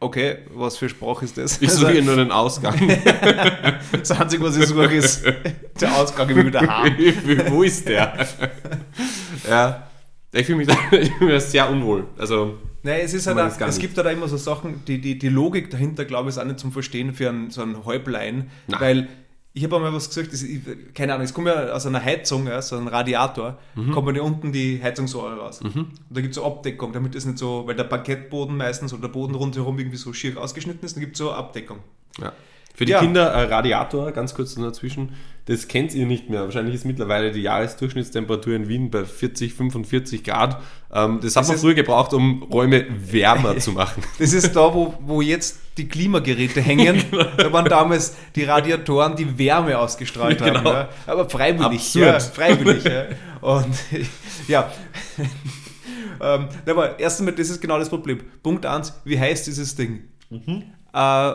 okay, 0.00 0.38
was 0.52 0.76
für 0.76 0.88
Sprache 0.88 1.24
ist 1.24 1.36
das? 1.38 1.60
Ich 1.60 1.70
suche 1.70 2.02
nur 2.02 2.16
den 2.16 2.32
Ausgang. 2.32 2.74
das 3.92 4.10
Einzige, 4.10 4.42
was 4.42 4.56
ich 4.56 4.66
suche, 4.66 4.94
ist 4.94 5.24
der 5.80 5.96
Ausgang 5.96 6.28
wie 6.30 6.46
wieder 6.46 6.60
haben. 6.62 6.96
Wo 7.50 7.62
ist 7.62 7.86
der? 7.86 8.26
ja, 9.48 9.86
ich 10.32 10.46
fühle 10.46 10.58
mich, 10.58 10.66
da, 10.66 10.76
ich 10.96 11.12
fühl 11.12 11.32
mich 11.32 11.42
sehr 11.44 11.68
unwohl. 11.70 12.06
Also, 12.18 12.58
Nein, 12.82 13.00
es, 13.04 13.12
ist 13.12 13.26
halt 13.26 13.38
auch, 13.38 13.68
es 13.68 13.78
gibt 13.78 13.98
halt 13.98 14.10
immer 14.10 14.26
so 14.26 14.38
Sachen, 14.38 14.82
die, 14.86 15.00
die, 15.00 15.18
die 15.18 15.28
Logik 15.28 15.68
dahinter, 15.68 16.06
glaube 16.06 16.30
ich, 16.30 16.36
ist 16.36 16.40
auch 16.40 16.46
nicht 16.46 16.58
zum 16.58 16.72
Verstehen 16.72 17.12
für 17.12 17.28
einen, 17.28 17.50
so 17.50 17.60
einen 17.60 17.84
Häuplein, 17.84 18.50
Nein. 18.68 18.80
weil 18.80 19.08
ich 19.52 19.64
habe 19.64 19.76
einmal 19.76 19.92
was 19.92 20.08
gesagt, 20.08 20.32
das, 20.32 20.42
ich, 20.42 20.60
keine 20.94 21.12
Ahnung, 21.14 21.24
es 21.24 21.34
kommt 21.34 21.48
ja 21.48 21.72
aus 21.72 21.84
einer 21.86 22.02
Heizung, 22.04 22.46
ja, 22.46 22.62
so 22.62 22.76
ein 22.76 22.86
Radiator, 22.86 23.58
Mhm. 23.74 23.90
kommt 23.92 24.16
ja 24.16 24.22
unten 24.22 24.52
die 24.52 24.80
Heizungsrohre 24.82 25.36
raus. 25.38 25.60
Und 25.60 25.86
da 26.08 26.20
gibt 26.20 26.32
es 26.32 26.36
so 26.36 26.44
Abdeckung, 26.44 26.92
damit 26.92 27.14
es 27.16 27.24
nicht 27.26 27.38
so, 27.38 27.66
weil 27.66 27.74
der 27.74 27.84
Parkettboden 27.84 28.56
meistens 28.56 28.92
oder 28.92 29.02
der 29.02 29.08
Boden 29.08 29.34
rundherum 29.34 29.78
irgendwie 29.78 29.96
so 29.96 30.12
schier 30.12 30.40
ausgeschnitten 30.40 30.84
ist, 30.84 30.94
dann 30.96 31.00
gibt 31.00 31.14
es 31.14 31.18
so 31.18 31.32
Abdeckung. 31.32 31.78
Ja. 32.20 32.32
Für 32.80 32.86
die 32.86 32.92
Ja. 32.92 33.00
Kinder 33.00 33.26
äh, 33.26 33.42
Radiator, 33.42 34.10
ganz 34.10 34.34
kurz 34.34 34.54
dazwischen, 34.54 35.10
das 35.44 35.68
kennt 35.68 35.92
ihr 35.92 36.06
nicht 36.06 36.30
mehr. 36.30 36.44
Wahrscheinlich 36.44 36.74
ist 36.74 36.86
mittlerweile 36.86 37.30
die 37.30 37.42
Jahresdurchschnittstemperatur 37.42 38.54
in 38.54 38.68
Wien 38.68 38.90
bei 38.90 39.04
40, 39.04 39.52
45 39.52 40.24
Grad. 40.24 40.62
Ähm, 40.90 41.20
das 41.22 41.36
hat 41.36 41.46
man 41.46 41.58
früher 41.58 41.74
gebraucht, 41.74 42.14
um 42.14 42.42
Räume 42.44 42.86
wärmer 42.88 43.58
zu 43.58 43.72
machen. 43.72 44.02
Das 44.18 44.32
ist 44.32 44.56
da, 44.56 44.72
wo, 44.72 44.94
wo 45.02 45.20
jetzt 45.20 45.58
die 45.76 45.88
Klimageräte 45.88 46.62
hängen. 46.62 47.04
Genau. 47.10 47.24
Da 47.36 47.52
waren 47.52 47.66
damals 47.66 48.16
die 48.34 48.44
Radiatoren, 48.44 49.14
die 49.14 49.36
Wärme 49.38 49.78
ausgestrahlt 49.78 50.40
haben. 50.40 50.54
Genau. 50.54 50.72
Ja. 50.72 50.88
Aber 51.06 51.28
freiwillig. 51.28 51.82
Absurd. 51.82 52.06
Ja, 52.06 52.18
freiwillig. 52.18 52.84
ja. 52.84 53.04
Und 53.42 53.74
ja. 54.48 54.72
ähm, 56.18 56.48
aber 56.64 56.98
erst 56.98 57.20
einmal, 57.20 57.34
das 57.34 57.50
ist 57.50 57.60
genau 57.60 57.78
das 57.78 57.90
Problem. 57.90 58.20
Punkt 58.42 58.64
1, 58.64 59.02
wie 59.04 59.20
heißt 59.20 59.46
dieses 59.46 59.76
Ding? 59.76 60.04
Mhm. 60.30 60.62
Äh, 60.94 61.32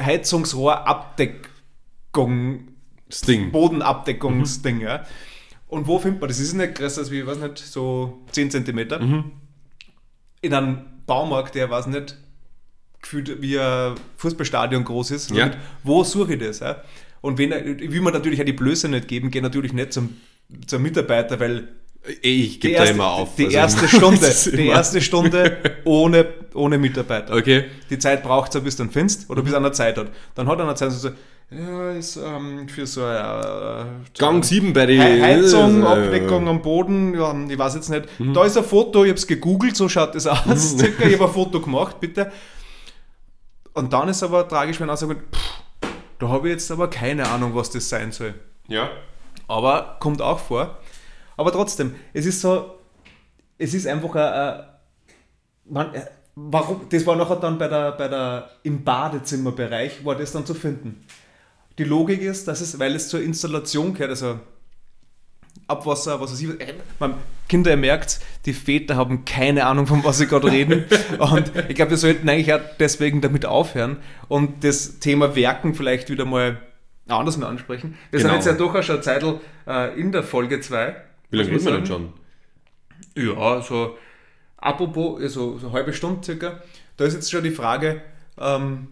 Heizungsrohrabdeckung, 0.00 2.68
Das 3.08 3.20
Ding. 3.22 3.52
Bodenabdeckungsding. 3.52 4.80
Ja. 4.80 5.04
Und 5.68 5.86
wo 5.86 5.98
findet 5.98 6.20
man 6.20 6.28
das? 6.28 6.38
Ist 6.38 6.54
nicht 6.54 6.74
größer 6.74 7.00
als, 7.00 7.10
wie, 7.10 7.20
ich 7.20 7.26
weiß 7.26 7.38
nicht, 7.38 7.58
so 7.58 8.22
10 8.32 8.50
Zentimeter. 8.50 9.00
Mhm. 9.00 9.32
In 10.40 10.54
einem 10.54 10.78
Baumarkt, 11.06 11.54
der, 11.54 11.70
weiß 11.70 11.86
nicht, 11.88 12.16
gefühlt 13.00 13.42
wie 13.42 13.58
ein 13.58 13.94
Fußballstadion 14.16 14.84
groß 14.84 15.10
ist. 15.12 15.30
Ja. 15.30 15.50
Wo 15.82 16.04
suche 16.04 16.34
ich 16.34 16.40
das? 16.40 16.60
Ja? 16.60 16.82
Und 17.20 17.38
wenn, 17.38 17.78
ich 17.78 17.90
will 17.90 18.00
mir 18.00 18.12
natürlich 18.12 18.40
auch 18.40 18.44
die 18.44 18.52
Blöße 18.52 18.88
nicht 18.88 19.08
geben, 19.08 19.30
gehe 19.30 19.42
natürlich 19.42 19.72
nicht 19.72 19.92
zum, 19.92 20.16
zum 20.66 20.82
Mitarbeiter, 20.82 21.40
weil 21.40 21.68
Ich 22.22 22.60
gebe 22.60 22.76
da 22.76 22.84
immer 22.84 23.08
auf. 23.12 23.34
die 23.36 23.46
Also, 23.46 23.56
erste 23.56 23.88
Stunde, 23.88 24.34
die 24.56 24.66
erste 24.68 25.00
Stunde 25.00 25.56
ohne, 25.84 26.26
ohne 26.54 26.78
Mitarbeiter. 26.78 27.34
Okay. 27.34 27.64
Die 27.90 27.98
Zeit 27.98 28.22
braucht 28.22 28.54
es, 28.54 28.62
bis 28.62 28.76
du 28.76 28.84
dann 28.84 28.92
findest 28.92 29.28
oder 29.28 29.42
bis 29.42 29.50
Mhm. 29.52 29.56
einer 29.58 29.72
Zeit 29.72 29.98
hat. 29.98 30.08
Dann 30.34 30.46
hat 30.46 30.60
einer 30.60 30.76
Zeit 30.76 30.92
so, 30.92 31.10
ja, 31.50 31.90
ist 31.92 32.16
ähm, 32.16 32.68
für 32.68 32.86
so 32.86 33.02
eine 33.04 33.86
äh, 34.14 34.18
Gang 34.18 34.44
7 34.44 34.72
bei 34.72 34.86
die 34.86 35.00
He- 35.00 35.20
Heizung, 35.22 35.82
äh, 35.82 35.86
Abdeckung 35.86 36.48
am 36.48 36.60
Boden, 36.62 37.14
ja, 37.14 37.34
ich 37.48 37.58
weiß 37.58 37.74
jetzt 37.76 37.88
nicht. 37.90 38.06
Mhm. 38.20 38.34
Da 38.34 38.44
ist 38.44 38.56
ein 38.56 38.64
Foto, 38.64 39.04
ich 39.04 39.10
habe 39.10 39.18
es 39.18 39.26
gegoogelt, 39.26 39.76
so 39.76 39.88
schaut 39.88 40.14
das 40.14 40.26
aus. 40.26 40.70
Circa. 40.78 41.04
Ich 41.06 41.14
habe 41.14 41.24
ein 41.26 41.32
Foto 41.32 41.60
gemacht, 41.60 41.98
bitte. 42.00 42.30
Und 43.74 43.92
dann 43.92 44.08
ist 44.08 44.22
aber 44.22 44.46
tragisch, 44.48 44.80
wenn 44.80 44.88
er 44.88 44.96
sagt, 44.96 45.12
pff, 45.34 45.60
da 46.18 46.28
habe 46.28 46.48
ich 46.48 46.52
jetzt 46.54 46.70
aber 46.70 46.88
keine 46.88 47.28
Ahnung, 47.28 47.54
was 47.54 47.70
das 47.70 47.88
sein 47.88 48.10
soll. 48.12 48.34
Ja. 48.68 48.88
Aber 49.48 49.96
kommt 50.00 50.22
auch 50.22 50.38
vor. 50.40 50.78
Aber 51.36 51.52
trotzdem, 51.52 51.94
es 52.12 52.26
ist 52.26 52.40
so, 52.40 52.74
es 53.58 53.74
ist 53.74 53.86
einfach 53.86 54.14
ein, 54.14 54.22
ein 54.22 54.64
man, 55.68 55.94
äh, 55.94 56.02
warum, 56.34 56.82
das 56.90 57.04
war 57.06 57.16
nachher 57.16 57.36
dann 57.36 57.58
bei 57.58 57.68
der, 57.68 57.92
bei 57.92 58.08
der, 58.08 58.50
im 58.62 58.84
Badezimmerbereich, 58.84 60.04
war 60.04 60.14
das 60.14 60.32
dann 60.32 60.46
zu 60.46 60.54
finden. 60.54 61.04
Die 61.78 61.84
Logik 61.84 62.22
ist, 62.22 62.48
dass 62.48 62.60
es, 62.60 62.78
weil 62.78 62.94
es 62.94 63.08
zur 63.08 63.20
Installation 63.22 63.92
gehört, 63.92 64.10
also 64.10 64.38
Abwasser, 65.68 66.20
was 66.20 66.32
weiß 66.32 66.40
ich, 66.40 66.60
äh, 66.60 66.74
man, 67.00 67.14
Kinder, 67.48 67.70
ihr 67.72 67.76
merkt, 67.76 68.20
die 68.44 68.52
Väter 68.52 68.96
haben 68.96 69.24
keine 69.24 69.66
Ahnung, 69.66 69.86
von 69.86 70.04
was 70.04 70.18
sie 70.18 70.26
gerade 70.26 70.50
reden. 70.50 70.84
Und 71.18 71.50
ich 71.68 71.74
glaube, 71.74 71.90
wir 71.92 71.98
sollten 71.98 72.28
eigentlich 72.28 72.52
auch 72.52 72.60
deswegen 72.78 73.20
damit 73.20 73.46
aufhören 73.46 73.98
und 74.28 74.64
das 74.64 74.98
Thema 74.98 75.34
Werken 75.36 75.74
vielleicht 75.74 76.08
wieder 76.10 76.24
mal 76.24 76.58
anders 77.08 77.36
mal 77.36 77.46
ansprechen. 77.46 77.96
Wir 78.10 78.18
Genau. 78.18 78.30
sind 78.32 78.36
jetzt 78.38 78.46
ja 78.46 78.52
durchaus 78.54 78.84
schon 78.84 78.96
eine 78.96 79.02
Zeit 79.04 79.24
äh, 79.66 79.98
in 80.00 80.10
der 80.12 80.22
Folge 80.24 80.60
2. 80.60 80.94
Wie 81.30 81.36
lange 81.36 81.58
sind 81.58 81.64
wir 81.72 81.78
denn 81.78 81.86
schon? 81.86 82.12
Ja, 83.16 83.60
so 83.62 83.96
apropos, 84.56 85.20
so, 85.32 85.58
so 85.58 85.66
eine 85.66 85.74
halbe 85.76 85.92
Stunde 85.92 86.22
circa. 86.24 86.62
Da 86.96 87.04
ist 87.04 87.14
jetzt 87.14 87.30
schon 87.30 87.44
die 87.44 87.50
Frage, 87.50 88.00
ähm, 88.38 88.88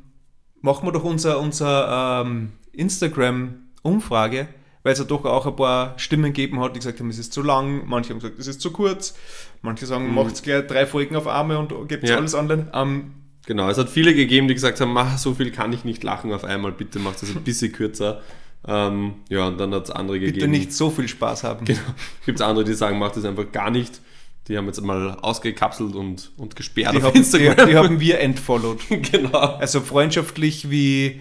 machen 0.61 0.87
wir 0.87 0.93
doch 0.93 1.05
unser, 1.05 1.41
unser 1.41 2.23
ähm, 2.25 2.53
Instagram-Umfrage, 2.73 4.49
weil 4.83 4.93
es 4.93 4.99
ja 4.99 5.05
doch 5.05 5.25
auch 5.25 5.47
ein 5.47 5.57
paar 5.57 5.99
Stimmen 5.99 6.33
gegeben 6.33 6.61
hat, 6.61 6.75
die 6.75 6.81
gesagt 6.81 7.01
haben, 7.01 7.09
es 7.11 7.19
ist 7.19 7.33
zu 7.33 7.43
lang, 7.43 7.87
manche 7.87 8.11
haben 8.11 8.21
gesagt, 8.21 8.39
es 8.39 8.47
ist 8.47 8.61
zu 8.61 8.71
kurz, 8.73 9.15
manche 9.63 9.87
sagen, 9.87 10.09
Mhm. 10.09 10.15
macht 10.15 10.43
gleich 10.43 10.67
drei 10.67 10.87
Folgen 10.87 11.17
auf 11.17 11.27
Arme 11.27 11.59
und 11.59 11.89
gebt 11.89 12.09
Ja. 12.09 12.17
alles 12.17 12.35
online. 12.35 12.71
Ähm, 12.75 13.13
Genau, 13.47 13.69
es 13.69 13.77
hat 13.77 13.91
viele 13.91 14.15
gegeben, 14.15 14.49
die 14.49 14.55
gesagt 14.55 14.81
haben, 14.81 14.95
mach, 14.95 15.19
so 15.19 15.35
viel 15.35 15.51
kann 15.51 15.71
ich 15.75 15.85
nicht 15.85 16.03
lachen 16.03 16.33
auf 16.33 16.45
einmal, 16.45 16.73
bitte 16.73 16.99
macht 16.99 17.21
das 17.21 17.29
ein 17.37 17.45
bisschen 17.45 17.73
kürzer. 17.73 18.23
Ähm, 18.67 19.15
ja, 19.29 19.47
und 19.47 19.59
dann 19.59 19.75
hat 19.75 19.85
es 19.85 19.91
andere 19.91 20.19
bitte 20.19 20.33
gegeben. 20.33 20.53
nicht 20.53 20.73
so 20.73 20.91
viel 20.91 21.09
Spaß 21.09 21.45
haben. 21.45 21.65
Genau. 21.67 21.81
Gibt 22.25 22.41
es 22.41 22.45
andere, 22.45 22.65
die 22.65 22.75
sagen, 22.75 22.99
macht 22.99 23.17
das 23.17 23.25
einfach 23.25 23.51
gar 23.53 23.71
nicht. 23.71 24.01
Die 24.49 24.57
haben 24.59 24.67
jetzt 24.67 24.81
mal 24.83 25.19
ausgekapselt 25.21 25.95
und, 25.95 26.31
und 26.37 26.55
gesperrt 26.57 26.93
Die, 26.93 26.99
auf 26.99 27.05
haben, 27.05 27.13
die, 27.15 27.19
Instagram. 27.19 27.69
die 27.69 27.77
haben 27.77 28.01
wir 28.01 28.21
entfollowed. 28.21 28.81
genau. 29.13 29.39
Also 29.39 29.81
freundschaftlich 29.81 30.71
wie, 30.71 31.21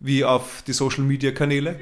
wie 0.00 0.24
auf 0.24 0.62
die 0.66 0.72
Social 0.72 1.04
Media 1.04 1.32
Kanäle. 1.32 1.78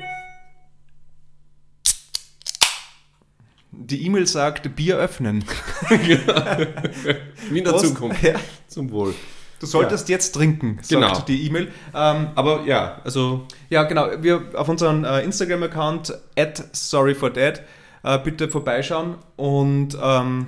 Die 3.72 4.04
E-Mail 4.04 4.26
sagt 4.26 4.74
Bier 4.76 4.96
öffnen. 4.98 5.44
Wie 5.88 7.58
in 7.58 7.64
der 7.64 7.70
Prost. 7.70 7.86
Zukunft. 7.86 8.22
Ja. 8.22 8.34
Zum 8.66 8.90
Wohl. 8.90 9.14
Du 9.60 9.66
solltest 9.66 10.08
jetzt 10.08 10.32
trinken, 10.32 10.78
sagt 10.80 10.88
Genau. 10.88 11.20
die 11.20 11.46
E-Mail. 11.46 11.68
Ähm, 11.94 12.28
Aber 12.34 12.64
ja, 12.64 13.00
also 13.04 13.46
ja, 13.68 13.82
genau. 13.84 14.08
Wir 14.20 14.42
auf 14.54 14.68
unserem 14.68 15.04
äh, 15.04 15.20
Instagram-Account 15.22 16.14
at 16.36 16.64
sorryfordad 16.72 17.62
äh, 18.02 18.18
bitte 18.18 18.48
vorbeischauen 18.48 19.16
und 19.36 19.96
ähm, 20.02 20.46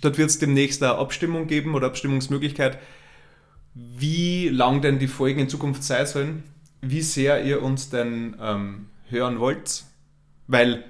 dort 0.00 0.18
wird 0.18 0.30
es 0.30 0.38
demnächst 0.40 0.82
eine 0.82 0.96
Abstimmung 0.96 1.46
geben 1.46 1.74
oder 1.74 1.86
Abstimmungsmöglichkeit, 1.86 2.78
wie 3.74 4.48
lang 4.48 4.82
denn 4.82 4.98
die 4.98 5.06
Folgen 5.08 5.38
in 5.40 5.48
Zukunft 5.48 5.84
sein 5.84 6.06
sollen, 6.06 6.42
wie 6.80 7.02
sehr 7.02 7.44
ihr 7.44 7.62
uns 7.62 7.90
denn 7.90 8.36
ähm, 8.42 8.86
hören 9.10 9.38
wollt, 9.38 9.84
weil 10.48 10.84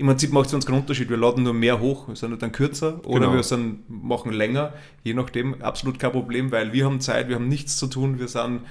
im 0.00 0.06
Prinzip 0.06 0.32
macht 0.32 0.46
es 0.46 0.54
uns 0.54 0.66
keinen 0.66 0.80
Unterschied. 0.80 1.08
Wir 1.10 1.16
laden 1.16 1.44
nur 1.44 1.54
mehr 1.54 1.78
hoch, 1.78 2.08
wir 2.08 2.16
sind 2.16 2.40
dann 2.42 2.52
kürzer 2.52 3.00
oder 3.06 3.26
Genau. 3.26 3.34
wir 3.34 3.42
sind, 3.42 3.88
machen 3.88 4.32
länger, 4.32 4.72
je 5.04 5.14
nachdem, 5.14 5.62
absolut 5.62 5.98
kein 5.98 6.10
Problem, 6.12 6.50
weil 6.50 6.72
wir 6.72 6.84
haben 6.86 7.00
Zeit, 7.00 7.28
wir 7.28 7.36
haben 7.36 7.48
nichts 7.48 7.76
zu 7.76 7.86
tun, 7.86 8.18
wir 8.18 8.26
sind 8.28 8.62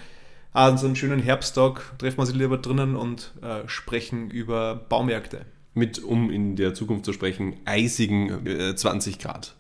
an 0.52 0.78
so 0.78 0.88
einem 0.88 0.96
schönen 0.96 1.20
Herbsttag, 1.22 1.98
treffen 2.00 2.18
wir 2.18 2.26
sie 2.26 2.34
lieber 2.34 2.58
drinnen 2.58 2.96
und 2.96 3.34
äh, 3.42 3.68
sprechen 3.68 4.30
über 4.32 4.76
Baumärkte. 4.90 5.46
mit, 5.76 6.04
um 6.04 6.30
in 6.32 6.56
der 6.56 6.74
Zukunft 6.74 7.06
zu 7.06 7.14
sprechen, 7.14 7.56
eisigen 7.66 8.46
äh, 8.48 8.76
20 8.76 9.20
Grad. 9.20 9.56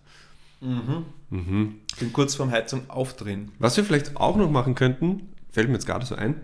Bin 1.99 2.13
kurz 2.13 2.35
vorm 2.35 2.51
Heizung 2.51 2.89
aufdrehen. 2.89 3.51
Was 3.59 3.77
wir 3.77 3.83
vielleicht 3.83 4.17
auch 4.17 4.35
noch 4.35 4.49
machen 4.49 4.75
könnten, 4.75 5.29
fällt 5.51 5.67
mir 5.69 5.75
jetzt 5.75 5.85
gerade 5.85 6.05
so 6.05 6.15
ein, 6.15 6.35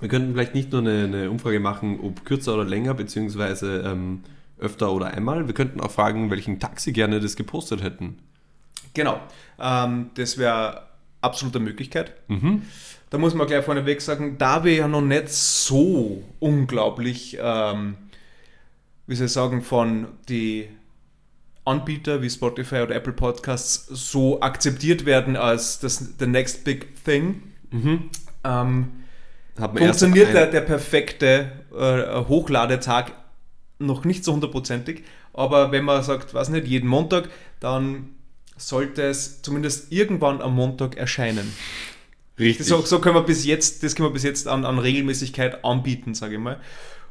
wir 0.00 0.08
könnten 0.08 0.32
vielleicht 0.32 0.54
nicht 0.54 0.72
nur 0.72 0.80
eine, 0.82 1.04
eine 1.04 1.30
Umfrage 1.30 1.60
machen, 1.60 2.00
ob 2.02 2.24
kürzer 2.24 2.54
oder 2.54 2.64
länger, 2.64 2.94
beziehungsweise 2.94 3.82
ähm, 3.86 4.20
öfter 4.62 4.92
oder 4.92 5.08
einmal. 5.08 5.46
Wir 5.46 5.54
könnten 5.54 5.80
auch 5.80 5.90
fragen, 5.90 6.30
welchen 6.30 6.58
Tag 6.60 6.80
Sie 6.80 6.92
gerne 6.92 7.20
das 7.20 7.36
gepostet 7.36 7.82
hätten. 7.82 8.18
Genau, 8.94 9.20
ähm, 9.58 10.10
das 10.14 10.38
wäre 10.38 10.82
absolute 11.20 11.60
Möglichkeit. 11.60 12.12
Mhm. 12.28 12.62
Da 13.10 13.18
muss 13.18 13.34
man 13.34 13.46
gleich 13.46 13.64
vorneweg 13.64 14.00
sagen, 14.00 14.38
da 14.38 14.64
wir 14.64 14.74
ja 14.74 14.88
noch 14.88 15.02
nicht 15.02 15.28
so 15.28 16.22
unglaublich, 16.40 17.38
ähm, 17.40 17.96
wie 19.06 19.14
soll 19.14 19.26
ich 19.26 19.32
sagen, 19.32 19.62
von 19.62 20.06
die 20.28 20.68
Anbieter 21.64 22.22
wie 22.22 22.30
Spotify 22.30 22.76
oder 22.76 22.94
Apple 22.94 23.12
Podcasts 23.12 23.86
so 23.86 24.40
akzeptiert 24.40 25.04
werden 25.04 25.36
als 25.36 25.78
das 25.78 26.14
the 26.18 26.26
next 26.26 26.64
big 26.64 27.04
thing, 27.04 27.42
ähm, 28.44 28.88
man 29.74 29.76
erst 29.76 30.00
funktioniert 30.00 30.34
der, 30.34 30.46
der 30.46 30.62
perfekte 30.62 31.52
äh, 31.72 32.24
Hochladetag 32.28 33.12
noch 33.86 34.04
nicht 34.04 34.24
so 34.24 34.32
hundertprozentig. 34.32 35.02
Aber 35.32 35.72
wenn 35.72 35.84
man 35.84 36.02
sagt, 36.02 36.34
was 36.34 36.48
nicht, 36.48 36.66
jeden 36.66 36.88
Montag, 36.88 37.28
dann 37.60 38.10
sollte 38.56 39.02
es 39.02 39.42
zumindest 39.42 39.92
irgendwann 39.92 40.40
am 40.40 40.54
Montag 40.54 40.96
erscheinen. 40.96 41.52
Richtig. 42.38 42.66
So, 42.66 42.80
so 42.82 43.00
können 43.00 43.14
wir 43.14 43.22
bis 43.22 43.44
jetzt, 43.44 43.82
das 43.82 43.94
können 43.94 44.08
wir 44.08 44.12
bis 44.12 44.22
jetzt 44.22 44.48
an, 44.48 44.64
an 44.64 44.78
Regelmäßigkeit 44.78 45.64
anbieten, 45.64 46.14
sage 46.14 46.34
ich 46.34 46.40
mal. 46.40 46.60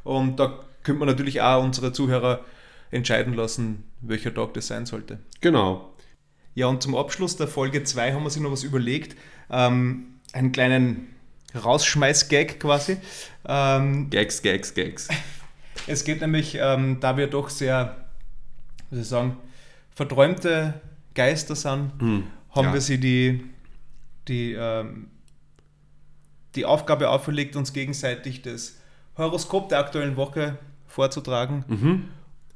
Und 0.04 0.40
da 0.40 0.64
könnte 0.82 0.98
man 0.98 1.08
natürlich 1.08 1.40
auch 1.40 1.62
unsere 1.62 1.92
Zuhörer 1.92 2.44
entscheiden 2.90 3.34
lassen, 3.34 3.84
welcher 4.00 4.34
Tag 4.34 4.54
das 4.54 4.66
sein 4.66 4.86
sollte. 4.86 5.18
Genau. 5.40 5.92
Ja, 6.54 6.66
und 6.66 6.82
zum 6.82 6.94
Abschluss 6.94 7.36
der 7.36 7.48
Folge 7.48 7.82
2 7.82 8.12
haben 8.12 8.24
wir 8.24 8.30
sich 8.30 8.42
noch 8.42 8.52
was 8.52 8.62
überlegt. 8.62 9.16
Ähm, 9.50 10.18
einen 10.32 10.52
kleinen 10.52 11.08
Rausschmeiß-Gag 11.54 12.60
quasi. 12.60 12.98
Ähm, 13.46 14.10
Gags, 14.10 14.42
Gags, 14.42 14.74
Gags. 14.74 15.08
Es 15.86 16.04
geht 16.04 16.20
nämlich, 16.20 16.56
ähm, 16.60 16.98
da 17.00 17.16
wir 17.16 17.26
doch 17.26 17.48
sehr, 17.48 17.96
wie 18.90 18.96
soll 18.96 19.02
ich 19.02 19.08
sagen, 19.08 19.36
verträumte 19.94 20.74
Geister 21.14 21.54
sind, 21.56 21.92
Hm, 21.98 22.24
haben 22.50 22.66
ja. 22.68 22.72
wir 22.74 22.80
sie 22.80 22.98
die, 22.98 23.44
die, 24.28 24.52
ähm, 24.52 25.08
die 26.54 26.64
Aufgabe 26.66 27.08
auferlegt, 27.10 27.56
uns 27.56 27.72
gegenseitig 27.72 28.42
das 28.42 28.76
Horoskop 29.16 29.68
der 29.68 29.78
aktuellen 29.78 30.16
Woche 30.16 30.58
vorzutragen 30.86 31.64
Mhm. 31.68 32.04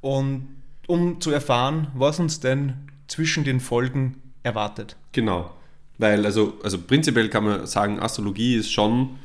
und 0.01 0.49
um 0.87 1.21
zu 1.21 1.31
erfahren, 1.31 1.89
was 1.95 2.21
uns 2.21 2.41
denn 2.41 2.75
zwischen 3.09 3.45
den 3.45 3.61
Folgen 3.61 4.23
erwartet. 4.43 4.97
Genau. 5.13 5.51
Weil, 5.99 6.25
also, 6.27 6.55
also 6.63 6.79
prinzipiell 6.79 7.29
kann 7.31 7.45
man 7.45 7.67
sagen, 7.67 7.99
Astrologie 7.99 8.57
ist 8.57 8.71
schon 8.71 9.17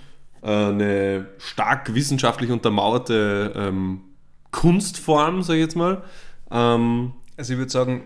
eine 0.48 1.28
stark 1.38 1.94
wissenschaftlich 1.94 2.50
untermauerte 2.52 3.54
ähm, 3.56 4.02
Kunstform, 4.52 5.44
sage 5.44 5.60
ich 5.60 5.66
jetzt 5.66 5.76
mal. 5.76 6.02
Ähm, 6.52 7.14
Also 7.38 7.54
ich 7.54 7.60
würde 7.60 7.72
sagen, 7.72 8.04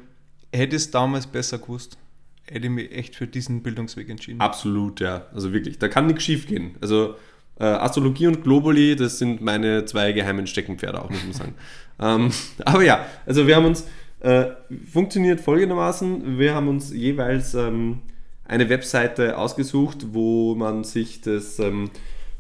hätte 0.54 0.76
es 0.76 0.92
damals 0.92 1.28
besser 1.28 1.58
gewusst, 1.58 1.98
hätte 2.46 2.68
ich 2.68 2.72
mich 2.72 2.92
echt 2.92 3.16
für 3.16 3.28
diesen 3.28 3.64
Bildungsweg 3.64 4.10
entschieden. 4.10 4.42
absolut, 4.42 5.00
ja. 5.00 5.26
Also 5.34 5.52
wirklich, 5.54 5.80
da 5.80 5.88
kann 5.88 6.08
nichts 6.08 6.24
schief 6.24 6.48
gehen. 6.48 6.76
Also 6.82 7.16
äh, 7.60 7.64
Astrologie 7.64 8.28
und 8.28 8.44
Globally, 8.44 8.96
das 8.96 9.18
sind 9.18 9.42
meine 9.42 9.86
zwei 9.86 10.12
geheimen 10.12 10.46
Steckenpferde 10.46 11.02
auch, 11.02 11.10
muss 11.10 11.24
man 11.24 11.34
sagen. 11.34 11.54
ähm, 12.00 12.32
aber 12.66 12.84
ja, 12.84 13.06
also 13.26 13.48
wir 13.48 13.56
haben 13.56 13.66
uns, 13.66 13.88
äh, 14.20 14.48
funktioniert 14.92 15.42
folgendermaßen, 15.42 16.38
wir 16.38 16.54
haben 16.54 16.68
uns 16.68 16.92
jeweils 16.92 17.54
ähm, 17.54 18.02
eine 18.46 18.70
Webseite 18.70 19.38
ausgesucht, 19.38 20.08
wo 20.12 20.56
man 20.56 20.84
sich 20.84 21.22
das 21.22 21.60
ähm, 21.60 21.90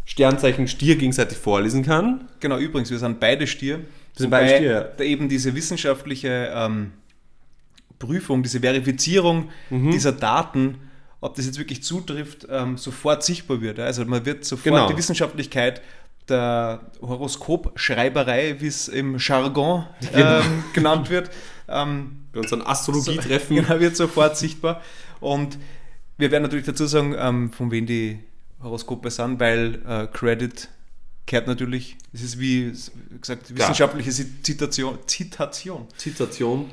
Sternzeichen 0.05 0.67
Stier 0.67 0.95
gegenseitig 0.95 1.37
vorlesen 1.37 1.83
kann. 1.83 2.27
Genau, 2.39 2.57
übrigens, 2.57 2.91
wir 2.91 2.99
sind 2.99 3.19
beide 3.19 3.47
Stier. 3.47 3.81
sind 4.15 4.29
beide 4.29 4.55
Stier, 4.55 4.71
ja. 4.71 4.81
da 4.83 5.03
eben 5.03 5.27
diese 5.29 5.55
wissenschaftliche 5.55 6.51
ähm, 6.53 6.91
Prüfung, 7.99 8.43
diese 8.43 8.59
Verifizierung 8.59 9.49
Mhm. 9.69 9.91
dieser 9.91 10.11
Daten, 10.11 10.77
ob 11.21 11.35
das 11.35 11.45
jetzt 11.45 11.57
wirklich 11.57 11.81
zutrifft, 11.83 12.45
ähm, 12.49 12.77
sofort 12.77 13.23
sichtbar 13.23 13.61
wird. 13.61 13.79
Also 13.79 14.05
man 14.05 14.25
wird 14.25 14.45
sofort 14.45 14.63
Genau. 14.65 14.87
die 14.87 14.97
Wissenschaftlichkeit 14.97 15.81
der 16.29 16.81
Horoskopschreiberei, 17.01 18.55
wie 18.59 18.67
es 18.67 18.87
im 18.87 19.17
Jargon 19.17 19.85
Genau. 20.13 20.39
ähm, 20.39 20.63
genannt 20.73 21.09
wird, 21.09 21.29
ähm, 21.67 22.21
Bei 22.31 22.41
unseren 22.41 22.61
Astrologie-Treffen. 22.61 23.55
Genau, 23.55 23.79
wird 23.79 23.95
sofort 23.95 24.37
sichtbar. 24.37 24.81
Und 25.19 25.57
wir 26.17 26.31
werden 26.31 26.43
natürlich 26.43 26.65
dazu 26.65 26.85
sagen, 26.85 27.15
ähm, 27.17 27.51
von 27.51 27.71
wem 27.71 27.85
die 27.85 28.19
Horoskope 28.61 29.09
sind, 29.11 29.39
weil 29.39 29.81
äh, 29.87 30.07
Credit 30.07 30.69
kehrt 31.25 31.47
natürlich, 31.47 31.97
es 32.13 32.21
ist 32.21 32.39
wie 32.39 32.71
gesagt 33.21 33.45
Klar. 33.47 33.57
wissenschaftliche 33.59 34.11
Zitation. 34.43 34.97
Zitation. 35.07 35.87
Zitation. 35.97 36.69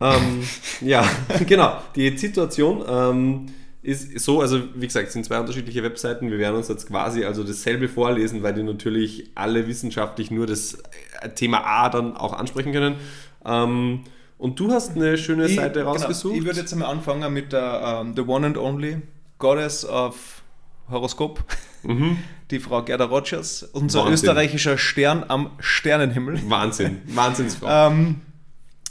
Ähm, 0.00 0.42
ja, 0.80 1.08
genau. 1.46 1.80
Die 1.94 2.16
Situation 2.16 2.82
ähm, 2.88 3.46
ist 3.82 4.18
so, 4.20 4.40
also 4.40 4.62
wie 4.74 4.86
gesagt, 4.86 5.08
es 5.08 5.12
sind 5.12 5.24
zwei 5.24 5.38
unterschiedliche 5.38 5.82
Webseiten. 5.82 6.30
Wir 6.30 6.38
werden 6.38 6.56
uns 6.56 6.68
jetzt 6.68 6.88
quasi 6.88 7.24
also 7.24 7.44
dasselbe 7.44 7.88
vorlesen, 7.88 8.42
weil 8.42 8.54
die 8.54 8.62
natürlich 8.62 9.30
alle 9.34 9.66
wissenschaftlich 9.66 10.30
nur 10.30 10.46
das 10.46 10.78
äh, 11.20 11.28
Thema 11.34 11.64
A 11.64 11.88
dann 11.90 12.16
auch 12.16 12.32
ansprechen 12.32 12.72
können. 12.72 12.96
Ähm, 13.44 14.04
und 14.38 14.58
du 14.58 14.72
hast 14.72 14.96
eine 14.96 15.16
schöne 15.16 15.46
Ich- 15.46 15.56
Seite 15.56 15.80
genau, 15.80 15.92
rausgesucht. 15.92 16.36
ich 16.36 16.44
würde 16.44 16.60
jetzt 16.60 16.72
einmal 16.72 16.90
anfangen 16.90 17.32
mit 17.32 17.52
der 17.52 18.00
ähm, 18.02 18.14
The 18.16 18.22
One 18.22 18.46
and 18.46 18.58
Only 18.58 18.96
Goddess 19.38 19.84
of 19.84 20.42
Horoskop, 20.90 21.42
mhm. 21.82 22.18
die 22.50 22.58
Frau 22.60 22.82
Gerda 22.82 23.04
Rogers, 23.06 23.62
unser 23.62 24.00
Wahnsinn. 24.00 24.14
österreichischer 24.14 24.78
Stern 24.78 25.24
am 25.28 25.50
Sternenhimmel. 25.58 26.38
Wahnsinn, 26.50 27.00
Wahnsinnsfrau. 27.06 27.88
ähm, 27.90 28.20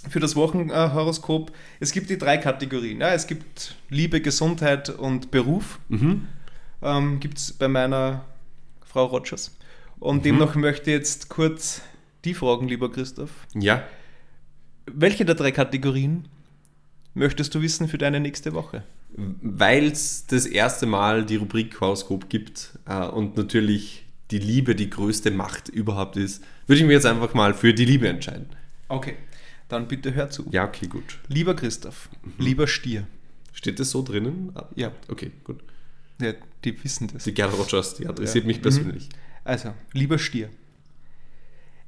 für 0.09 0.19
das 0.19 0.35
Wochenhoroskop. 0.35 1.51
Es 1.79 1.91
gibt 1.91 2.09
die 2.09 2.17
drei 2.17 2.37
Kategorien. 2.37 2.99
Ja, 2.99 3.13
es 3.13 3.25
gibt 3.27 3.75
Liebe, 3.89 4.19
Gesundheit 4.21 4.89
und 4.89 5.31
Beruf. 5.31 5.79
mhm. 5.89 6.27
Ähm, 6.81 7.21
gibt 7.21 7.37
es 7.37 7.53
bei 7.53 7.69
meiner 7.69 8.25
Frau 8.85 9.05
Rogers. 9.05 9.55
Und 10.01 10.17
Mhm. 10.17 10.21
demnach 10.23 10.55
möchte 10.55 10.91
ich 10.91 10.97
jetzt 10.97 11.29
kurz 11.29 11.81
die 12.25 12.33
fragen, 12.33 12.67
lieber 12.67 12.91
Christoph. 12.91 13.29
Ja, 13.53 13.83
Welche 14.85 15.23
der 15.23 15.35
drei 15.35 15.51
Kategorien 15.53 16.27
möchtest 17.13 17.55
du 17.55 17.61
wissen 17.61 17.87
für 17.87 17.97
deine 17.97 18.19
nächste 18.19 18.51
Woche? 18.53 18.83
Weil 19.41 19.85
es 19.91 20.25
das 20.27 20.45
erste 20.45 20.85
Mal 20.85 21.25
die 21.25 21.35
Rubrik 21.37 21.79
Horoskop 21.79 22.29
gibt 22.29 22.77
äh, 22.85 23.05
und 23.07 23.37
natürlich 23.37 24.05
die 24.31 24.39
Liebe 24.39 24.75
die 24.75 24.89
größte 24.89 25.29
Macht 25.31 25.69
überhaupt 25.69 26.17
ist, 26.17 26.43
würde 26.67 26.79
ich 26.81 26.85
mir 26.87 26.93
jetzt 26.93 27.05
einfach 27.05 27.33
mal 27.33 27.53
für 27.53 27.73
die 27.73 27.85
Liebe 27.85 28.07
entscheiden. 28.07 28.47
Okay, 28.87 29.15
dann 29.69 29.87
bitte 29.87 30.13
hör 30.13 30.29
zu. 30.29 30.47
Ja, 30.51 30.65
okay, 30.65 30.87
gut. 30.87 31.19
Lieber 31.27 31.55
Christoph, 31.55 32.09
Mhm. 32.23 32.31
lieber 32.39 32.67
Stier. 32.67 33.05
Steht 33.51 33.79
das 33.79 33.91
so 33.91 34.01
drinnen? 34.01 34.51
Ah, 34.55 34.67
Ja, 34.75 34.91
Okay, 35.09 35.31
gut. 35.43 35.61
ja, 36.19 36.33
die 36.63 36.83
wissen 36.83 37.09
das. 37.13 37.23
Die 37.25 37.33
Gerda 37.33 37.53
Rogers, 37.55 37.95
die 37.95 38.07
adressiert 38.07 38.45
Ja. 38.45 38.47
mich 38.47 38.61
persönlich. 38.61 39.09
Also, 39.43 39.73
lieber 39.91 40.17
Stier. 40.17 40.49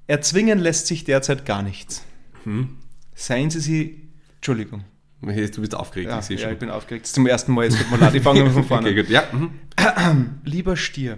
Erzwingen 0.07 0.59
lässt 0.59 0.87
sich 0.87 1.03
derzeit 1.03 1.45
gar 1.45 1.63
nichts. 1.63 2.03
Hm? 2.43 2.77
Seien 3.15 3.49
Sie 3.49 3.59
sie. 3.59 4.01
Entschuldigung. 4.35 4.83
Du 5.25 5.61
bist 5.61 5.73
aufgeregt, 5.73 6.09
Ja, 6.11 6.19
ich 6.19 6.25
sehe 6.25 6.37
ja, 6.37 6.43
schon. 6.43 6.53
ich 6.53 6.59
bin 6.59 6.69
aufgeregt. 6.69 7.07
Zum 7.07 7.25
ersten 7.25 7.51
Mal, 7.53 7.65
es 7.65 7.75
tut 7.75 7.89
mir 7.89 7.97
leid. 7.97 8.13
Ich 8.13 8.21
fange 8.21 8.49
von 8.51 8.63
vorne 8.63 8.89
okay, 8.89 9.01
gut. 9.01 9.09
Ja, 9.09 9.23
mhm. 9.31 10.41
Lieber 10.43 10.77
Stier. 10.77 11.17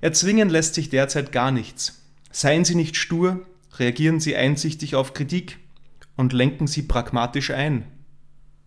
Erzwingen 0.00 0.48
lässt 0.48 0.74
sich 0.74 0.90
derzeit 0.90 1.32
gar 1.32 1.50
nichts. 1.50 2.02
Seien 2.30 2.64
Sie 2.64 2.74
nicht 2.74 2.96
stur, 2.96 3.46
reagieren 3.78 4.20
Sie 4.20 4.34
einsichtig 4.36 4.94
auf 4.96 5.14
Kritik 5.14 5.58
und 6.16 6.32
lenken 6.32 6.66
Sie 6.66 6.82
pragmatisch 6.82 7.50
ein. 7.50 7.84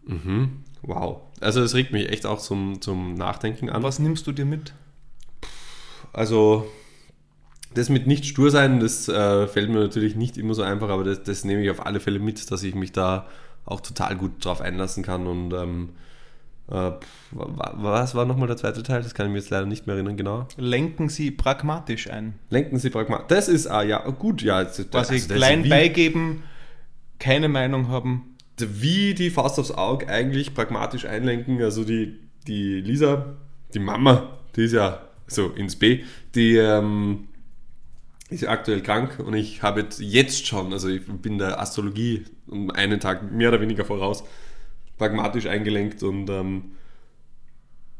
Mhm. 0.05 0.63
Wow. 0.82 1.21
Also 1.41 1.61
es 1.61 1.75
regt 1.75 1.91
mich 1.91 2.09
echt 2.09 2.25
auch 2.25 2.39
zum, 2.39 2.82
zum 2.82 3.15
Nachdenken 3.15 3.69
an. 3.69 3.84
Was 3.84 3.99
nimmst 3.99 4.27
du 4.27 4.32
dir 4.32 4.45
mit? 4.45 4.73
Also 6.13 6.67
das 7.73 7.89
mit 7.89 8.07
nicht 8.07 8.25
stur 8.25 8.49
sein, 8.49 8.80
das 8.80 9.07
äh, 9.07 9.47
fällt 9.47 9.69
mir 9.69 9.80
natürlich 9.80 10.15
nicht 10.15 10.38
immer 10.38 10.53
so 10.53 10.63
einfach, 10.63 10.89
aber 10.89 11.03
das, 11.03 11.23
das 11.23 11.43
nehme 11.43 11.61
ich 11.63 11.69
auf 11.69 11.86
alle 11.86 11.99
Fälle 11.99 12.19
mit, 12.19 12.49
dass 12.49 12.63
ich 12.63 12.73
mich 12.75 12.91
da 12.91 13.27
auch 13.70 13.82
total 13.82 14.15
gut 14.15 14.43
drauf 14.43 14.61
einlassen 14.61 15.03
kann. 15.03 15.28
Und 15.28 15.53
ähm, 15.53 15.89
äh, 16.70 16.91
was 17.32 18.15
war 18.15 18.26
nochmal 18.26 18.47
der 18.47 18.57
zweite 18.57 18.84
Teil? 18.84 19.01
Das 19.01 19.13
kann 19.13 19.28
ich 19.28 19.32
mir 19.32 19.39
jetzt 19.39 19.49
leider 19.49 19.65
nicht 19.65 19.88
mehr 19.88 19.95
erinnern, 19.95 20.17
genau. 20.17 20.47
Lenken 20.57 21.09
Sie 21.09 21.32
pragmatisch 21.32 22.09
ein. 22.09 22.36
Lenken 22.49 22.78
Sie 22.78 22.89
pragmatisch. 22.89 23.28
Das 23.30 23.47
ist, 23.47 23.67
ah 23.67 23.84
ja, 23.84 24.07
gut, 24.09 24.41
ja. 24.41 24.63
Das, 24.63 24.78
Quasi 24.78 24.95
also 24.95 25.13
ist 25.13 25.32
klein 25.32 25.67
beigeben, 25.67 26.43
keine 27.17 27.49
Meinung 27.49 27.88
haben. 27.89 28.36
wie 28.57 29.13
die 29.13 29.30
Faust 29.30 29.57
aufs 29.57 29.72
Auge 29.72 30.07
eigentlich 30.09 30.53
pragmatisch 30.53 31.05
einlenken. 31.05 31.61
Also 31.61 31.84
die, 31.84 32.20
die 32.45 32.82
Lisa, 32.82 33.38
die 33.74 33.80
Mama, 33.80 34.38
die 34.55 34.63
ist 34.63 34.74
ja 34.74 35.01
so 35.28 35.49
ins 35.49 35.76
B, 35.76 36.03
die 36.36 36.57
ähm, 36.57 37.28
ist 38.30 38.41
ja 38.41 38.49
aktuell 38.49 38.82
krank 38.82 39.19
und 39.19 39.34
ich 39.34 39.63
habe 39.63 39.82
jetzt- 39.82 39.99
jetzt 39.99 40.45
schon, 40.47 40.71
also 40.73 40.88
ich 40.88 41.05
bin 41.05 41.38
der 41.38 41.59
Astrologie 41.59 42.25
um 42.47 42.69
einen 42.71 42.99
Tag 42.99 43.32
mehr 43.32 43.49
oder 43.49 43.61
weniger 43.61 43.86
voraus, 43.86 44.23
pragmatisch 44.97 45.45
eingelenkt 45.47 46.03
und 46.03 46.30
ähm, 46.30 46.71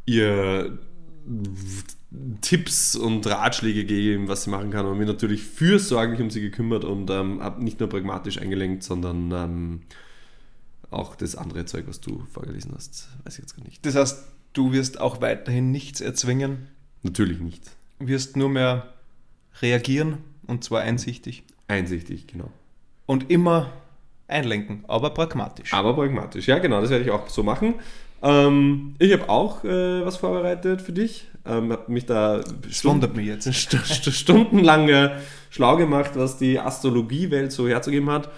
ihr 0.06 0.78
Tipps 2.42 2.96
und 2.96 3.26
Ratschläge 3.28 3.82
gegeben, 3.86 4.28
was 4.28 4.44
sie 4.44 4.50
machen 4.50 4.72
kann 4.72 4.86
und 4.86 4.98
mir 4.98 5.06
natürlich 5.06 5.44
fürsorglich 5.44 6.20
um 6.22 6.30
sie 6.32 6.42
gekümmert 6.42 6.84
und 6.84 7.10
ähm, 7.12 7.42
habe 7.44 7.64
nicht 7.64 7.80
nur 7.80 7.88
pragmatisch 7.90 8.40
eingelenkt, 8.40 8.84
sondern 8.84 9.32
ähm, 9.32 9.82
auch 10.90 11.16
das 11.16 11.36
andere 11.36 11.66
Zeug, 11.66 11.86
was 11.88 12.02
du 12.02 12.24
vorgelesen 12.32 12.72
hast, 12.76 13.10
weiß 13.24 13.36
ich 13.36 13.40
jetzt 13.42 13.56
gar 13.56 13.64
nicht. 13.64 13.86
Das 13.86 13.96
heißt, 13.96 14.24
du 14.54 14.72
wirst 14.72 15.00
auch 15.00 15.22
weiterhin 15.22 15.72
nichts 15.72 16.02
erzwingen, 16.02 16.68
Natürlich 17.04 17.40
nicht. 17.40 17.64
wirst 18.00 18.36
nur 18.36 18.50
mehr 18.50 18.92
reagieren 19.62 20.18
und 20.48 20.64
zwar 20.64 20.82
einsichtig 20.82 21.44
Einsichtig, 21.68 22.28
genau. 22.28 22.50
und 23.06 23.30
immer 23.30 23.72
einlenken, 24.28 24.84
aber 24.88 25.12
pragmatisch. 25.12 25.74
Aber 25.74 25.94
pragmatisch, 25.94 26.48
ja 26.48 26.60
genau, 26.60 26.82
das 26.82 26.90
werde 26.90 27.06
ich 27.06 27.12
auch 27.12 27.30
so 27.30 27.44
machen. 27.44 27.76
Ähm, 28.22 28.96
ich 29.00 29.14
habe 29.14 29.30
auch 29.30 29.64
äh, 29.64 30.06
was 30.06 30.18
vorbereitet 30.18 30.82
für 30.82 30.92
dich. 30.92 31.28
Ähm, 31.46 31.72
habe 31.72 31.90
mich 31.92 32.06
da 32.06 32.42
wundert 32.84 33.16
mich 33.16 33.28
jetzt. 33.28 33.46
st 33.54 33.78
st 33.86 34.12
stundenlang 34.12 34.90
äh, 34.90 35.12
schlau 35.50 35.78
gemacht, 35.78 36.12
was 36.16 36.38
die 36.38 36.60
Astrologiewelt 36.60 37.52
so 37.52 37.68
herzugeben 37.68 38.10
hat. 38.10 38.30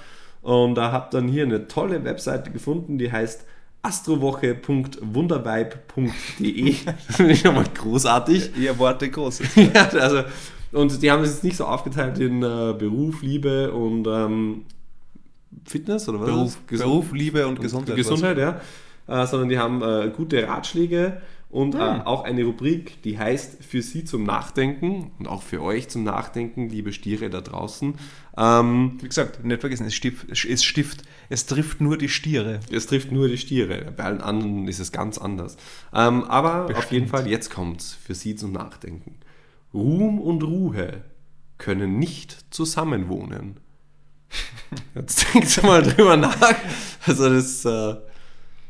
Und 0.42 0.76
da 0.76 0.92
habe 0.92 1.08
dann 1.12 1.28
hier 1.28 1.44
eine 1.44 1.68
tolle 1.68 2.04
Webseite 2.04 2.52
gefunden, 2.52 2.98
die 2.98 3.12
heißt 3.12 3.46
astrowoche.wundervibe.de. 3.84 6.76
Das 6.86 6.96
finde 7.16 7.34
ich 7.34 7.44
nochmal 7.44 7.66
großartig. 7.74 8.56
Ihr 8.58 8.78
Worte 8.78 9.10
Großes. 9.10 9.56
ja, 9.74 9.90
also, 9.90 10.24
und 10.72 11.02
die 11.02 11.12
haben 11.12 11.24
es 11.24 11.32
jetzt 11.32 11.44
nicht 11.44 11.58
so 11.58 11.66
aufgeteilt 11.66 12.20
in 12.20 12.44
äh, 12.44 12.74
Beruf, 12.78 13.22
Liebe 13.22 13.72
und 13.72 14.08
ähm, 14.08 14.66
Fitness 15.66 16.08
oder 16.08 16.22
was? 16.22 16.28
Beruf, 16.28 16.58
Beruf, 16.68 17.12
Liebe 17.12 17.48
und 17.48 17.60
Gesundheit. 17.60 17.96
Gesundheit, 17.96 18.38
ja. 18.38 18.62
Äh, 19.08 19.28
sondern 19.28 19.50
die 19.50 19.60
haben 19.60 19.82
äh, 19.82 20.12
gute 20.16 20.48
Ratschläge 20.48 21.22
und 21.52 21.76
äh, 21.76 21.80
auch 21.80 22.24
eine 22.24 22.46
Rubrik, 22.46 23.02
die 23.04 23.20
heißt 23.20 23.62
für 23.62 23.82
Sie 23.82 24.06
zum 24.06 24.24
Nachdenken 24.24 25.12
und 25.20 25.28
auch 25.28 25.42
für 25.42 25.62
euch 25.62 25.90
zum 25.90 26.06
Nachdenken, 26.06 26.70
liebe 26.70 26.94
Stiere 26.94 27.30
da 27.30 27.42
draußen. 27.42 27.96
Ähm, 28.38 28.98
Wie 29.02 29.08
gesagt, 29.08 29.44
nicht 29.44 29.60
vergessen, 29.60 29.86
es 29.86 29.94
stift, 29.94 30.28
es 30.32 30.64
stift, 30.64 31.04
es 31.28 31.46
trifft 31.48 31.82
nur 31.82 31.98
die 31.98 32.08
Stiere. 32.08 32.62
es 32.72 32.88
trifft 32.88 33.12
nur 33.12 33.28
die 33.28 33.38
Stiere, 33.38 33.92
bei 33.98 34.06
allen 34.06 34.22
anderen 34.22 34.70
ist 34.70 34.80
es 34.80 34.94
ganz 34.94 35.18
anders. 35.18 35.58
Ähm, 35.94 36.24
aber 36.24 36.62
auf 36.62 36.68
Bestimmt. 36.68 36.92
jeden 36.92 37.08
Fall, 37.08 37.28
jetzt 37.28 37.50
kommt's 37.50 37.98
für 38.02 38.16
Sie 38.16 38.36
zum 38.38 38.54
Nachdenken. 38.54 39.16
Ruhm 39.74 40.20
und 40.20 40.44
Ruhe 40.44 41.04
können 41.58 42.00
nicht 42.00 42.54
zusammenwohnen. 42.54 43.60
Jetzt 44.96 45.34
denkt 45.34 45.64
mal 45.64 45.82
drüber 45.82 46.18
nach. 46.18 46.56
Also 47.06 47.30
das, 47.30 47.66
äh, 47.66 47.96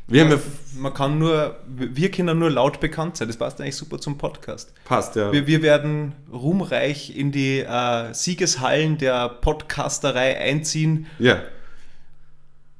wir 0.08 0.26
ja, 0.26 0.38
Man 0.76 0.92
kann 0.92 1.18
nur, 1.18 1.56
wir 1.66 2.10
können 2.10 2.38
nur 2.38 2.50
laut 2.50 2.80
bekannt 2.80 3.16
sein. 3.16 3.28
Das 3.28 3.36
passt 3.36 3.60
eigentlich 3.60 3.76
super 3.76 3.98
zum 3.98 4.18
Podcast. 4.18 4.72
passt 4.84 5.16
ja. 5.16 5.32
Wir, 5.32 5.46
wir 5.46 5.62
werden 5.62 6.14
ruhmreich 6.32 7.16
in 7.16 7.32
die 7.32 7.60
äh, 7.60 8.12
Siegeshallen 8.12 8.98
der 8.98 9.28
Podcasterei 9.28 10.38
einziehen 10.38 11.06
ja. 11.18 11.42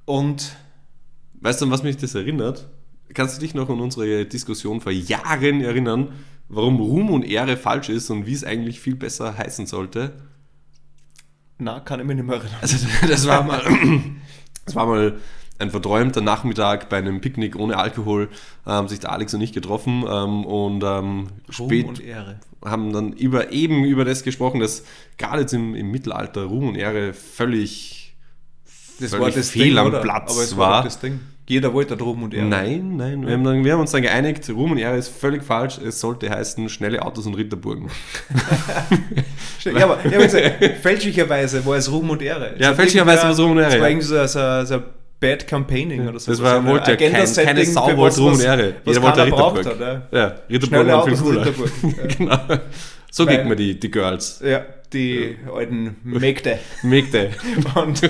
und 0.05 0.57
Weißt 1.43 1.61
du, 1.61 1.65
an 1.65 1.73
was 1.73 1.83
mich 1.83 1.97
das 1.97 2.15
erinnert? 2.15 2.69
Kannst 3.15 3.37
du 3.37 3.41
dich 3.41 3.53
noch 3.53 3.69
an 3.69 3.81
unsere 3.81 4.25
Diskussion 4.25 4.81
vor 4.81 4.93
Jahren 4.93 5.61
erinnern, 5.61 6.13
warum 6.53 6.81
Ruhm 6.81 7.11
und 7.11 7.25
Ehre 7.25 7.57
falsch 7.57 7.89
ist 7.89 8.11
und 8.11 8.27
wie 8.27 8.35
es 8.35 8.45
eigentlich 8.45 8.81
viel 8.81 8.95
besser 8.95 9.37
heißen 9.37 9.67
sollte? 9.67 10.13
na, 11.63 11.81
kann 11.81 12.01
ich 12.01 12.07
mich 12.07 12.17
nicht 12.17 12.27
mehr 12.27 12.37
erinnern. 12.37 12.59
Also 12.61 12.87
das 13.09 13.27
war 13.27 13.43
mal, 13.43 13.63
das 14.65 14.75
war 14.75 14.87
mal 14.87 15.19
ein 15.59 15.71
verträumter 15.71 16.21
Nachmittag 16.21 16.89
bei 16.89 16.99
einem 16.99 17.21
Picknick 17.21 17.57
ohne 17.57 17.77
Alkohol, 17.77 18.31
haben 18.67 18.89
sich 18.89 19.01
der 19.01 19.13
Alex 19.13 19.33
und 19.35 19.41
ich 19.41 19.53
getroffen 19.53 20.05
ähm, 20.09 20.45
und 20.45 20.83
ähm, 20.83 21.29
spät 21.51 21.87
und 21.87 22.03
haben 22.65 22.93
dann 22.93 23.13
über, 23.13 23.53
eben 23.53 23.85
über 23.85 24.05
das 24.05 24.25
gesprochen, 24.25 24.61
dass 24.61 24.85
gerade 25.19 25.43
jetzt 25.43 25.55
im, 25.55 25.75
im 25.75 25.91
Mittelalter 25.91 26.45
Ruhm 26.45 26.69
und 26.69 26.75
Ehre 26.75 27.13
völlig, 27.13 28.17
völlig 28.65 29.35
fehl 29.37 29.79
am 29.79 29.89
oder? 29.89 30.01
Platz 30.01 30.33
Aber 30.33 30.43
es 30.43 30.57
war. 30.57 30.71
war 30.71 30.85
das 30.85 30.99
Ding. 30.99 31.21
Jeder 31.49 31.73
wollte 31.75 31.97
da 31.97 32.05
Ruhm 32.05 32.23
und 32.23 32.35
Ehre. 32.35 32.47
Nein, 32.47 32.97
nein, 32.97 33.27
wir 33.27 33.35
haben, 33.35 33.45
dann, 33.45 33.65
wir 33.65 33.73
haben 33.73 33.81
uns 33.81 33.91
dann 33.91 34.03
geeinigt, 34.03 34.49
Ruhm 34.51 34.73
und 34.73 34.79
Ehre 34.79 34.97
ist 34.97 35.09
völlig 35.09 35.43
falsch, 35.43 35.79
es 35.79 36.01
sollte 36.01 36.31
heißen 36.31 36.69
schnelle 36.69 37.03
Autos 37.03 37.27
und 37.27 37.35
Ritterburgen. 37.35 37.91
Ja, 39.65 39.85
aber, 39.85 39.99
ja, 40.11 40.19
gesagt, 40.19 40.65
fälschlicherweise 40.83 41.65
war 41.65 41.77
es 41.77 41.89
Ruhm 41.89 42.11
und 42.11 42.21
Ehre. 42.21 42.57
Ja, 42.59 42.75
fälschlicherweise 42.75 43.23
war 43.23 43.31
es 43.31 43.39
Ruhm 43.39 43.53
und 43.53 43.59
Ehre, 43.59 43.71
Das 43.71 43.81
war 43.81 43.89
ja. 43.89 43.95
irgendwie 43.95 44.07
so, 44.07 44.27
so, 44.27 44.65
so 44.65 44.83
Bad 45.21 45.47
Campaigning 45.47 46.09
oder 46.09 46.19
so. 46.19 46.33
Das 46.33 46.43
war, 46.43 46.67
wollte 46.67 46.91
ja 46.91 46.97
kein, 46.97 47.33
keine 47.33 47.65
Sau 47.65 47.97
wollte 47.97 48.21
Ruhm 48.21 48.33
und 48.33 48.43
Ehre. 48.43 48.75
Was 48.85 48.97
Jeder 48.97 49.07
wollte 49.07 49.25
Ritterburg. 49.25 49.67
hat. 49.67 49.81
Ja. 49.81 50.03
Ja, 50.11 50.35
Ritterburg 50.51 50.67
Schnelle 50.69 50.93
war 50.93 51.05
viel 51.07 51.17
cooler. 51.17 51.47
Ritterburg. 51.47 51.71
genau. 52.19 52.39
So 53.13 53.27
kriegt 53.27 53.45
man 53.47 53.57
die, 53.57 53.79
die 53.79 53.91
Girls. 53.91 54.43
Ja, 54.45 54.65
die 54.93 55.37
alten 55.55 55.97
Mägde. 56.03 56.59
Mägde. 56.83 57.31
Und 57.75 58.03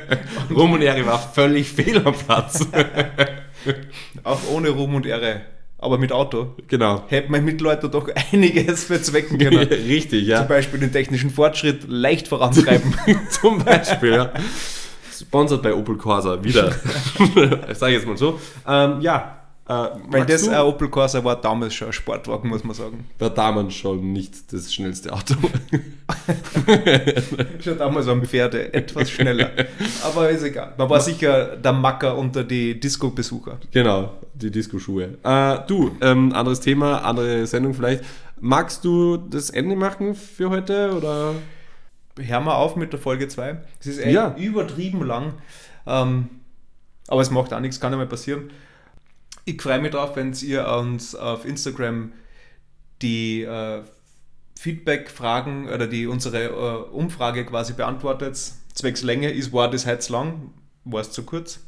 Ruhm 0.50 0.72
und 0.72 0.82
Ehre 0.82 1.06
war 1.06 1.18
völlig 1.18 1.68
fehl 1.70 1.98
am 2.04 2.14
Platz. 2.14 2.66
auch 4.24 4.40
ohne 4.50 4.70
Ruhm 4.70 4.96
und 4.96 5.06
Ehre, 5.06 5.42
aber 5.78 5.98
mit 5.98 6.12
Auto, 6.12 6.56
genau. 6.68 7.04
hätte 7.08 7.30
man 7.30 7.40
im 7.40 7.46
Mittelalter 7.46 7.88
doch 7.88 8.08
einiges 8.32 8.84
verzwecken 8.84 9.38
können. 9.38 9.58
Richtig, 9.58 10.26
ja. 10.26 10.38
Zum 10.38 10.48
Beispiel 10.48 10.80
den 10.80 10.92
technischen 10.92 11.30
Fortschritt 11.30 11.84
leicht 11.88 12.28
vorantreiben. 12.28 12.94
Zum 13.30 13.64
Beispiel, 13.64 14.12
ja. 14.14 14.32
Sponsored 15.18 15.62
bei 15.62 15.74
Opel 15.74 15.96
Corsa, 15.96 16.42
wieder. 16.42 16.74
Sag 17.72 17.90
ich 17.90 17.96
jetzt 17.96 18.06
mal 18.06 18.16
so. 18.16 18.40
Ähm, 18.66 19.00
ja. 19.00 19.41
Äh, 19.68 19.88
Weil 20.08 20.26
das 20.26 20.42
du- 20.42 20.50
ein 20.50 20.60
Opel 20.60 20.88
Corsa 20.88 21.22
war 21.22 21.40
damals 21.40 21.74
schon 21.74 21.88
ein 21.88 21.92
Sportwagen, 21.92 22.48
muss 22.48 22.64
man 22.64 22.74
sagen. 22.74 23.04
war 23.18 23.30
damals 23.30 23.74
schon 23.74 24.12
nicht 24.12 24.52
das 24.52 24.72
schnellste 24.74 25.12
Auto. 25.12 25.34
Schon 27.60 27.78
damals 27.78 28.06
waren 28.06 28.22
Pferde 28.24 28.72
etwas 28.74 29.10
schneller. 29.10 29.50
Aber 30.04 30.28
ist 30.30 30.42
egal. 30.42 30.74
Man 30.76 30.88
war 30.88 31.00
sicher 31.00 31.56
der 31.56 31.72
Macker 31.72 32.16
unter 32.16 32.44
die 32.44 32.78
Disco-Besucher. 32.78 33.58
genau, 33.70 34.12
die 34.34 34.50
Disco-Schuhe. 34.50 35.18
Äh, 35.22 35.58
du, 35.66 35.92
ähm, 36.00 36.32
anderes 36.32 36.60
Thema, 36.60 36.98
andere 37.04 37.46
Sendung 37.46 37.74
vielleicht. 37.74 38.04
Magst 38.40 38.84
du 38.84 39.16
das 39.16 39.50
Ende 39.50 39.76
machen 39.76 40.14
für 40.14 40.50
heute 40.50 40.92
oder? 40.96 41.34
Hör 42.18 42.40
mal 42.40 42.54
auf 42.56 42.76
mit 42.76 42.92
der 42.92 43.00
Folge 43.00 43.28
2. 43.28 43.58
Es 43.80 43.86
ist 43.86 43.98
echt 43.98 44.12
Ja. 44.12 44.34
übertrieben 44.36 45.04
lang. 45.06 45.34
Ähm, 45.86 46.28
aber 47.08 47.22
es 47.22 47.30
macht 47.30 47.52
auch 47.54 47.60
nichts, 47.60 47.80
kann 47.80 47.92
ja 47.92 47.98
mal 47.98 48.06
passieren. 48.06 48.50
Ich 49.44 49.60
freue 49.60 49.80
mich 49.80 49.90
drauf, 49.90 50.16
wenn 50.16 50.32
ihr 50.42 50.68
uns 50.68 51.14
auf 51.14 51.44
Instagram 51.44 52.12
die 53.00 53.42
äh, 53.42 53.82
Feedback-Fragen 54.58 55.68
oder 55.68 55.86
die 55.86 56.06
unsere 56.06 56.44
äh, 56.44 56.90
Umfrage 56.92 57.44
quasi 57.44 57.72
beantwortet. 57.72 58.38
Zwecks 58.74 59.02
Länge 59.02 59.30
ist, 59.30 59.52
war 59.52 59.68
das 59.68 59.86
heute 59.86 60.12
lang? 60.12 60.50
War 60.84 61.00
es 61.00 61.10
zu 61.10 61.24
kurz? 61.24 61.60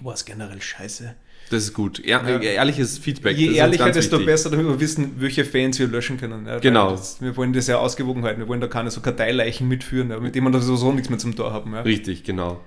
War 0.00 0.14
es 0.14 0.24
generell 0.24 0.62
scheiße? 0.62 1.14
Das 1.50 1.64
ist 1.64 1.74
gut. 1.74 1.98
Ehr 1.98 2.22
Ja. 2.26 2.38
Ehrliches 2.38 2.98
Feedback. 2.98 3.36
Je 3.36 3.54
ehrlicher, 3.54 3.90
desto 3.90 4.16
wichtig. 4.16 4.26
besser, 4.26 4.50
damit 4.50 4.66
wir 4.66 4.80
wissen, 4.80 5.20
welche 5.20 5.44
Fans 5.44 5.78
wir 5.78 5.88
löschen 5.88 6.16
können. 6.16 6.46
Ja, 6.46 6.58
Genau. 6.58 6.92
Das, 6.92 7.20
wir 7.20 7.36
wollen 7.36 7.52
das 7.52 7.66
ja 7.66 7.78
ausgewogen 7.78 8.24
halten. 8.24 8.40
Wir 8.40 8.48
wollen 8.48 8.60
da 8.60 8.68
keine 8.68 8.90
so 8.90 9.00
Karteileichen 9.00 9.68
mitführen, 9.68 10.10
ja, 10.10 10.20
mit 10.20 10.34
denen 10.34 10.46
wir 10.46 10.52
da 10.52 10.60
sowieso 10.60 10.92
nichts 10.92 11.10
mehr 11.10 11.18
zum 11.18 11.34
Tor 11.34 11.52
haben. 11.52 11.74
Richtig, 11.74 12.24
genau. 12.24 12.60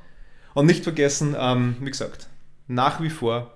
Und 0.53 0.66
nicht 0.68 0.84
vergessen, 0.84 1.36
ähm, 1.39 1.78
wie 1.80 1.89
gesagt, 1.89 2.28
nach 2.68 3.01
wie 3.01 3.09
vor 3.09 3.53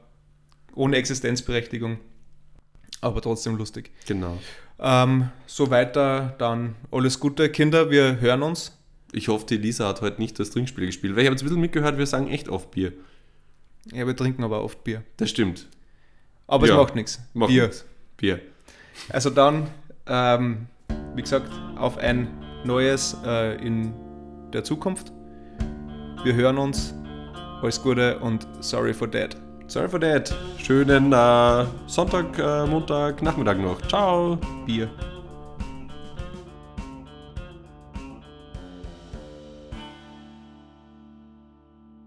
ohne 0.76 0.98
Existenzberechtigung, 0.98 2.00
aber 3.02 3.22
trotzdem 3.22 3.58
lustig. 3.58 3.92
Genau. 4.08 4.38
Ähm, 4.80 5.30
so 5.48 5.70
weiter, 5.70 6.36
dann 6.38 6.76
alles 6.92 7.20
Gute, 7.20 7.50
Kinder, 7.50 7.90
wir 7.90 8.20
hören 8.20 8.44
uns. 8.44 8.78
Ich 9.12 9.28
hoffe, 9.28 9.46
die 9.46 9.58
Lisa 9.58 9.88
hat 9.88 10.02
heute 10.02 10.22
nicht 10.22 10.38
das 10.40 10.50
Trinkspiel 10.52 10.86
gespielt, 10.86 11.16
weil 11.16 11.22
ich 11.24 11.28
habe 11.28 11.34
jetzt 11.34 11.42
ein 11.42 11.46
bisschen 11.46 11.62
mitgehört, 11.62 11.98
wir 11.98 12.06
sagen 12.06 12.28
echt 12.28 12.50
oft 12.50 12.72
Bier. 12.72 12.94
Ja, 13.92 14.06
wir 14.06 14.16
trinken 14.16 14.44
aber 14.44 14.64
oft 14.64 14.84
Bier. 14.84 15.04
Das 15.18 15.30
stimmt. 15.30 15.68
Aber 16.46 16.68
Ja, 16.68 16.74
es 16.74 16.80
macht 16.80 16.96
nichts. 16.96 17.20
Macht 17.34 17.50
Bier. 17.50 17.64
nix. 17.64 17.86
Bier. 18.18 18.42
Also 19.10 19.30
dann, 19.30 19.68
ähm, 20.08 20.68
wie 21.16 21.22
gesagt, 21.22 21.50
auf 21.78 21.98
ein 21.98 22.28
neues 22.66 23.16
äh, 23.26 23.56
in 23.66 23.94
der 24.52 24.64
Zukunft. 24.64 25.12
Wir 26.24 26.36
hören 26.36 26.58
uns. 26.58 26.94
Alles 27.62 27.82
Gute 27.82 28.20
und 28.20 28.46
sorry 28.60 28.94
for 28.94 29.10
that. 29.10 29.36
Sorry 29.68 29.90
for 29.90 30.00
that. 30.00 30.34
Schönen 30.58 31.12
äh, 31.12 31.66
Sonntag, 31.88 32.40
äh, 32.40 32.66
Montag, 32.66 33.22
Nachmittag 33.22 33.60
noch. 33.60 33.82
Ciao. 33.88 34.38
Bier. 34.66 34.88